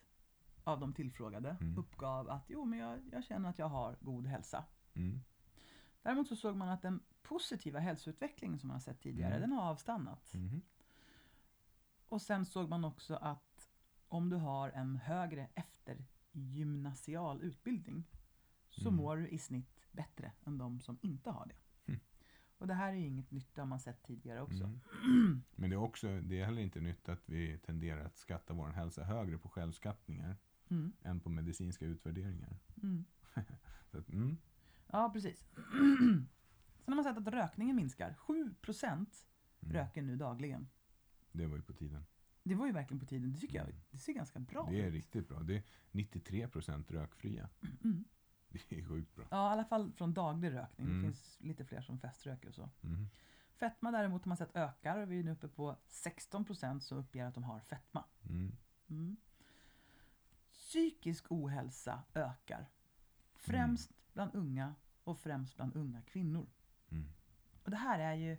[0.64, 1.78] av de tillfrågade Mm.
[1.78, 4.66] uppgav att jo, men jag, jag känner att jag har god hälsa.
[4.94, 5.20] Mm.
[6.02, 9.42] Däremot så såg man att den positiva hälsoutvecklingen som man har sett tidigare, Mm.
[9.50, 10.34] den har avstannat.
[12.10, 13.70] Och sen såg man också att
[14.08, 15.50] om du har en högre
[16.38, 18.04] eftergymnasial utbildning
[18.70, 18.96] så Mm.
[18.98, 21.56] mår du i snitt bättre än de som inte har det.
[21.92, 22.00] Mm.
[22.58, 24.64] Och det här är ju inget nytt, det har man sett tidigare också.
[24.64, 25.44] Mm.
[25.56, 28.70] Men det är också, det är heller inte nytt att vi tenderar att skatta vår
[28.70, 30.36] hälsa högre på självskattningar
[30.70, 30.94] Mm.
[31.04, 32.60] än på medicinska utvärderingar.
[32.84, 33.06] Mm.
[33.92, 34.38] Så att, mm.
[34.88, 35.40] Ja, precis.
[36.86, 38.14] Sen har man sett att rökningen minskar.
[38.14, 39.24] 7%
[39.62, 39.74] Mm.
[39.76, 40.70] röker nu dagligen.
[41.32, 42.06] Det var ju på tiden.
[42.48, 43.32] Det var ju verkligen på tiden.
[43.32, 43.82] Det tycker jag Mm.
[43.92, 44.94] det ser ganska bra Det är ut.
[44.94, 45.40] riktigt bra.
[45.40, 47.50] Det är 93% rökfria.
[47.84, 48.06] Mm.
[48.50, 49.26] Det är sjukt bra.
[49.32, 50.88] Ja, i alla fall från daglig rökning.
[50.88, 51.02] Mm.
[51.02, 52.70] Det finns lite fler som feströker och så.
[52.84, 53.06] Mm.
[53.54, 55.06] Fetma däremot har man sett ökar.
[55.06, 58.06] Vi är nu uppe på 16% som uppger att de har fetma.
[58.30, 58.56] Mm.
[58.90, 59.18] Mm.
[60.52, 62.70] Psykisk ohälsa ökar.
[63.36, 66.48] Främst bland unga och främst bland unga kvinnor.
[66.90, 67.10] Mm.
[67.64, 68.38] Och det här är ju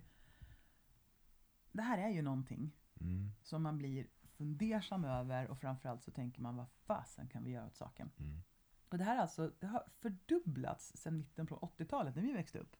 [1.71, 2.71] Det här är ju någonting
[3.01, 3.31] Mm.
[3.41, 7.65] som man blir fundersam över och framförallt så tänker man vad fasen kan vi göra
[7.65, 8.11] åt saken?
[8.17, 8.41] Mm.
[8.89, 12.59] Och det här är alltså, det har fördubblats sedan mitten på 80-talet när vi växte
[12.59, 12.75] upp.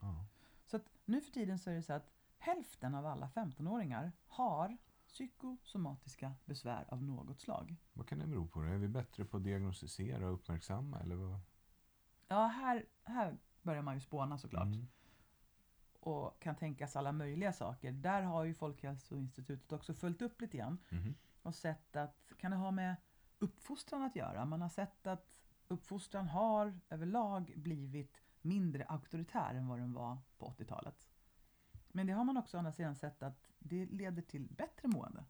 [0.00, 0.26] Ja.
[0.66, 4.76] Så att nu för tiden så är det så att hälften av alla 15-åringar har
[5.06, 7.76] psykosomatiska besvär av något slag.
[7.92, 8.62] Vad kan det bero på?
[8.62, 11.00] Är vi bättre på att diagnostisera och uppmärksamma?
[11.00, 11.40] Eller vad?
[12.28, 14.66] Ja, här, här börjar man ju spåna såklart.
[14.66, 14.88] Mm.
[16.04, 17.92] Och kan tänkas alla möjliga saker.
[17.92, 20.78] Där har ju Folkhälsoinstitutet också följt upp lite grann.
[20.88, 21.14] Mhm.
[21.42, 22.96] och sett att, kan det ha med
[23.38, 24.44] uppfostran att göra?
[24.44, 25.26] Man har sett att
[25.68, 31.08] uppfostran har överlag blivit mindre auktoritär än vad den var på 80-talet.
[31.88, 35.24] Men det har man också å andra sidan sett att det leder till bättre mående.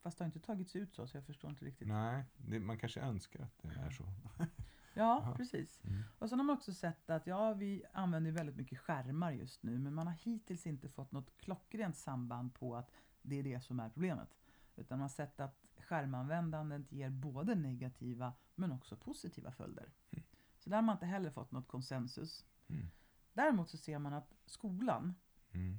[0.00, 1.88] Fast det har inte tagits ut så, så jag förstår inte riktigt.
[1.88, 4.04] Nej, det, man kanske önskar att det är så.
[4.94, 5.34] Ja, Ja.
[5.36, 5.80] precis.
[5.84, 6.02] Mm.
[6.18, 9.78] Och sen har man också sett att ja, vi använder väldigt mycket skärmar just nu,
[9.78, 12.90] men man har hittills inte fått något klockrent samband på att
[13.22, 14.28] det är det som är problemet.
[14.76, 19.92] Utan man har sett att skärmanvändandet ger både negativa men också positiva följder.
[20.10, 20.24] Mm.
[20.58, 22.44] Så där har man inte heller fått något konsensus.
[22.68, 22.86] Mm.
[23.32, 25.14] Däremot så ser man att skolan
[25.54, 25.78] Mm.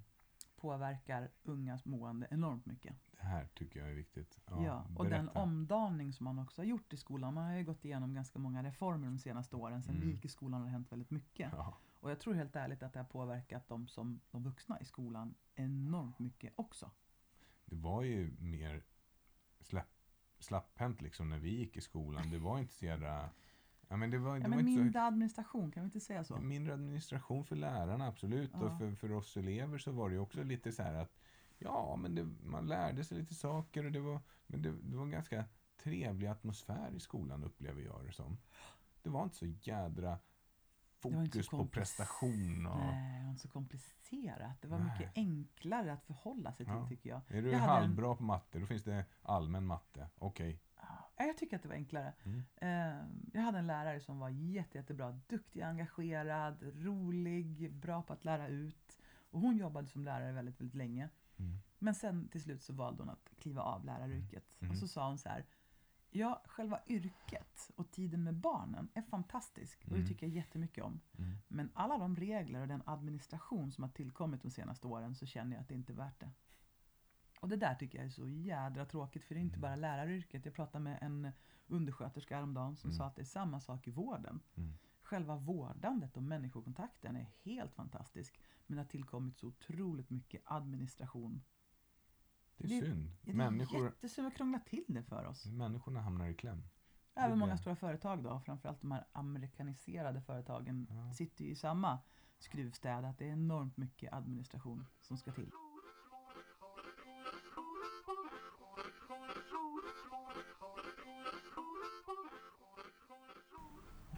[0.63, 2.95] Påverkar ungas mående enormt mycket.
[3.11, 4.39] Det här tycker jag är viktigt.
[4.47, 5.39] Ja, och den berätta.
[5.41, 7.33] omdaning som man också har gjort i skolan.
[7.33, 9.83] Man har ju gått igenom ganska många reformer de senaste åren.
[9.83, 10.07] Sen Mm.
[10.07, 11.49] vi gick i skolan har det hänt väldigt mycket.
[11.51, 11.77] Ja.
[11.99, 15.35] Och jag tror helt ärligt att det har påverkat dem som de vuxna i skolan
[15.55, 16.91] enormt mycket också.
[17.65, 18.83] Det var ju mer
[19.59, 19.87] släpp,
[20.39, 22.29] slapphänt liksom när vi gick i skolan.
[22.29, 23.29] Det var inte så jävla...
[23.87, 24.99] Ja, men det var, det Ja, men mindre så...
[24.99, 26.37] administration, kan vi inte säga så?
[26.37, 28.51] Mindre administration för lärarna, absolut.
[28.53, 28.59] Ja.
[28.59, 31.19] Och för, för oss elever så var det också lite så här att
[31.57, 35.03] ja, men det, man lärde sig lite saker och det var, men det, det var
[35.03, 35.45] en ganska
[35.83, 38.37] trevlig atmosfär i skolan upplever jag det som.
[39.01, 40.17] Det var inte så jädra
[41.05, 42.67] inte så fokus på prestation.
[42.67, 44.61] Och, Nej, det var inte så komplicerat.
[44.61, 44.87] Det var Nej.
[44.99, 46.87] mycket enklare att förhålla sig till Ja.
[46.87, 47.21] tycker jag.
[47.27, 50.07] är du Jag hade en- halvbra på matte, då finns det allmän matte.
[50.17, 50.59] Okej.
[50.72, 50.72] Ja,
[51.17, 52.13] jag tycker att det var enklare.
[52.23, 52.43] Mm.
[52.55, 55.19] Eh, Jag hade en lärare som var jätte, jättebra.
[55.27, 58.99] Duktig, engagerad, rolig, bra på att lära ut.
[59.31, 61.09] Och hon jobbade som lärare väldigt, väldigt länge.
[61.37, 61.57] Mm.
[61.79, 64.57] Men sen till slut så valde hon att kliva av läraryrket.
[64.61, 64.71] Mm.
[64.71, 65.45] Och så sa hon så här.
[66.15, 70.07] Ja, själva yrket och tiden med barnen är fantastisk och det Mm.
[70.07, 70.99] tycker jag jättemycket om.
[71.17, 71.31] Mm.
[71.47, 75.55] Men alla de regler och den administration som har tillkommit de senaste åren så känner
[75.55, 76.31] jag att det inte är värt det.
[77.43, 79.61] Och det där tycker jag är så jädra tråkigt för det är inte Mm.
[79.61, 80.45] bara läraryrket.
[80.45, 81.31] Jag pratade med en
[81.67, 82.97] undersköterska häromdagen som Mm.
[82.97, 84.39] sa att det är samma sak i vården.
[84.55, 84.73] Mm.
[85.01, 88.39] Själva vårdandet och människokontakten är helt fantastisk.
[88.67, 91.41] Men det har tillkommit så otroligt mycket administration.
[92.57, 93.05] Det är Det- synd.
[93.09, 95.45] Ja, det är Människor, jättesynd att krångla till det för oss.
[95.45, 96.63] människorna hamnar i kläm.
[97.15, 101.11] Även många stora företag då, framförallt de här amerikaniserade företagen, Ja.
[101.13, 101.99] sitter ju i samma
[102.39, 103.05] skruvstäd.
[103.05, 105.51] Att det är enormt mycket administration som ska till.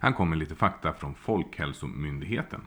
[0.06, 2.62] Här kommer lite fakta från Folkhälsomyndigheten.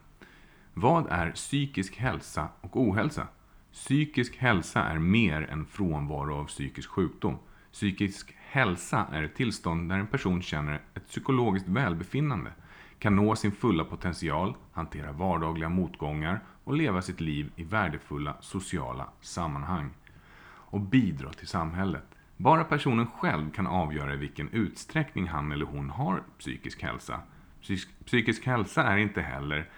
[0.75, 3.27] Vad är psykisk hälsa och ohälsa?
[3.73, 7.39] Psykisk hälsa är mer än frånvaro av psykisk sjukdom.
[7.73, 12.51] Psykisk hälsa är ett tillstånd där en person känner ett psykologiskt välbefinnande,
[12.99, 19.09] kan nå sin fulla potential, hantera vardagliga motgångar och leva sitt liv i värdefulla sociala
[19.21, 19.91] sammanhang
[20.47, 22.08] och bidra till samhället.
[22.41, 27.21] Bara personen själv kan avgöra i vilken utsträckning han eller hon har psykisk hälsa.
[27.63, 29.69] Psyk- Psykisk hälsa är inte heller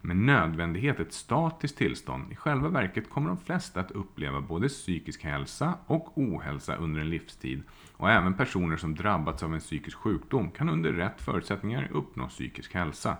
[0.00, 2.32] med nödvändighet ett statiskt tillstånd.
[2.32, 7.10] I själva verket kommer de flesta att uppleva både psykisk hälsa och ohälsa under en
[7.10, 7.62] livstid.
[7.96, 12.74] Och även personer som drabbats av en psykisk sjukdom kan under rätt förutsättningar uppnå psykisk
[12.74, 13.16] hälsa.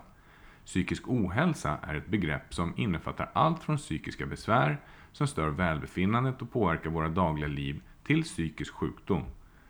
[0.65, 4.77] Psykisk ohälsa är ett begrepp som innefattar allt från psykiska besvär
[5.11, 9.23] som stör välbefinnandet och påverkar våra dagliga liv till psykisk sjukdom.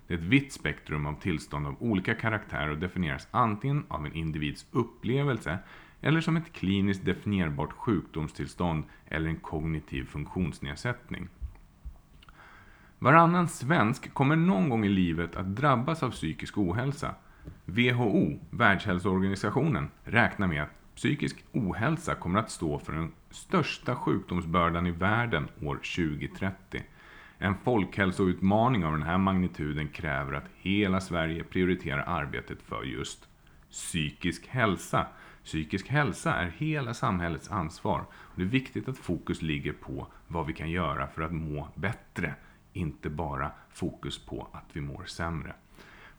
[0.08, 4.14] Det är ett vitt spektrum av tillstånd av olika karaktär och definieras antingen av en
[4.14, 5.60] individs upplevelse
[6.02, 11.28] eller som ett kliniskt definierbart sjukdomstillstånd eller en kognitiv funktionsnedsättning.
[13.00, 17.16] Varannan svensk kommer någon gång i livet att drabbas av psykisk ohälsa.
[17.66, 24.92] WHO, Världshälsoorganisationen, räknar med att psykisk ohälsa kommer att stå för den största sjukdomsbördan i
[24.92, 26.84] världen år 2030.
[27.38, 33.28] En folkhälsoutmaning av den här magnituden kräver att hela Sverige prioriterar arbetet för just
[33.72, 35.08] psykisk hälsa.
[35.44, 38.06] Psykisk hälsa är hela samhällets ansvar.
[38.36, 42.36] Det är viktigt att fokus ligger på vad vi kan göra för att må bättre.
[42.74, 45.56] Inte bara fokus på att vi mår sämre.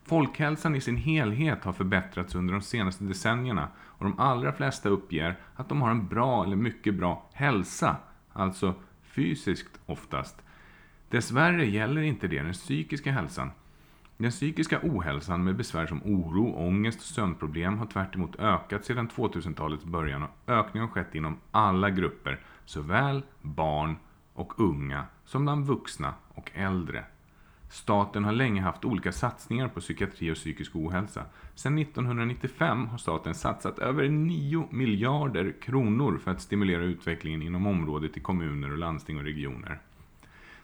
[0.03, 5.35] Folkhälsan i sin helhet har förbättrats under de senaste decennierna och de allra flesta uppger
[5.55, 7.97] att de har en bra eller mycket bra hälsa,
[8.33, 10.44] alltså fysiskt oftast.
[11.09, 13.51] Dessvärre gäller inte det den psykiska hälsan.
[14.17, 19.85] Den psykiska ohälsan med besvär som oro, ångest och sömnproblem har tvärtemot ökat sedan 2000-talets
[19.85, 23.95] början och ökningen har skett inom alla grupper, såväl barn
[24.33, 27.05] och unga som bland vuxna och äldre.
[27.69, 31.25] Staten har länge haft olika satsningar på psykiatri och psykisk ohälsa.
[31.55, 38.17] Sedan 1995 har staten satsat över 9 miljarder kronor för att stimulera utvecklingen inom området
[38.17, 39.79] i kommuner och landsting och regioner.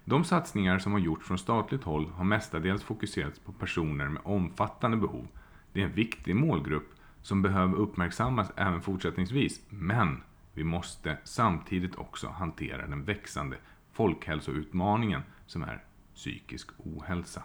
[0.06, 4.98] De satsningar som har gjorts från statligt håll har mestadels fokuserats på personer med omfattande
[4.98, 5.28] behov.
[5.74, 6.90] Det är en viktig målgrupp
[7.22, 10.24] som behöver uppmärksammas även fortsättningsvis, men
[10.54, 13.58] vi måste samtidigt också hantera den växande
[13.94, 15.84] folkhälsoutmaningen som är
[16.16, 17.44] psykisk ohälsa.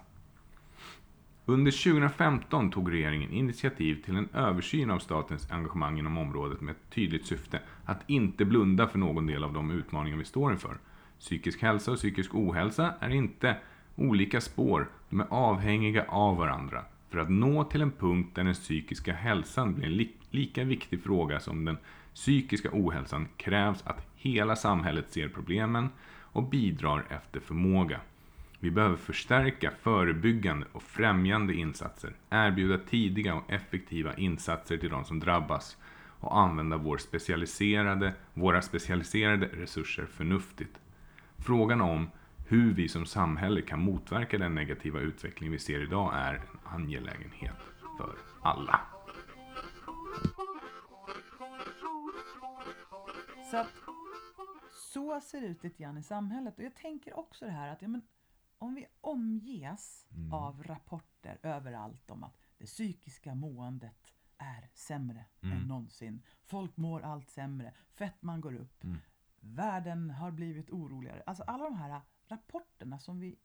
[1.48, 6.90] Under 2015 tog regeringen initiativ till en översyn av statens engagemang inom området med ett
[6.94, 10.78] tydligt syfte att inte blunda för någon del av de utmaningar vi står inför.
[11.18, 13.56] Psykisk hälsa och psykisk ohälsa är inte
[13.96, 16.84] olika spår, de är avhängiga av varandra.
[17.08, 21.02] För att nå till en punkt där den psykiska hälsan blir en li lika viktig
[21.02, 21.76] fråga som den
[22.14, 25.88] psykiska ohälsan krävs att hela samhället ser problemen
[26.20, 28.00] och bidrar efter förmåga.
[28.60, 35.20] Vi behöver förstärka förebyggande och främjande insatser, erbjuda tidiga och effektiva insatser till de som
[35.20, 35.76] drabbas
[36.20, 40.80] och använda vår specialiserade, våra specialiserade resurser förnuftigt.
[41.39, 42.11] Frågan om
[42.49, 47.57] hur vi som samhälle kan motverka den negativa utveckling vi ser idag är en angelägenhet
[47.99, 48.80] för alla.
[53.51, 53.69] Så att
[54.93, 56.59] så ser det ut lite grann i samhället.
[56.59, 58.02] Och jag tänker också det här att ja, men,
[58.59, 60.32] om vi omges Mm.
[60.32, 65.56] av rapporter överallt om att det psykiska måendet är sämre Mm.
[65.59, 66.23] än någonsin.
[66.44, 68.97] Folk mår allt sämre, fettman går upp, Mm.
[69.40, 71.22] Världen har blivit oroligare.
[71.26, 73.38] Alltså alla de här rapporterna som vi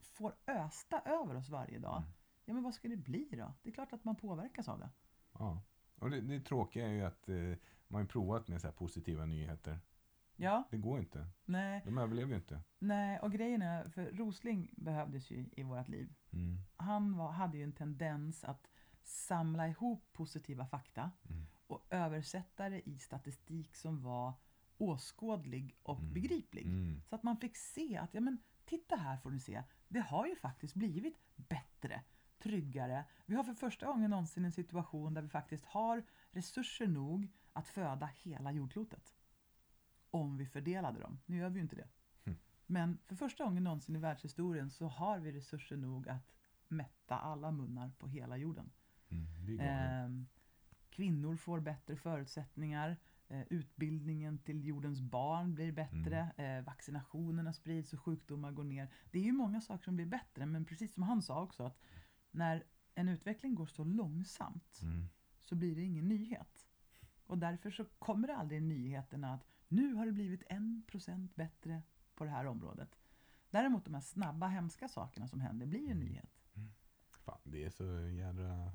[0.00, 1.96] får östa över oss varje dag.
[1.98, 2.10] Mm.
[2.44, 3.54] Ja men vad ska det bli då?
[3.62, 4.90] Det är klart att man påverkas av det.
[5.32, 5.62] Ja.
[5.94, 7.36] Och det, det tråkiga är ju att eh,
[7.88, 9.80] man har provat med så här positiva nyheter.
[10.36, 11.26] Ja, Det går inte.
[11.44, 12.60] nej, De överlever ju inte.
[12.78, 16.14] nej och grejen är, för Rosling behövdes ju i vårt liv.
[16.32, 16.56] Mm.
[16.76, 18.68] han var, hade ju en tendens att
[19.02, 21.46] samla ihop positiva fakta Mm.
[21.66, 24.32] och översätta det i statistik som var
[24.78, 26.12] åskådlig och Mm.
[26.14, 26.66] begriplig.
[26.66, 27.02] Mm.
[27.08, 30.26] Så att man fick se att, ja men titta här får ni se, det har
[30.26, 32.02] ju faktiskt blivit bättre,
[32.38, 33.04] tryggare.
[33.26, 37.68] Vi har för första gången någonsin en situation där vi faktiskt har resurser nog att
[37.68, 39.14] föda hela jordklotet.
[40.10, 41.20] Om vi fördelade dem.
[41.26, 41.88] Nu gör vi ju inte det.
[42.24, 42.38] Mm.
[42.66, 46.34] Men för första gången någonsin i världshistorien så har vi resurser nog att
[46.68, 48.70] mätta alla munnar på hela jorden.
[49.60, 50.26] Ehm,
[50.90, 52.96] kvinnor får bättre förutsättningar.
[53.30, 56.30] Eh, utbildningen till jordens barn blir bättre.
[56.36, 58.90] Eh, vaccinationerna sprids och sjukdomar går ner.
[59.10, 61.78] Det är ju många saker som blir bättre, men precis som han sa också att
[62.30, 62.64] när
[62.94, 65.08] en utveckling går så långsamt Mm.
[65.40, 66.66] så blir det ingen nyhet.
[67.26, 71.82] Och därför så kommer det aldrig nyheterna att nu har det blivit en procent bättre
[72.14, 72.98] på det här området.
[73.50, 76.30] Däremot de här snabba hemska sakerna som händer blir ju en nyhet.
[77.10, 78.72] Fan, det är så jädra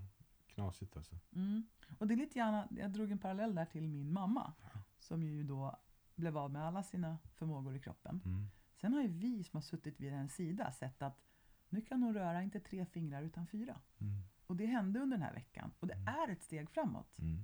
[0.53, 1.15] knasigt alltså.
[1.35, 1.63] Mm.
[1.99, 4.53] Och det är lite grann, jag drog en parallell där till min mamma.
[4.99, 5.75] Som ju då
[6.15, 8.21] blev av med alla sina förmågor i kroppen.
[8.25, 8.47] Mm.
[8.81, 11.21] Sen har ju vi som har suttit vid hennes sida sett att
[11.69, 13.79] nu kan hon röra inte tre fingrar utan fyra.
[13.99, 14.13] Mm.
[14.47, 15.71] Och det hände under den här veckan.
[15.79, 16.07] Och det Mm.
[16.07, 17.19] är ett steg framåt.
[17.19, 17.43] Mm.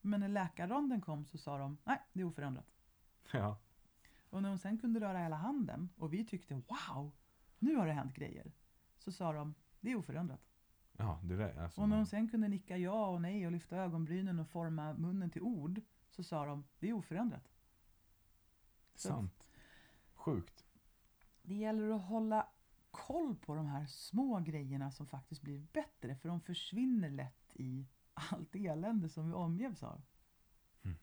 [0.00, 2.66] Men när läkarronden kom så sa de, nej det är oförändrat.
[3.32, 3.58] Ja.
[4.30, 7.12] Och när hon sen kunde röra hela handen och vi tyckte, wow,
[7.58, 8.52] nu har det hänt grejer.
[8.98, 10.40] Så sa de, det är oförändrat.
[10.96, 11.80] Ja, det där alltså.
[11.80, 15.30] Och när man- sen kunde nicka ja och nej och lyfta ögonbrynen och forma munnen
[15.30, 15.80] till ord
[16.10, 17.48] så sa de, det är oförändrat.
[18.94, 19.48] Sant.
[20.14, 20.64] Sjukt.
[21.42, 22.48] Det gäller att hålla
[22.90, 27.86] koll på de här små grejerna som faktiskt blir bättre för de försvinner lätt i
[28.14, 30.02] allt elände som vi omges av.
[30.82, 30.96] Mm.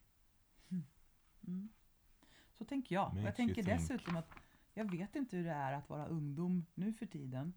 [0.69, 0.83] Mm.
[1.47, 1.69] Mm.
[2.53, 3.07] Så tänker jag.
[3.13, 3.79] Makes jag tänker you think.
[3.89, 4.29] dessutom att
[4.73, 7.53] jag vet inte hur det är att vara ungdom nu för tiden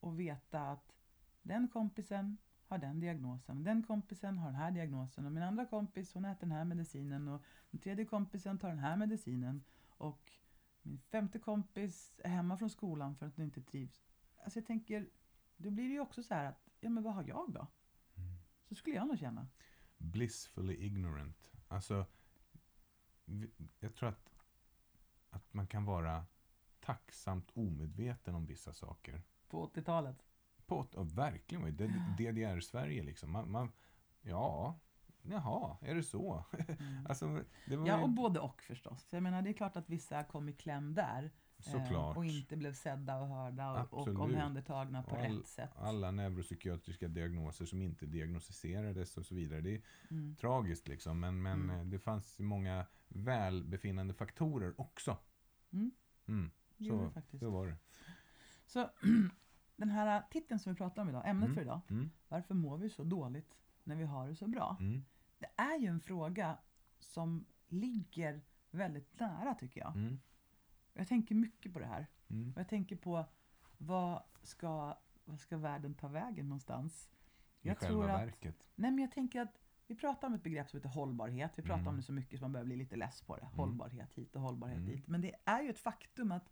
[0.00, 0.92] och veta att
[1.42, 6.14] den kompisen har den diagnosen, den kompisen har den här diagnosen och min andra kompis
[6.14, 10.32] hon äter den här medicinen och den tredje kompisen tar den här medicinen och
[10.82, 14.04] min femte kompis är hemma från skolan för att den inte trivs.
[14.44, 15.10] Alltså jag tänker,
[15.56, 17.66] då blir det ju också så här att, ja men vad har jag då?
[18.16, 18.36] Mm.
[18.68, 19.48] Så skulle jag nog känna.
[19.98, 21.52] Blissfully ignorant.
[21.68, 22.06] Alltså,
[23.80, 24.34] jag tror att,
[25.30, 26.26] att man kan vara
[26.80, 29.22] tacksamt omedveten om vissa saker.
[29.48, 30.24] På 80-talet.
[30.66, 31.86] På, och verkligen, det
[32.18, 33.32] DDR-Sverige liksom.
[33.32, 33.72] Man, man,
[34.22, 34.78] ja,
[35.22, 36.44] jaha, är det så?
[36.68, 37.06] Mm.
[37.06, 37.26] alltså,
[37.66, 39.04] det Ja, ju och både och förstås.
[39.04, 41.24] För jag menar, det är klart att vissa kom i kläm där.
[41.56, 42.16] eh, såklart.
[42.16, 45.70] och inte blev sedda och hörda och, och omhändertagna på all- rätt sätt.
[45.76, 49.60] Alla neuropsykiatriska diagnoser som inte diagnostiserades och så vidare.
[49.60, 50.36] Det är Mm.
[50.36, 51.20] tragiskt liksom.
[51.20, 51.78] Men, men Mm.
[51.80, 55.18] eh, det fanns många välbefinnande faktorer också.
[55.72, 55.90] Mm.
[56.28, 56.50] Mm.
[56.76, 57.40] Det Så, det faktiskt.
[57.40, 57.76] så var det.
[58.66, 58.90] Så
[59.86, 61.54] den här titeln som vi pratar om idag, ämnet Mm.
[61.54, 61.80] för idag.
[61.90, 62.10] Mm.
[62.28, 63.54] Varför mår vi så dåligt
[63.84, 64.76] när vi har det så bra?
[64.80, 65.04] Mm.
[65.38, 66.58] Det är ju en fråga
[67.00, 68.40] som ligger
[68.70, 69.96] väldigt nära tycker jag.
[69.96, 70.20] Mm.
[70.92, 72.06] Jag tänker mycket på det här.
[72.30, 72.52] Mm.
[72.56, 73.24] Jag tänker på
[73.78, 77.10] vad ska, vad ska världen ta vägen någonstans?
[77.62, 78.68] I Jag själva tror att- verket.
[78.74, 81.58] Nej men jag tänker att vi pratar om ett begrepp som heter hållbarhet.
[81.58, 81.88] Vi pratar Mm.
[81.88, 83.44] om det så mycket så man börjar bli lite less på det.
[83.46, 84.88] Hållbarhet hit och hållbarhet Mm.
[84.90, 85.08] dit.
[85.08, 86.50] Men det är ju ett faktum att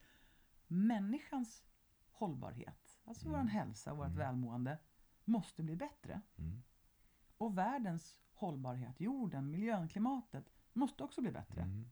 [0.67, 1.63] människans
[2.11, 3.33] hållbarhet, alltså Mm.
[3.33, 4.19] våran hälsa och vårt Mm.
[4.19, 4.79] välmående,
[5.25, 6.21] måste bli bättre.
[6.39, 6.63] Mm.
[7.39, 11.63] Och världens hållbarhet, jorden, miljön, klimatet, måste också bli bättre.
[11.63, 11.91] Mm.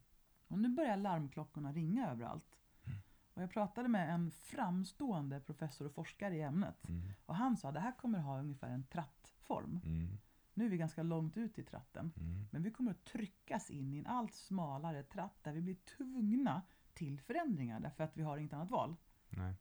[0.48, 2.58] Och nu börjar larmklockorna ringa överallt.
[2.84, 2.98] Mm.
[3.34, 6.88] Och jag pratade med en framstående professor och forskare i ämnet.
[6.88, 7.02] Mm.
[7.26, 9.80] Och han sa att det här kommer ha ungefär en trattform.
[9.84, 10.18] Mm.
[10.54, 12.12] Nu är vi ganska långt ut i tratten.
[12.50, 16.62] Men vi kommer att tryckas in i en allt smalare tratt där vi blir tvungna
[16.94, 18.96] till förändringar därför att vi har inget annat val.
[19.30, 19.54] Nej.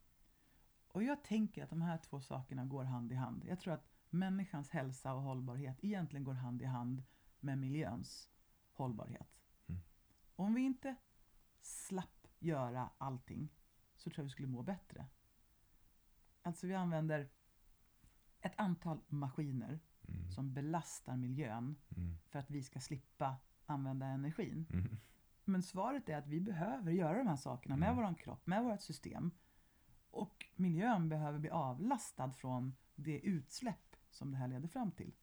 [0.98, 3.44] Och jag tänker att de här två sakerna går hand i hand.
[3.48, 7.04] Jag tror att människans hälsa och hållbarhet egentligen går hand i hand
[7.40, 8.30] med miljöns
[8.74, 9.42] hållbarhet.
[9.68, 9.82] Mm.
[10.36, 10.96] Om vi inte
[11.62, 13.50] slapp göra allting
[13.96, 15.08] så tror jag vi skulle må bättre.
[16.42, 17.30] Alltså vi använder
[18.42, 20.32] ett antal maskiner Mm.
[20.32, 22.18] som belastar miljön Mm.
[22.26, 24.66] för att vi ska slippa använda energin.
[24.74, 24.98] Mm.
[25.46, 27.96] Men svaret är att vi behöver göra de här sakerna med Mm.
[27.98, 29.32] våran kropp, med vårt system.
[30.10, 35.14] Och miljön behöver bli avlastad från det utsläpp som det här leder fram till.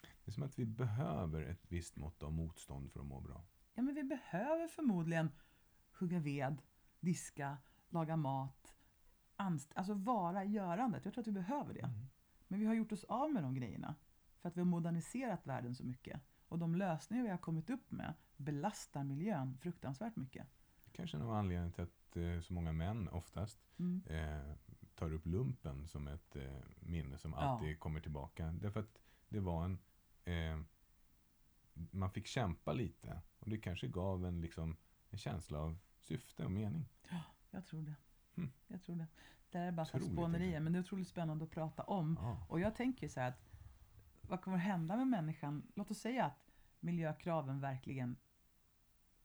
[0.00, 3.44] Det är som att vi behöver ett visst mått av motstånd för att må bra.
[3.74, 5.30] Ja, men vi behöver förmodligen
[5.98, 6.62] hugga ved,
[7.00, 7.58] diska,
[7.88, 8.74] laga mat,
[9.36, 11.04] anst- alltså vara görandet.
[11.04, 11.80] Jag tror att vi behöver det.
[11.84, 12.06] Mm.
[12.48, 13.94] Men vi har gjort oss av med de grejerna
[14.40, 16.20] för att vi har moderniserat världen så mycket.
[16.48, 20.46] Och de lösningar vi har kommit upp med belastar miljön fruktansvärt mycket.
[20.92, 24.02] Kanske en av anledningarna till att eh, så många män oftast Mm.
[24.06, 24.54] eh,
[24.94, 27.38] tar upp lumpen som ett eh, minne som Ja.
[27.38, 28.52] alltid kommer tillbaka.
[28.52, 29.78] Därför att det var en...
[30.24, 30.60] Eh,
[31.90, 34.76] man fick kämpa lite och det kanske gav en, liksom,
[35.10, 36.88] en känsla av syfte och mening.
[37.50, 37.94] Jag tror det.
[38.36, 38.50] Mm.
[38.66, 39.06] Jag tror det.
[39.50, 42.16] Det här är bara spånerier, men det är otroligt spännande att prata om.
[42.20, 42.46] Ja.
[42.48, 43.48] Och jag tänker så här att
[44.22, 45.72] vad kommer att hända med människan?
[45.74, 46.50] Låt oss säga att
[46.80, 48.16] miljökraven verkligen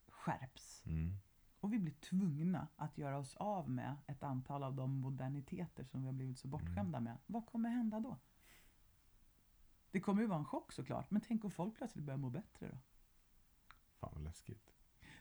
[0.08, 0.84] skärps.
[0.86, 1.18] Mm.
[1.66, 6.02] Och vi blir tvungna att göra oss av med ett antal av de moderniteter som
[6.02, 7.18] vi har blivit så bortskämda med.
[7.26, 8.18] Vad kommer hända då?
[9.92, 12.68] Det kommer ju vara en chock såklart, men tänk om folk plötsligt börjar må bättre
[12.68, 12.78] då?
[14.00, 14.74] Fan vad läskigt.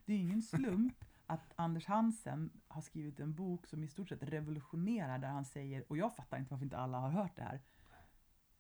[0.05, 4.23] Det är ingen slump att Anders Hansen har skrivit en bok som i stort sett
[4.23, 7.61] revolutionerar där han säger, och jag fattar inte varför inte alla har hört det här,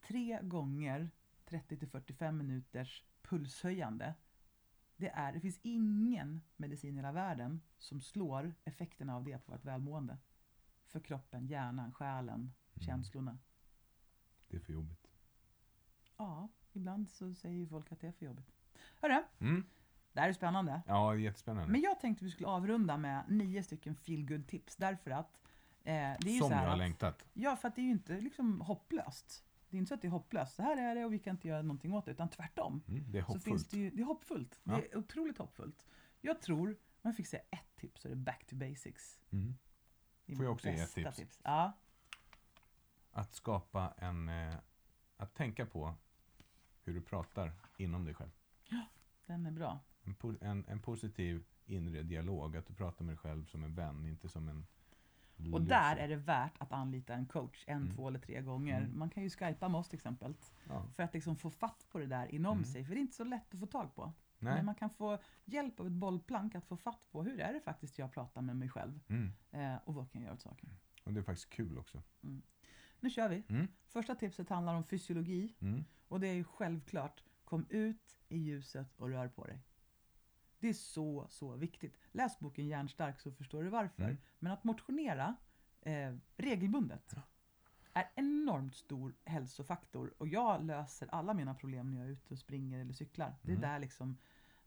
[0.00, 1.10] tre gånger
[1.44, 4.14] 30 till 45 minuters pulshöjande
[4.96, 9.52] Det, är, det finns ingen medicin i hela världen som slår effekterna av det på
[9.52, 10.18] vårt välmående.
[10.84, 12.86] För kroppen, hjärnan, själen, Mm.
[12.86, 13.38] känslorna.
[14.48, 15.06] Det är för jobbigt.
[16.16, 18.52] Ja, ibland så säger ju folk att det är för jobbigt.
[19.00, 19.64] Hörru, Mm.
[20.12, 20.82] det här är spännande.
[20.86, 21.72] Ja, det är jättespännande.
[21.72, 25.40] Men jag tänkte vi skulle avrunda med nio stycken feel tips därför att
[25.84, 27.26] eh, det är ju Som så här jag har att, längtat.
[27.32, 29.44] Ja, för att det är ju inte liksom hopplöst.
[29.74, 30.54] Det är inte så att det är hopplöst.
[30.54, 32.82] Så här är det och vi kan inte göra någonting åt det, utan tvärtom.
[32.88, 33.70] Mm, det är Så finns hoppfullt.
[33.70, 34.60] det, ju, det är hoppfullt.
[34.64, 34.76] Ja.
[34.76, 35.86] Det är otroligt hoppfullt.
[36.20, 39.20] Jag tror, om jag fick säga ett tips så är det back to basics.
[39.30, 39.54] Mm.
[40.36, 41.40] Får jag också ge ett bästa tips?
[41.44, 41.72] Ja,
[43.10, 44.28] Att skapa en...
[44.28, 44.54] Eh,
[45.16, 45.94] att tänka på
[46.82, 48.30] hur du pratar inom dig själv.
[49.26, 49.80] den är bra.
[50.02, 52.56] En, en, en positiv inre dialog.
[52.56, 54.66] Att du pratar med dig själv som en vän, inte som en
[55.52, 57.94] Och där är det värt att anlita en coach en, Mm.
[57.96, 58.80] två eller tre gånger.
[58.80, 58.98] Mm.
[58.98, 60.34] Man kan ju skypa med oss till exempel.
[60.68, 60.86] Ja.
[60.96, 62.64] För att liksom få fatt på det där inom Mm.
[62.64, 62.84] sig.
[62.84, 64.12] För det är inte så lätt att få tag på.
[64.38, 64.54] Nej.
[64.54, 67.60] Men man kan få hjälp av ett bollplank att få fatt på hur är det
[67.60, 69.00] faktiskt jag pratar med mig själv.
[69.08, 69.32] Mm.
[69.50, 70.68] Eh, och vad kan jag göra åt saken.
[71.04, 72.02] Och det är faktiskt kul också.
[73.00, 73.42] Nu kör vi.
[73.48, 73.68] Mm.
[73.86, 75.54] Första tipset handlar om fysiologi.
[75.60, 75.84] Mm.
[76.08, 79.58] Och det är ju självklart, kom ut i ljuset och rör på dig.
[80.64, 81.98] Det är så, så viktigt.
[82.12, 84.02] Läs boken Hjärnstark så förstår du varför.
[84.04, 84.16] Mm.
[84.38, 85.36] Men att motionera
[85.82, 87.14] eh, regelbundet
[87.92, 90.14] är enormt stor hälsofaktor.
[90.18, 93.34] Och jag löser alla mina problem när jag är ute och springer eller cyklar.
[93.42, 93.70] Det är Mm.
[93.70, 94.18] där liksom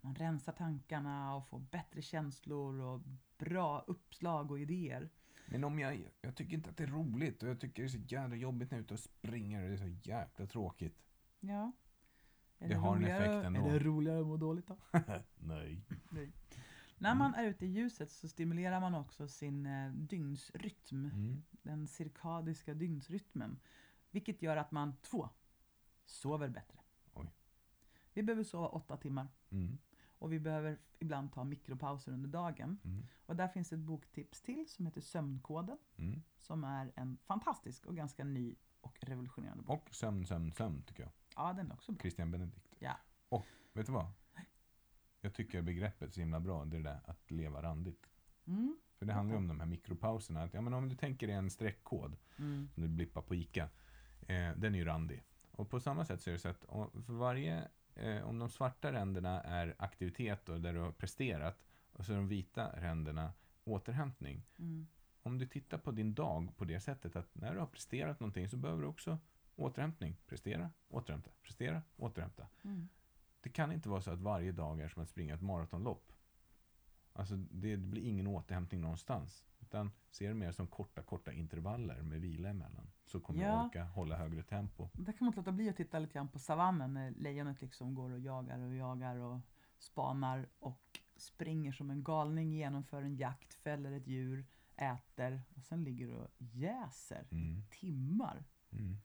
[0.02, 3.02] man rensar tankarna och får bättre känslor och
[3.38, 5.10] bra uppslag och idéer.
[5.48, 7.90] Men om jag, jag tycker inte att det är roligt och jag tycker det är
[7.90, 11.04] så jävla jobbigt när jag är ute och springer och det är så jäkla tråkigt.
[11.40, 11.72] Ja.
[12.60, 13.66] Är Det har en effekt ändå.
[13.68, 14.78] Är det roligare att må dåligt då?
[15.38, 15.82] Nej.
[16.10, 16.32] Nej.
[16.98, 21.44] När man är ute i ljuset så stimulerar man också sin eh, dygnsrytm, Mm.
[21.52, 23.60] den cirkadiska dygnsrytmen.
[24.12, 25.30] Vilket gör att man, två,
[26.06, 26.80] sover bättre.
[27.14, 27.32] Oj.
[28.14, 29.78] Vi behöver sova åtta timmar Mm.
[30.20, 32.80] och vi behöver ibland ta mikropauser under dagen.
[32.84, 33.06] Mm.
[33.26, 36.22] Och där finns ett boktips till som heter Sömnkoden, Mm.
[36.38, 39.88] som är en fantastisk och ganska ny och revolutionerande bok.
[39.88, 41.12] Och sömn, sömn, sömn tycker jag.
[41.38, 42.00] Ja, den är också bra.
[42.02, 42.76] Christian Benedikt.
[42.80, 42.98] Ja.
[43.30, 44.08] Och vet du vad?
[45.22, 46.66] Jag tycker begreppet är så himla bra.
[46.66, 48.10] Det är det där att leva randigt.
[48.48, 48.78] Mm.
[49.00, 50.44] För det handlar ju om de här mikropauserna.
[50.44, 52.70] Att, ja, men om du tänker dig en streckkod Mm.
[52.74, 53.70] som du blippar på ICA.
[54.22, 55.24] Eh, den är ju randig.
[55.52, 58.50] Och på samma sätt så är det så att om- för varje, eh, om de
[58.50, 63.34] svarta ränderna är aktivitet och där du har presterat och så är de vita ränderna
[63.64, 64.44] återhämtning.
[64.60, 64.88] Mm.
[65.24, 68.50] Om du tittar på din dag på det sättet att när du har presterat någonting
[68.50, 69.18] så behöver du också
[69.58, 70.18] återhämtning.
[70.28, 72.48] Prestera, återhämta, prestera, återhämta.
[72.64, 72.88] Mm.
[73.42, 76.12] Det kan inte vara så att varje dag är som att springa ett maratonlopp.
[77.14, 79.46] Alltså det, blir ingen återhämtning någonstans.
[79.60, 82.92] Utan se det mer som korta, korta intervaller med vila emellan.
[83.06, 83.52] Så kommer Ja.
[83.60, 84.90] du orka hålla högre tempo.
[84.94, 87.96] Där kan man inte låta bli att titta lite grann på savannen när lejonet liksom
[87.96, 89.40] går och jagar och jagar och
[89.80, 95.84] spanar och springer som en galning, genomför en jakt, fäller ett djur, äter och sen
[95.84, 97.64] ligger och jäser Mm.
[97.70, 98.44] timmar.
[98.72, 98.98] Mm.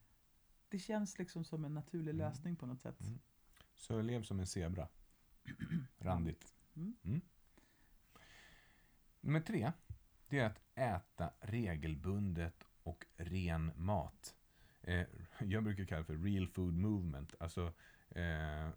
[0.73, 2.16] Det känns liksom som en naturlig Mm.
[2.27, 3.01] lösning på något sätt.
[3.01, 3.19] Mm.
[3.74, 4.89] Så lev som en zebra.
[5.99, 6.55] Randigt.
[6.77, 6.97] Mm.
[7.05, 7.20] Mm.
[9.20, 9.73] Nummer tre.
[10.28, 14.35] Det är att äta regelbundet och ren mat.
[14.82, 15.07] Eh,
[15.40, 17.35] jag brukar kalla det för real food movement.
[17.40, 17.73] Alltså,
[18.11, 18.70] eh,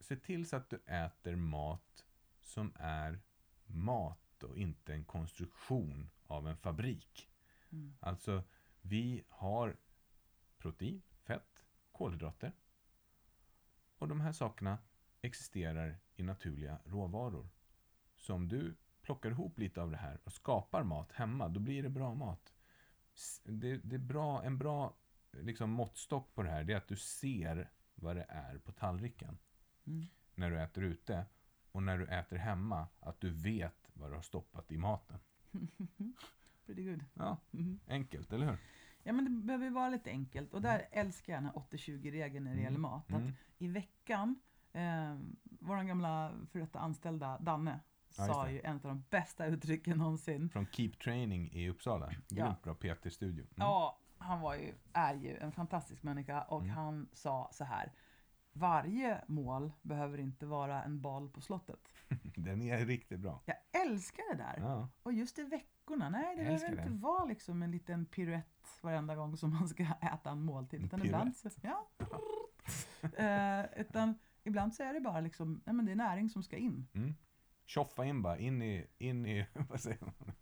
[0.00, 2.04] se till så att du äter mat
[2.40, 3.20] som är
[3.66, 7.28] mat och inte en konstruktion av en fabrik.
[7.72, 7.94] Mm.
[8.00, 8.42] Alltså,
[8.82, 9.76] vi har
[10.64, 12.52] protein, fett, kolhydrater.
[13.98, 14.78] Och de här sakerna
[15.22, 17.48] existerar i naturliga råvaror.
[18.16, 21.82] Så om du plockar ihop lite av det här och skapar mat hemma, då blir
[21.82, 22.54] det bra mat.
[23.44, 24.96] Det, det är bra, en bra
[25.30, 29.38] liksom, måttstock på det här, det är att du ser vad det är på tallriken
[29.86, 30.06] Mm.
[30.34, 31.26] när du äter ute.
[31.72, 35.18] Och när du äter hemma, att du vet vad du har stoppat i maten.
[36.66, 37.04] Pretty good.
[37.14, 37.80] Ja, Mhm.
[37.88, 38.58] enkelt, eller hur?
[39.06, 42.44] Ja men det behöver ju vara lite enkelt och där älskar jag den här 80-20-regeln
[42.44, 42.64] när det Mm.
[42.64, 43.10] gäller mat.
[43.10, 43.22] Mm.
[43.28, 44.36] Att I veckan,
[44.72, 45.18] eh,
[45.60, 47.80] vår gamla för detta anställda Danne
[48.16, 50.48] Ja, sa ju en av de bästa uttrycken någonsin.
[50.48, 52.12] Från Keep Training i Uppsala.
[52.28, 53.42] Grymt bra PT-studio.
[53.44, 53.50] Mm.
[53.56, 56.74] Ja, han var ju, är ju en fantastisk människa och Mm.
[56.76, 57.92] han sa så här.
[58.56, 61.94] Varje mål behöver inte vara en bal på slottet.
[62.36, 63.42] Den är riktigt bra.
[63.44, 63.56] Jag
[63.86, 64.54] älskar det där.
[64.58, 64.88] Ja.
[65.02, 66.98] Och just i veckorna, nej det Jag behöver inte det.
[66.98, 69.82] vara liksom en liten piruett varenda gång som man ska
[70.14, 70.80] äta en måltid.
[70.80, 71.88] En Utan ibland, så, ja.
[73.16, 76.56] eh, utan ibland så är det bara liksom, nej men det är näring som ska
[76.56, 76.86] in.
[76.94, 77.14] Mm.
[77.64, 80.32] Tjoffa in bara, in i, in i, vad säger man?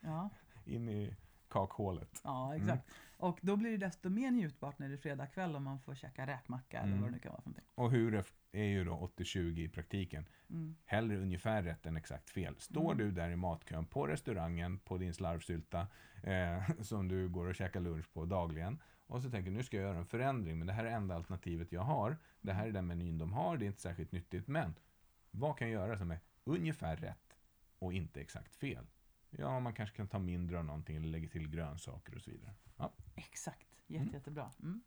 [0.00, 0.30] Ja,
[0.64, 1.16] In i
[1.48, 2.20] kakhålet.
[2.24, 2.90] ja exakt.
[3.20, 5.94] Och då blir det desto mer njutbart när det är fredag kväll och man får
[5.94, 7.00] käka räkmacka eller Mm.
[7.02, 7.68] vad det nu kan vara för någonting.
[7.74, 10.26] Och hur är ju då 80-20 i praktiken.
[10.50, 10.76] Mm.
[10.84, 12.54] Hellre ungefär rätt än exakt fel.
[12.58, 12.98] Står Mm.
[12.98, 15.86] du där i matkön på restaurangen på din slarvsylta
[16.22, 19.84] eh, som du går och käkar lunch på dagligen och så tänker nu ska jag
[19.86, 22.16] göra en förändring men det här är enda alternativet jag har.
[22.40, 24.74] Det här är den menyn de har, det är inte särskilt nyttigt men
[25.30, 27.36] vad kan jag göra som är ungefär rätt
[27.78, 28.86] och inte exakt fel?
[29.30, 32.54] Ja, man kanske kan ta mindre av någonting eller lägga till grönsaker och så vidare.
[32.76, 32.92] Ja.
[33.14, 34.14] Exakt, Jätte, Mm.
[34.14, 34.52] jättebra.
[34.62, 34.82] Mm.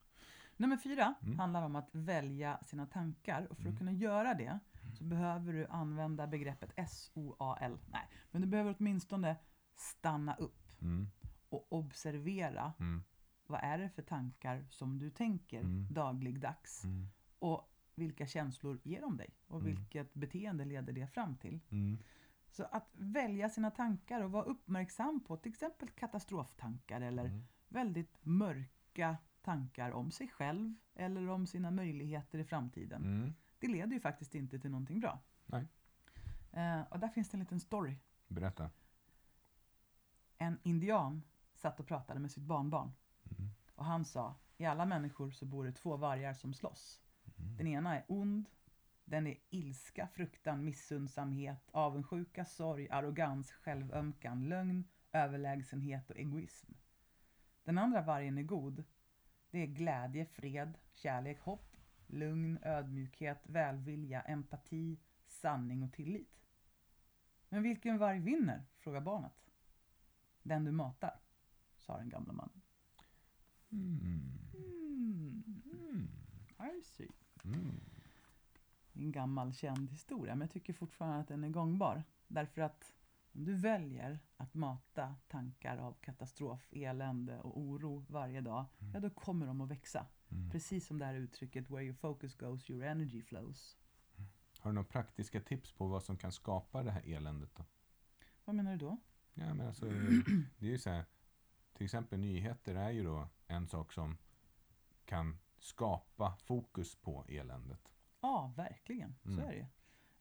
[0.57, 1.39] Nummer fyra Mm.
[1.39, 3.73] handlar om att välja sina tankar och för Mm.
[3.73, 4.59] att kunna göra det
[4.97, 7.79] så behöver du använda begreppet SOAL.
[7.91, 9.35] Nej, men du behöver åtminstone
[9.75, 11.07] stanna upp Mm,
[11.49, 13.03] och observera mm,
[13.47, 15.87] vad är det för tankar som du tänker Mm.
[15.93, 17.07] dagligdags mm,
[17.39, 19.75] och vilka känslor ger de dig och Mm.
[19.75, 21.59] vilket beteende leder det fram till.
[22.51, 28.17] Så att välja sina tankar och vara uppmärksam på till exempel katastroftankar eller mm, väldigt
[28.25, 33.03] mörka tankar om sig själv eller om sina möjligheter i framtiden.
[33.03, 33.33] mm.
[33.59, 35.19] Det leder ju faktiskt inte till någonting bra.
[35.45, 35.67] Nej.
[36.51, 37.97] Eh, och där finns det en liten story.
[38.27, 38.69] Berätta.
[40.37, 41.23] En indian
[41.53, 42.91] satt och pratade med sitt barnbarn
[43.37, 47.01] Mm, och han sa i alla människor så bor det två vargar som slåss.
[47.37, 48.49] mm, Den ena är ond,
[49.11, 56.71] den är ilska, fruktan, missundsamhet, avundsjuka, sorg, arrogans, självömkan, lögn, överlägsenhet och egoism.
[57.63, 58.83] Den andra vargen är god.
[59.49, 61.75] Det är glädje, fred, kärlek, hopp,
[62.07, 66.39] lugn, ödmjukhet, välvilja, empati, sanning och tillit.
[67.49, 68.63] Men vilken varg vinner?
[68.77, 69.51] frågar barnet.
[70.43, 71.19] Den du matar,
[71.77, 72.61] sa den gamla mannen.
[73.71, 76.07] mm, Mm, mm,
[76.77, 77.09] I see.
[77.43, 77.90] mm.
[78.93, 82.03] En gammal känd historia, men jag tycker fortfarande att den är gångbar.
[82.27, 82.93] Därför att
[83.33, 89.09] om du väljer att mata tankar av katastrof, elände och oro varje dag, ja då
[89.09, 90.05] kommer de att växa.
[90.29, 90.49] Mm.
[90.49, 93.77] Precis som det här uttrycket “where your focus goes, your energy flows”.
[94.59, 97.65] Har du några praktiska tips på vad som kan skapa det här eländet då?
[98.45, 98.97] Vad menar du då?
[99.33, 99.85] Ja, men alltså,
[100.57, 101.05] det är ju så här,
[101.73, 104.17] till exempel nyheter är ju då en sak som
[105.05, 107.91] kan skapa fokus på eländet.
[108.21, 109.15] Ja, verkligen.
[109.23, 109.45] Så Mm.
[109.45, 109.65] är det ju.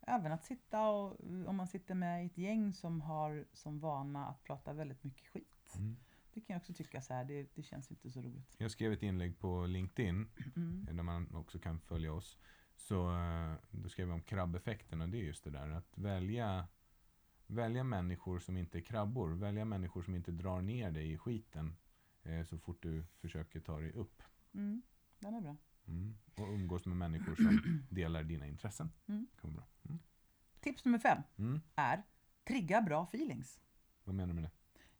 [0.00, 4.42] Även att sitta och, om man sitter med ett gäng som har som vana att
[4.44, 5.74] prata väldigt mycket skit.
[5.78, 5.96] Mm.
[6.32, 8.54] Det kan jag också tycka så här, det, det känns inte så roligt.
[8.58, 10.86] Jag skrev ett inlägg på LinkedIn, Mm.
[10.96, 12.38] där man också kan följa oss.
[12.76, 16.68] Så eh, då skrev jag om krabbeffekten och det är just det där att välja
[17.46, 19.28] Välja människor som inte är krabbor.
[19.34, 21.76] Välja människor som inte drar ner dig i skiten
[22.22, 24.22] eh, så fort du försöker ta dig upp.
[24.54, 24.82] Mm.
[25.18, 25.56] Den är bra.
[25.90, 26.14] Mm.
[26.34, 27.60] Och umgås med människor som
[27.90, 28.90] delar dina intressen.
[29.06, 29.26] Mm.
[29.40, 29.64] Kan bra.
[29.88, 29.98] Mm.
[30.60, 31.60] Tips nummer fem Mm.
[31.74, 32.02] är
[32.44, 33.60] trigga bra feelings.
[34.04, 34.50] Vad menar du med det?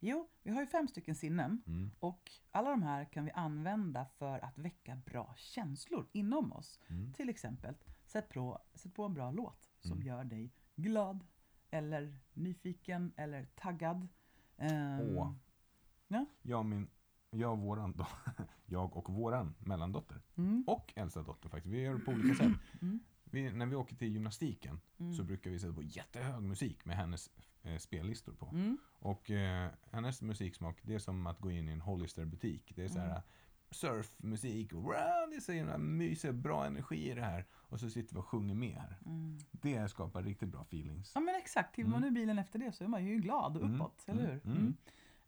[0.02, 1.90] Jo, vi har ju fem stycken sinnen Mm.
[2.00, 6.80] och alla de här kan vi använda för att väcka bra känslor inom oss.
[6.88, 7.12] Mm.
[7.12, 10.06] Till exempel, sätt på, sätt på en bra låt som Mm.
[10.06, 11.24] gör dig glad
[11.70, 14.08] eller nyfiken eller taggad.
[14.56, 15.34] Ehm, Åh.
[16.08, 16.26] Ja.
[16.42, 16.88] Jag, min,
[17.30, 18.06] jag, och våran, då,
[18.66, 21.74] jag och våran mellandotter Mm, och äldsta dotter faktiskt.
[21.74, 22.52] Vi gör det på olika sätt.
[22.82, 26.84] mm, Vi, när vi åker till gymnastiken mm, så brukar vi sätta på jättehög musik
[26.84, 27.30] med hennes
[27.62, 28.46] eh, spellistor på.
[28.46, 32.72] mm, Och eh, hennes musiksmak, det är som att gå in i en Hollister-butik.
[32.76, 33.22] Det är så här Mm.
[33.70, 34.92] surfmusik, och wow,
[35.30, 37.44] det är så himla mysigt, bra energi i det här.
[37.52, 38.98] Och så sitter vi och sjunger med här.
[39.06, 39.38] mm.
[39.50, 41.12] Det skapar riktigt bra feelings.
[41.14, 42.08] Ja men exakt, kliver man Mm.
[42.14, 44.72] ur bilen efter det så är man ju glad och Mm, uppåt, eller hur?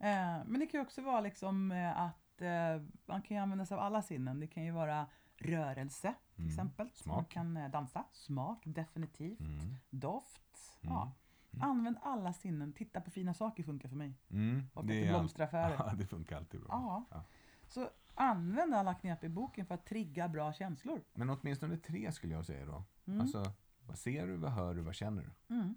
[0.02, 3.66] Eh, men det kan ju också vara liksom eh, att eh, man kan ju använda
[3.66, 4.40] sig av alla sinnen.
[4.40, 5.06] Det kan ju vara
[5.36, 6.50] rörelse till Mm.
[6.52, 6.90] exempel.
[6.94, 7.28] Så Man Smak.
[7.30, 9.76] kan eh, dansa, smak definitivt, Mm.
[9.90, 10.78] doft.
[10.82, 10.94] Mm.
[10.94, 11.12] Ja.
[11.54, 11.68] Mm.
[11.70, 14.14] Använd alla sinnen, titta på fina saker funkar för mig.
[14.30, 14.68] Mm.
[14.70, 15.74] Till all- blomsteraffärer.
[15.78, 16.68] Ja, det funkar alltid bra.
[16.70, 17.04] Ja.
[17.10, 17.24] Ja.
[17.66, 21.00] Så använd alla knep i boken för att trigga bra känslor.
[21.14, 22.84] Men åtminstone tre skulle jag säga då.
[23.20, 23.44] Alltså,
[23.86, 25.74] vad ser du, vad hör du, vad känner du?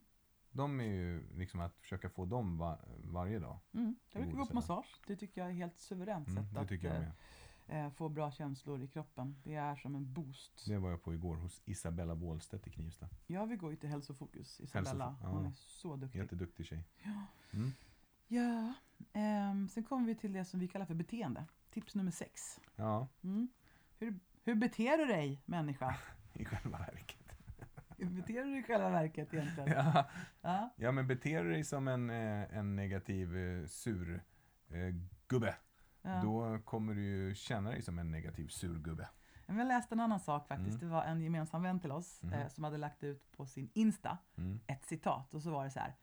[0.56, 3.60] De är ju liksom att försöka få dem va- varje dag.
[3.74, 3.96] Mm.
[4.12, 4.96] Jag brukar gå på massage.
[5.08, 7.12] Det tycker jag är helt suveränt Mm, sätt det att
[7.68, 9.42] eh, eh, få bra känslor i kroppen.
[9.44, 10.66] Det är som en boost.
[10.68, 13.10] Det var jag på igår hos Isabella Wåhlstedt i Knivsta.
[13.28, 15.16] Jag vill gå ju till Hälsofokus, Isabella.
[15.22, 15.28] Ja.
[15.28, 16.20] Hon är så duktig.
[16.20, 16.84] Jätteduktig tjej.
[17.04, 17.26] Ja.
[17.54, 17.72] Mm.
[18.28, 18.74] ja.
[19.14, 21.46] ehm, sen kommer vi till det som vi kallar för beteende.
[21.70, 22.60] Tips nummer sex.
[22.76, 23.48] Ja, Mm.
[24.00, 25.96] Hur, hur beter du dig människa?
[26.34, 27.25] i själva verket.
[28.10, 29.70] Beter du dig i själva verket egentligen?
[29.76, 30.10] Ja,
[30.42, 30.74] Ja.
[30.76, 34.24] ja men beter du dig som en, eh, en negativ eh, sur
[34.68, 34.96] eh,
[35.28, 35.56] gubbe,
[36.02, 36.22] Ja.
[36.22, 39.10] då kommer du ju känna dig som en negativ surgubbe.
[39.48, 40.70] Men Jag läste en annan sak faktiskt.
[40.78, 40.80] Mm.
[40.80, 42.34] Det var en gemensam vän till oss Mhm.
[42.34, 44.60] eh, som hade lagt ut på sin Insta Mm.
[44.68, 45.96] ett citat och så var det så här.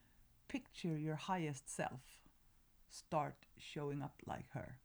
[0.47, 2.19] Picture your highest self.
[2.89, 4.79] Start showing up like her.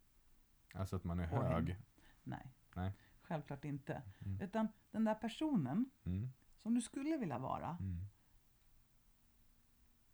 [0.74, 1.78] Alltså att man är Och hög.
[2.24, 2.54] Nej.
[2.76, 2.92] Nej.
[3.22, 4.02] Självklart inte.
[4.26, 4.42] Mm.
[4.42, 6.30] Utan den där personen Mm.
[6.68, 7.78] Som du skulle vilja vara.
[7.80, 7.98] Mm.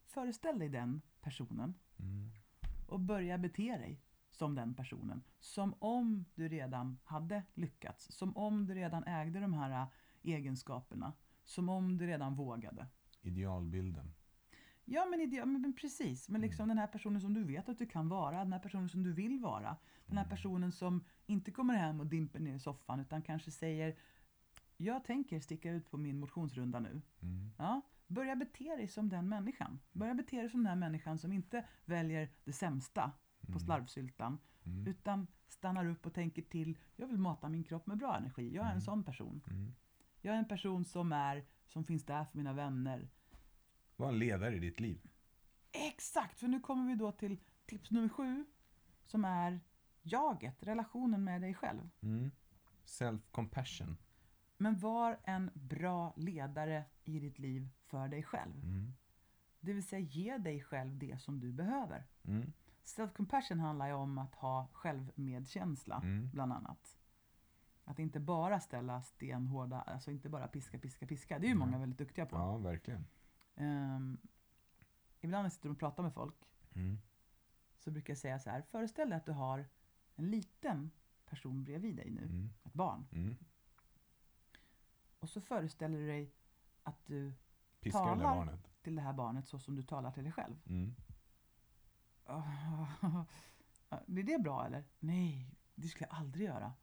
[0.06, 2.32] Föreställ dig den personen Mm.
[2.88, 4.02] och börja bete dig
[4.32, 5.24] som den personen.
[5.40, 8.12] Som om du redan hade lyckats.
[8.12, 9.88] Som om du redan ägde de här äh,
[10.24, 11.14] egenskaperna.
[11.44, 12.88] Som om du redan vågade.
[13.22, 14.14] Idealbilden.
[14.86, 17.86] Ja men, idé, men precis, men liksom den här personen som du vet att du
[17.86, 19.78] kan vara, den här personen som du vill vara.
[20.06, 23.96] Den här personen som inte kommer hem och dimper ner i soffan utan kanske säger
[24.78, 27.02] Jag tänker sticka ut på min motionsrunda nu.
[27.22, 27.52] Mm.
[27.58, 29.80] Ja, börja bete dig som den människan.
[29.92, 33.12] Börja bete dig som den här människan som inte väljer det sämsta
[33.54, 34.40] på slarvsyltan.
[34.66, 34.88] Mm.
[34.88, 36.78] Utan stannar upp och tänker till.
[36.96, 38.56] Jag vill mata min kropp med bra energi.
[38.56, 39.44] Jag är en sån person.
[39.48, 39.74] Mm.
[40.22, 43.10] Jag är en person som är, som finns där för mina vänner.
[43.96, 45.10] Var en ledare i ditt liv.
[45.72, 48.46] Exakt, för nu kommer vi då till tips nummer sju.
[49.06, 49.60] Som är
[50.02, 51.90] jaget, relationen med dig själv.
[52.02, 52.32] Mm.
[52.86, 53.96] Self-compassion.
[54.58, 58.64] Men var en bra ledare i ditt liv för dig själv.
[58.64, 58.94] Mm.
[59.60, 62.06] Det vill säga ge dig själv det som du behöver.
[62.24, 62.54] Mm.
[62.84, 66.30] Self-compassion handlar ju om att ha självmedkänsla, Mm.
[66.34, 66.98] bland annat.
[67.86, 71.40] Att inte bara ställa stenhårda, alltså inte bara piska, piska, piska.
[71.40, 72.36] Det är ju många väldigt duktiga på.
[72.36, 73.06] Ja, verkligen.
[73.56, 74.18] Ehm,
[75.22, 76.36] ibland när jag sitter och pratar med folk
[76.76, 76.98] Mm.
[77.78, 78.62] så brukar jag säga så här.
[78.62, 79.66] Föreställ dig att du har
[80.16, 80.92] en liten
[81.26, 82.50] person bredvid dig nu, Mm.
[82.64, 83.06] ett barn.
[85.24, 86.34] Och så föreställer du dig
[86.84, 87.34] att du
[87.80, 88.60] Piskar Talar.
[88.82, 90.56] till det här barnet så som du talar till dig själv.
[90.66, 90.96] Mm.
[94.06, 94.84] Blir det bra eller?
[95.00, 96.74] Nej, det skulle jag aldrig göra.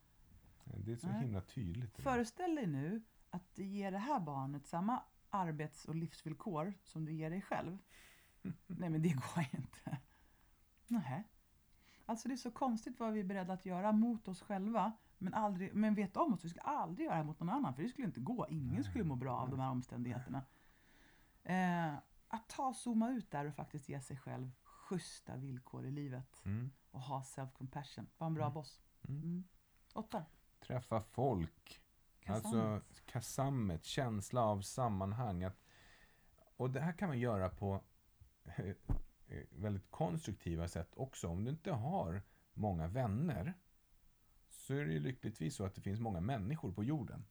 [0.65, 1.21] Det är så Nej.
[1.21, 1.97] himla tydligt.
[1.97, 7.13] Föreställ dig nu att du ger det här barnet samma arbets och livsvillkor som du
[7.13, 7.79] ger dig själv.
[8.67, 9.99] Nej men det går inte.
[10.87, 11.25] Nej.
[12.07, 15.35] Alltså det är så konstigt vad vi är beredda att göra mot oss själva men,
[15.35, 16.45] aldrig, men vet om oss.
[16.45, 18.47] Vi skulle aldrig göra det mot någon annan för det skulle inte gå.
[18.49, 20.43] Ingen skulle må bra av de här omständigheterna.
[21.45, 21.95] Eh,
[22.29, 26.71] att ta zooma ut där och faktiskt ge sig själv schyssta villkor i livet Mm.
[26.91, 28.07] och ha self-compassion.
[28.19, 28.55] Var en bra Mm.
[28.55, 28.81] boss.
[29.09, 29.23] Mm.
[29.23, 29.45] Mm.
[29.95, 30.25] Åtta.
[30.61, 31.81] Träffa folk.
[32.27, 33.03] Alltså Kasammet.
[33.07, 35.45] kasammet, känsla av sammanhang.
[35.45, 35.61] Att,
[36.57, 37.81] och det här kan man göra på
[38.45, 38.67] eh,
[39.27, 41.29] eh, väldigt konstruktiva sätt också.
[41.29, 42.23] Om du inte har
[42.55, 43.55] många vänner
[44.51, 47.25] så är det ju lyckligtvis så att det finns många människor på jorden.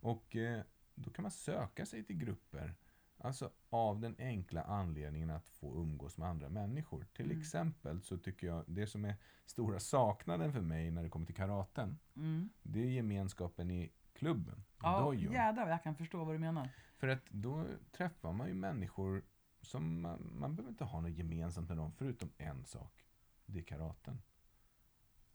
[0.00, 0.62] Och eh,
[0.94, 2.74] då kan man söka sig till grupper.
[3.18, 7.06] Alltså av den enkla anledningen att få umgås med andra människor.
[7.12, 7.40] Till Mm.
[7.40, 9.14] exempel så tycker jag det som är
[9.46, 11.98] stora saknaden för mig när det kommer till karaten.
[12.16, 12.50] Mm.
[12.62, 15.32] Det är gemenskapen i klubben, Ja, dojon.
[15.32, 16.68] jädrar jag kan förstå vad du menar.
[16.96, 19.22] För att då träffar man ju människor
[19.62, 23.04] som man, man behöver inte ha något gemensamt med dem förutom en sak.
[23.46, 24.22] Det är karaten.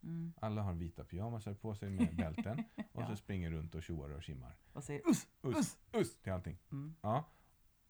[0.06, 0.32] Mm.
[0.40, 3.06] Alla har vita pyjamasar på sig med bälten och Ja.
[3.06, 4.56] så springer runt och tjoar och simmar.
[4.72, 5.26] Vad säger Uss!
[5.42, 6.58] Uss, uss till allting.
[6.72, 6.94] Mm.
[7.00, 7.24] Ja.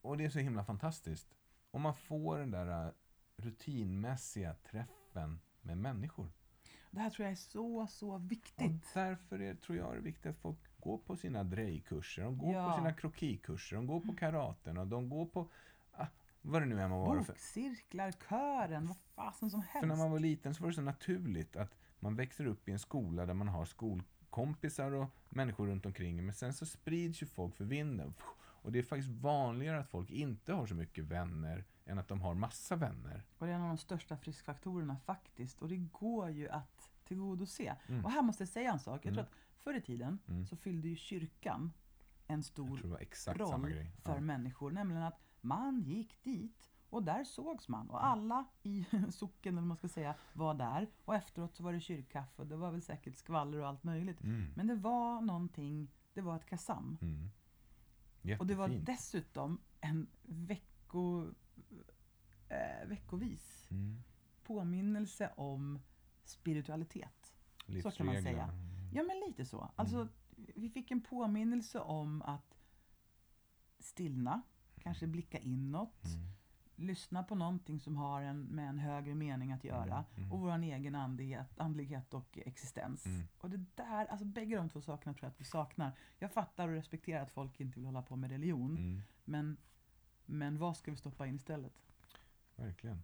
[0.00, 1.34] Och det är så himla fantastiskt.
[1.70, 2.92] Om man får den där äh,
[3.36, 6.32] rutinmässiga träffen med människor.
[6.90, 8.94] Det här tror jag är så, så Och viktigt.
[8.94, 12.52] därför är, tror jag det är viktigt att folk går på sina drejkurser, de går
[12.54, 12.70] Ja.
[12.70, 15.50] på sina krokikurser, de går på karaten och de går på
[15.92, 16.06] ah,
[16.42, 17.22] vad det nu må vara.
[17.24, 19.80] För, Bokcirklar, kören, vad fasen som helst.
[19.80, 22.72] för när man var liten så var det så naturligt att man växer upp i
[22.72, 26.24] en skola där man har skolkompisar och människor runt omkring.
[26.26, 28.14] Men sen så sprids ju folk för vinden.
[28.38, 32.20] Och det är faktiskt vanligare att folk inte har så mycket vänner än att de
[32.20, 33.22] har massa vänner.
[33.38, 35.62] Och det är en av de största friskfaktorerna faktiskt.
[35.62, 37.76] Och det går ju att tillgodose.
[37.88, 38.04] Mm.
[38.04, 39.06] Och här måste jag säga en sak.
[39.06, 39.14] Jag Mm.
[39.14, 40.46] tror att förr i tiden Mm.
[40.46, 41.72] så fyllde ju kyrkan
[42.26, 42.96] en stor roll
[44.02, 44.20] för Ja.
[44.20, 44.70] människor.
[44.70, 47.80] Nämligen att man gick dit och där sågs man.
[47.80, 47.90] Mm.
[47.90, 50.90] Och alla i socken, eller man ska säga, var där.
[51.04, 54.20] Och efteråt så var det kyrkkaffe och det var väl säkert skvaller och allt möjligt.
[54.22, 54.52] Mm.
[54.56, 56.98] Men det var någonting, det var ett kasam.
[57.02, 57.30] Mm.
[58.38, 61.26] Och det var dessutom en vecko,
[62.48, 64.02] eh, veckovis Mm.
[64.44, 65.78] påminnelse om
[66.24, 67.34] spiritualitet.
[67.82, 68.44] Så kan man säga.
[68.44, 68.90] Mm.
[68.94, 69.70] Ja men lite så.
[69.76, 72.58] Alltså, vi fick en påminnelse om att
[73.78, 74.42] stillna,
[74.80, 76.26] kanske blicka inåt, Mm.
[76.76, 80.32] Lyssna på någonting som har en, med en högre mening att göra Mm, mm.
[80.32, 83.06] och vår egen andlighet, andlighet och existens.
[83.06, 83.26] Mm.
[83.38, 85.92] Och det där, alltså bägge de två sakerna tror jag att vi saknar.
[86.18, 89.02] Jag fattar och respekterar att folk inte vill hålla på med religion, Mm.
[89.24, 89.56] men,
[90.26, 91.72] men vad ska vi stoppa in istället?
[92.56, 93.02] Verkligen.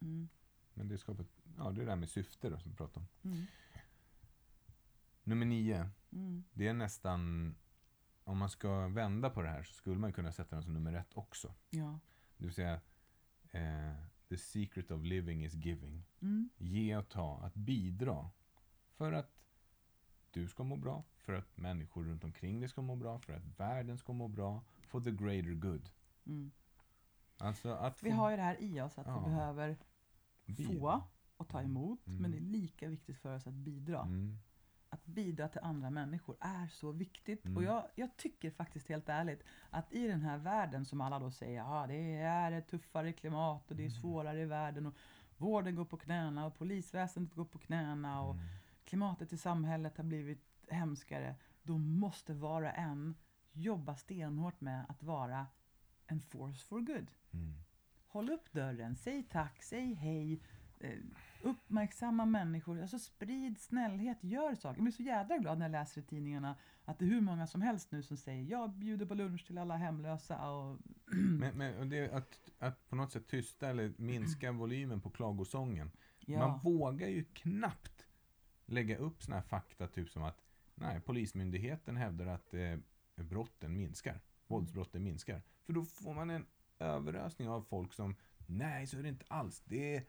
[0.00, 0.28] Mm.
[0.74, 1.26] Men det skapar,
[1.58, 3.30] ja det är det där med syfte då som vi pratade om.
[3.30, 3.46] Mm.
[5.24, 5.90] Nummer nio.
[6.52, 7.54] Det är nästan,
[8.24, 10.92] om man ska vända på det här så skulle man kunna sätta den som nummer
[10.92, 11.54] ett också.
[11.70, 11.98] Ja.
[12.36, 12.80] Det vill säga,
[13.56, 13.94] eh,
[14.28, 16.04] the secret of living is giving.
[16.22, 16.50] Mm.
[16.58, 18.30] Ge och ta, att bidra
[18.96, 19.32] För att
[20.30, 23.60] du ska må bra, för att människor runt omkring dig ska må bra, för att
[23.60, 25.90] världen ska må bra, for the greater good.
[26.26, 26.50] Mm.
[27.38, 29.18] Alltså att Vi få har ju det här i oss att Ja.
[29.18, 29.76] vi behöver
[30.46, 30.72] bidra.
[30.74, 31.02] få
[31.36, 32.22] och ta emot, Mm.
[32.22, 34.02] men det är lika viktigt för oss att bidra.
[34.02, 34.38] Mm.
[35.06, 37.44] Att bidra till andra människor är så viktigt.
[37.44, 37.56] Mm.
[37.56, 41.30] Och jag, jag tycker faktiskt helt ärligt att i den här världen som alla då
[41.30, 44.00] säger, ja det är ett tuffare klimat och det är Mm.
[44.00, 44.94] svårare i världen och
[45.36, 48.46] vården går på knäna och polisväsendet går på knäna och Mm.
[48.84, 51.34] klimatet i samhället har blivit hemskare.
[51.62, 53.14] Då måste var och en
[53.52, 55.46] jobba stenhårt med att vara
[56.06, 57.10] en force for good.
[57.32, 57.54] Mm.
[58.06, 60.40] Håll upp dörren, säg tack, säg hej,
[60.80, 60.98] eh,
[61.46, 64.76] uppmärksamma människor, alltså sprid snällhet, gör saker.
[64.76, 67.46] Jag blir så jädra glad när jag läser i tidningarna att det är hur många
[67.46, 70.78] som helst nu som säger jag bjuder på lunch till alla hemlösa och
[71.12, 75.90] Men, men det är att, att på något sätt tysta eller minska volymen på klagosången.
[76.20, 78.06] ja, Man vågar ju knappt
[78.66, 80.42] lägga upp såna här fakta, typ som att
[80.74, 82.76] nej, Polismyndigheten hävdar att eh,
[83.14, 84.20] brotten minskar.
[84.46, 85.42] Våldsbrotten minskar.
[85.64, 86.46] För då får man en
[86.78, 88.14] överösning av folk som
[88.46, 89.62] nej, så är det inte alls.
[89.64, 90.06] Det, det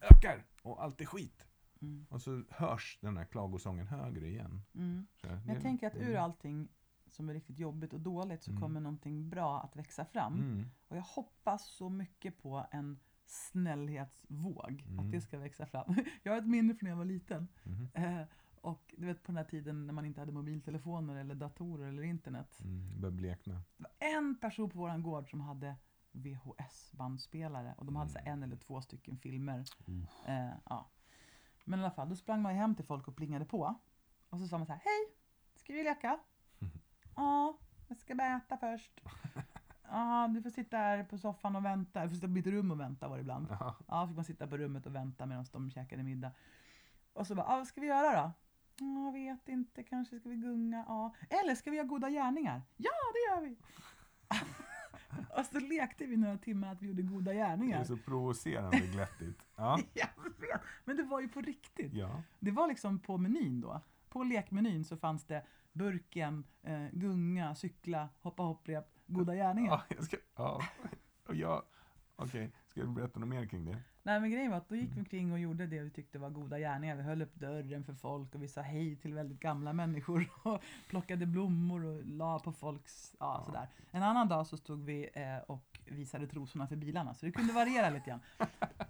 [0.00, 1.46] ökar och allt är skit.
[1.82, 4.62] mm, Och så hörs den här klagosången högre igen.
[4.74, 5.06] mm.
[5.20, 6.22] Så det- jag tänker att ur mm.
[6.22, 6.68] allting
[7.06, 8.62] som är riktigt jobbigt och dåligt så Mm.
[8.62, 10.34] kommer någonting bra att växa fram.
[10.34, 10.66] Mm.
[10.88, 14.98] Och jag hoppas så mycket på en snällhetsvåg, Mm.
[14.98, 15.84] att det ska växa fram.
[16.22, 17.48] Jag har ett minne från när jag var liten.
[17.64, 17.88] Mhm.
[17.94, 18.22] Eh,
[18.60, 22.02] och du vet på den här tiden när man inte hade mobiltelefoner eller datorer eller
[22.02, 22.60] internet.
[22.64, 23.00] Mm.
[23.74, 25.76] Det var en person på våran gård som hade
[26.12, 29.64] VHS-bandspelare och de hade så här en eller två stycken filmer.
[29.86, 30.06] Mm.
[30.26, 30.90] Eh, ja.
[31.64, 33.74] Men i alla fall, då sprang man hem till folk och plingade på.
[34.30, 35.16] Och så sa man så här, hej,
[35.54, 36.18] ska vi leka?
[37.16, 37.58] Ja,
[37.88, 39.00] jag ska bara äta först.
[39.92, 42.02] Ja, du får sitta här på soffan och vänta.
[42.02, 43.46] Du får sitta på mitt rum och vänta var det ibland.
[43.50, 43.76] Ja.
[43.88, 46.32] Ja, fick man sitta på rummet och vänta medan de käkade middag.
[47.12, 48.32] Och så bara, vad ska vi göra då?
[48.80, 50.84] Ja, jag vet inte, kanske ska vi gunga?
[50.88, 51.14] Ja.
[51.30, 52.62] Eller ska vi göra goda gärningar?
[52.76, 53.56] Ja, det gör vi!
[55.36, 57.80] och så lekte vi några timmar att vi gjorde goda Det gärningar.
[57.80, 59.42] är så provocerande glättigt.
[59.56, 59.78] Ja.
[60.84, 61.92] Men det var ju på riktigt.
[61.94, 62.22] Ja.
[62.38, 63.80] Det var liksom på menyn då.
[64.08, 65.42] På lekmenyn så fanns det
[65.72, 69.70] burken, eh, gunga, cykla, hoppa hopprep, goda gärningar.
[69.72, 70.62] Ja, jag ska, ja.
[71.26, 71.62] Och jag,
[72.16, 73.78] okej, ska du berätta något mer kring det?
[74.02, 76.30] Nej men grejen var att då gick vi omkring och gjorde det vi tyckte var
[76.30, 76.96] goda gärningar.
[76.96, 80.62] Vi höll upp dörren för folk och vi sa hej till väldigt gamla människor och
[80.88, 83.44] plockade blommor och la på folks, ja, Ja.
[83.46, 83.68] sådär.
[83.90, 87.52] En annan dag så stod vi eh, och visade trosorna för bilarna så det kunde
[87.52, 88.20] variera lite grann.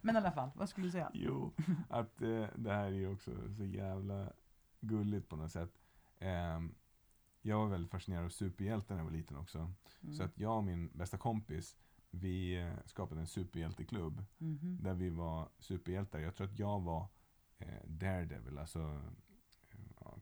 [0.03, 1.11] Men i alla fall, vad skulle du säga?
[1.15, 1.53] Jo,
[1.89, 4.33] att eh, det här är ju också så jävla
[4.81, 5.71] gulligt på något sätt.
[6.19, 6.75] Ehm,
[7.43, 9.59] jag var väldigt fascinerad av superhjältar när jag var liten också.
[10.03, 10.15] Mm.
[10.15, 11.77] Så att jag och min bästa kompis,
[12.11, 14.25] vi eh, skapade en superhjälteklubb.
[14.39, 14.79] Mhm.
[14.83, 16.19] Där vi var superhjältar.
[16.19, 17.09] Jag tror att jag var
[17.59, 18.79] eh, Daredevil, alltså
[19.71, 20.19] eh, ja,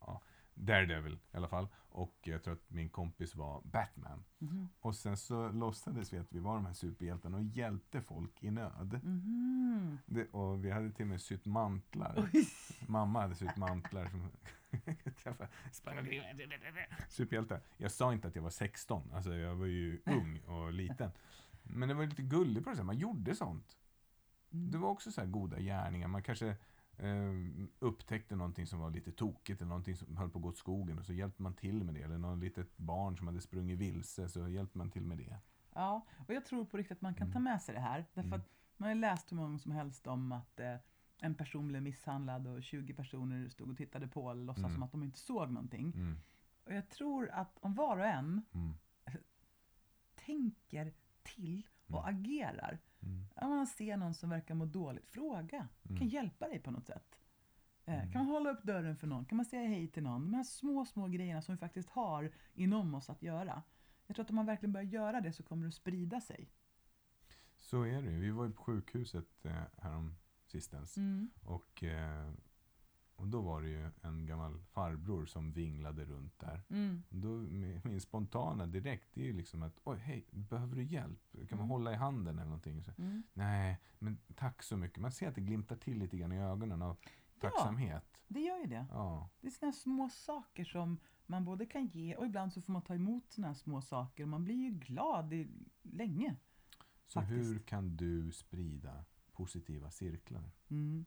[0.00, 0.22] ja,
[0.54, 1.68] Daredevil i alla fall.
[1.88, 4.24] Och jag tror att min kompis var Batman.
[4.38, 4.68] Mhm.
[4.80, 8.50] Och sen så låtsades vi att vi var de här superhjältarna och hjälpte folk i
[8.50, 9.00] nöd.
[9.04, 9.98] Mhm.
[10.06, 12.30] Det, och vi hade till och med sytt mantlar.
[12.88, 14.30] Mamma hade sytt mantlar som
[15.22, 16.22] träffade, sprang omkring.
[17.08, 17.60] Superhjältar.
[17.76, 21.10] Jag sa inte att jag var 16, alltså jag var ju ung och liten.
[21.62, 23.76] Men det var lite gulligt på det sättet, man gjorde sånt.
[24.52, 24.70] Mm.
[24.70, 26.08] Det var också så här goda gärningar.
[26.08, 26.48] Man kanske
[26.96, 27.32] eh,
[27.78, 30.98] upptäckte någonting som var lite tokigt eller någonting som höll på att gå åt skogen
[30.98, 32.02] och så hjälpte man till med det.
[32.02, 35.38] Eller något litet barn som hade sprungit vilse så hjälpte man till med det.
[35.74, 37.42] Ja, och jag tror på riktigt att man kan ta Mm.
[37.52, 38.04] med sig det här.
[38.14, 38.40] Därför Mm.
[38.40, 40.74] att man har läst hur många som helst om att eh,
[41.20, 44.72] en person blev misshandlad och 20 personer stod och tittade på och låtsas Mm.
[44.74, 45.92] som att de inte såg någonting.
[45.94, 46.16] Mm.
[46.64, 48.74] Och jag tror att om var och en Mm.
[50.14, 50.92] tänker
[51.22, 52.14] till och Mm.
[52.20, 52.78] agerar.
[53.02, 53.26] Mm.
[53.36, 55.68] Om man ser någon som verkar må dåligt, fråga.
[55.88, 55.98] Mm.
[55.98, 57.18] Kan hjälpa dig på något sätt.
[57.84, 58.12] Eh, Mm.
[58.12, 59.24] Kan man hålla upp dörren för någon?
[59.24, 60.22] Kan man säga hej till någon?
[60.22, 63.62] De här små, små grejerna som vi faktiskt har inom oss att göra.
[64.06, 66.48] Jag tror att om man verkligen börjar göra det så kommer det att sprida sig.
[67.58, 68.20] Så är det ju.
[68.20, 70.16] Vi var ju på sjukhuset eh, härom
[70.54, 70.96] sistens.
[70.96, 71.30] Mm.
[71.42, 72.32] Och, eh,
[73.16, 76.62] och då var det ju en gammal farbror som vinglade runt där.
[76.70, 77.02] Mm.
[77.08, 77.28] Då,
[77.88, 81.20] min spontana direkt, det är ju liksom att oj, hej, behöver du hjälp?
[81.32, 81.68] Kan man Mm.
[81.68, 82.82] hålla i handen eller någonting?
[82.82, 83.22] Så, Mm.
[83.32, 84.98] Nej, men tack så mycket.
[84.98, 86.96] Man ser att det glimtar till lite grann i ögonen av
[87.40, 88.04] tacksamhet.
[88.28, 88.86] Det gör ju det.
[88.90, 89.28] Ja.
[89.40, 92.82] Det är här små saker som man både kan ge och ibland så får man
[92.82, 94.26] ta emot här små saker.
[94.26, 95.48] Man blir ju glad i,
[95.82, 96.36] länge.
[97.06, 97.38] Så Faktiskt.
[97.50, 100.50] hur kan du sprida positiva cirklar?
[100.68, 101.04] Mm.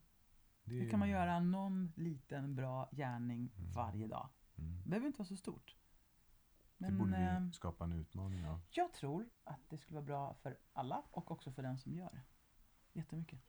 [0.64, 3.72] Det är- kan man göra någon liten bra gärning Mm.
[3.72, 4.30] varje dag?
[4.56, 4.82] Mm.
[4.84, 5.76] Det behöver inte vara så stort.
[6.78, 8.60] Det Men borde eh, vi skapa en utmaning av.
[8.72, 12.10] jag tror att det skulle vara bra för alla och också för den som gör
[12.12, 12.22] det.
[13.00, 13.40] Jättemycket.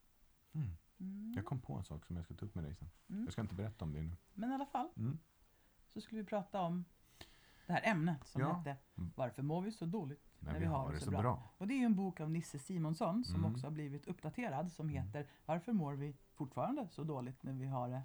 [0.53, 0.69] Mm.
[1.01, 1.33] Mm.
[1.37, 2.91] Jag kom på en sak som jag ska ta upp med dig sen.
[3.09, 3.25] Mm.
[3.25, 4.17] Jag ska inte berätta om det nu.
[4.35, 5.19] Men i alla fall Mm.
[5.87, 6.85] så skulle vi prata om
[7.67, 8.53] det här ämnet som Ja.
[8.53, 9.11] hette Mm.
[9.17, 11.43] Varför mår vi så dåligt När vi har det så bra.
[11.59, 13.53] Och det är en bok av Nisse Simonsson som Mm.
[13.53, 15.03] också har blivit uppdaterad som Mm.
[15.05, 18.03] heter Varför mår vi fortfarande så dåligt när vi har det?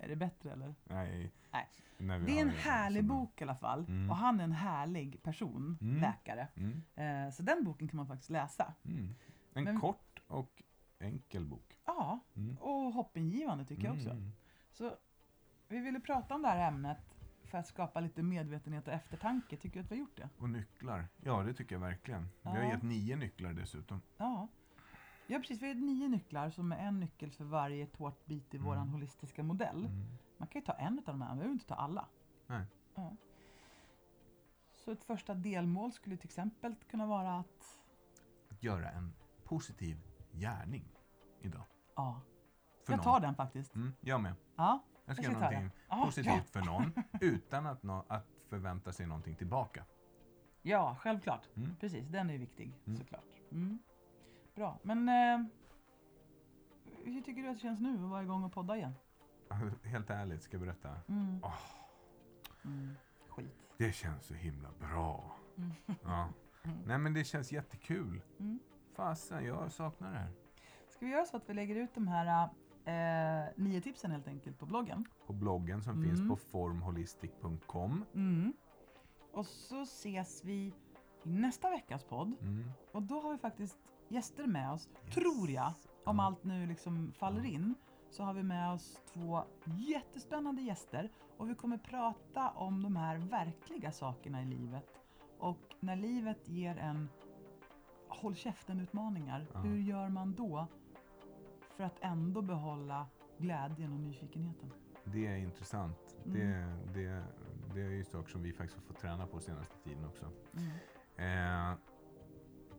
[0.00, 0.74] Är det bättre eller?
[0.84, 1.32] Nej.
[1.52, 1.68] Nej.
[1.98, 3.16] När vi Det är har en härlig bra.
[3.16, 3.84] bok i alla fall.
[3.88, 4.10] Mm.
[4.10, 6.00] Och han är en härlig person, Mm.
[6.00, 6.48] läkare.
[6.54, 6.82] Mm.
[7.26, 8.74] Eh, så den boken kan man faktiskt läsa.
[8.84, 9.14] Mm.
[9.54, 10.62] En Men- kort och
[10.98, 11.78] enkel bok.
[11.84, 12.56] Ja, Mm.
[12.60, 14.16] och hoppingivande tycker jag också.
[14.72, 14.96] Så
[15.68, 17.11] vi ville prata om det här ämnet
[17.52, 19.56] för att skapa lite medvetenhet och eftertanke.
[19.56, 20.28] Tycker du att vi har gjort det?
[20.38, 21.08] Och nycklar.
[21.20, 22.28] Ja, det tycker jag verkligen.
[22.42, 22.64] Vi har Ja.
[22.70, 24.02] gett nio nycklar dessutom.
[24.16, 24.48] Ja.
[25.26, 28.66] Ja precis, vi har nio nycklar som är en nyckel för varje tårtbit i Mm.
[28.66, 29.84] våran holistiska modell.
[29.86, 30.06] Mm.
[30.38, 32.08] Man kan ju ta en av de här, man behöver inte ta alla.
[32.46, 32.64] Nej.
[32.94, 33.16] Ja.
[34.74, 37.78] Så ett första delmål skulle till exempel kunna vara att
[38.50, 39.12] Att göra en
[39.44, 40.00] positiv
[40.32, 40.84] gärning
[41.40, 41.64] idag.
[41.96, 42.20] Ja,
[42.84, 43.04] För jag någon.
[43.04, 43.74] tar den faktiskt.
[43.74, 44.34] Mm, jag med.
[44.56, 44.82] Ja,
[45.16, 48.92] Jag ska Jag göra ska någonting Ja, positivt för någon utan att, nå- att förvänta
[48.92, 49.84] sig någonting tillbaka.
[50.62, 51.48] ja självklart.
[51.56, 51.76] Mm.
[51.80, 52.96] Precis, den är viktig Mm.
[52.98, 53.24] såklart.
[53.50, 53.78] Mm.
[54.54, 55.44] Bra, men eh,
[57.04, 58.94] hur tycker du att det känns nu att vara igång och podda igen?
[59.84, 60.96] Helt ärligt ska jag berätta.
[61.08, 61.40] Mm.
[63.28, 63.54] Skit.
[63.78, 65.36] Det känns så himla bra.
[65.56, 65.72] Mm.
[66.04, 66.28] Ja.
[66.84, 68.22] Nej men det känns jättekul.
[68.40, 68.58] Mm.
[68.94, 70.30] Fasen, jag saknar det här.
[70.88, 72.48] Ska vi göra så att vi lägger ut de här
[72.84, 75.04] eh, nio tipsen helt enkelt på bloggen?
[75.26, 76.04] På bloggen som Mm.
[76.08, 78.04] finns på formholistic.com.
[78.14, 78.52] Mm.
[79.32, 80.52] Och så ses vi
[81.24, 82.34] i nästa veckas podd.
[82.40, 82.70] Mm.
[82.92, 83.78] Och då har vi faktiskt
[84.08, 85.14] gäster med oss, Yes.
[85.14, 85.72] tror jag.
[86.04, 87.74] Om allt nu liksom faller in
[88.10, 93.16] så har vi med oss två jättespännande gäster och vi kommer prata om de här
[93.18, 94.86] verkliga sakerna i livet.
[95.38, 97.08] Och när livet ger en
[98.08, 99.60] håll käften-utmaningar, Ja.
[99.60, 100.66] hur gör man då
[101.76, 103.06] för att ändå behålla
[103.38, 104.72] glädjen och nyfikenheten?
[105.04, 106.16] Det är intressant.
[106.26, 106.38] Mm.
[106.38, 107.22] Det, det,
[107.74, 110.26] det är ju saker som vi faktiskt har fått träna på senaste tiden också.
[111.16, 111.70] Mm.
[111.72, 111.78] Eh,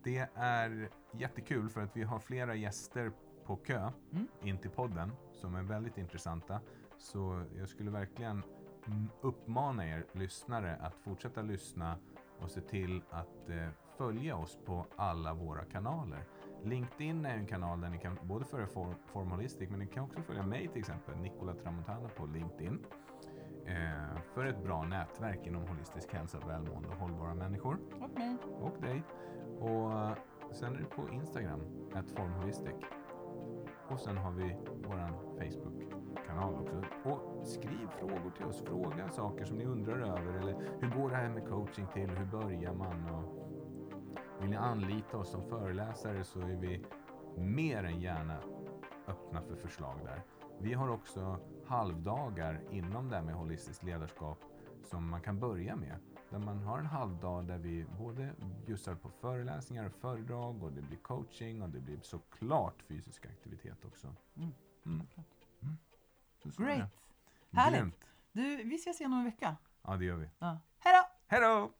[0.03, 3.11] det är jättekul för att vi har flera gäster
[3.45, 4.27] på kö Mm.
[4.43, 6.61] in till podden som är väldigt intressanta.
[6.97, 8.43] Så jag skulle verkligen
[9.21, 11.97] uppmana er lyssnare att fortsätta lyssna
[12.39, 16.23] och se till att eh, följa oss på alla våra kanaler.
[16.65, 20.03] LinkedIn är en kanal där ni kan både följa Form, Form Holistic men ni kan
[20.03, 22.85] också följa mig till exempel, Nicola Tramontana på LinkedIn.
[23.65, 28.37] Eh, för ett bra nätverk inom holistisk hälsa, välmående och hållbara människor Och mig.
[28.61, 29.03] och dig.
[29.59, 30.13] Och eh,
[30.51, 31.59] sen är det på Instagram,
[31.93, 32.75] att formholistic.
[33.87, 34.57] Och sen har vi
[34.87, 36.83] våran Facebook-kanal också.
[37.03, 38.63] Och skriv frågor till oss.
[38.65, 40.33] Fråga saker som ni undrar över.
[40.33, 42.09] Eller hur går det här med coaching till?
[42.09, 43.09] Hur börjar man?
[43.09, 43.42] Och
[44.43, 46.85] vill ni anlita oss som föreläsare så är vi
[47.37, 48.37] mer än gärna
[49.07, 50.21] öppna för förslag där.
[50.59, 54.39] Vi har också halvdagar inom det här med holistiskt ledarskap
[54.83, 55.99] som man kan börja med.
[56.29, 60.81] Där man har en halvdag där vi både bjussar på föreläsningar och föredrag och det
[60.81, 64.15] blir coaching och det blir såklart fysisk aktivitet också.
[64.35, 64.51] Mm.
[64.85, 65.07] Mm.
[65.61, 65.77] Mm.
[66.37, 66.89] Så Great!
[67.51, 67.95] Härligt.
[68.31, 69.55] Du, vi ses igen om en vecka.
[69.81, 70.29] Ja, det gör vi.
[70.39, 70.59] Ja.
[70.79, 71.07] Hej då!
[71.27, 71.71] Hej då!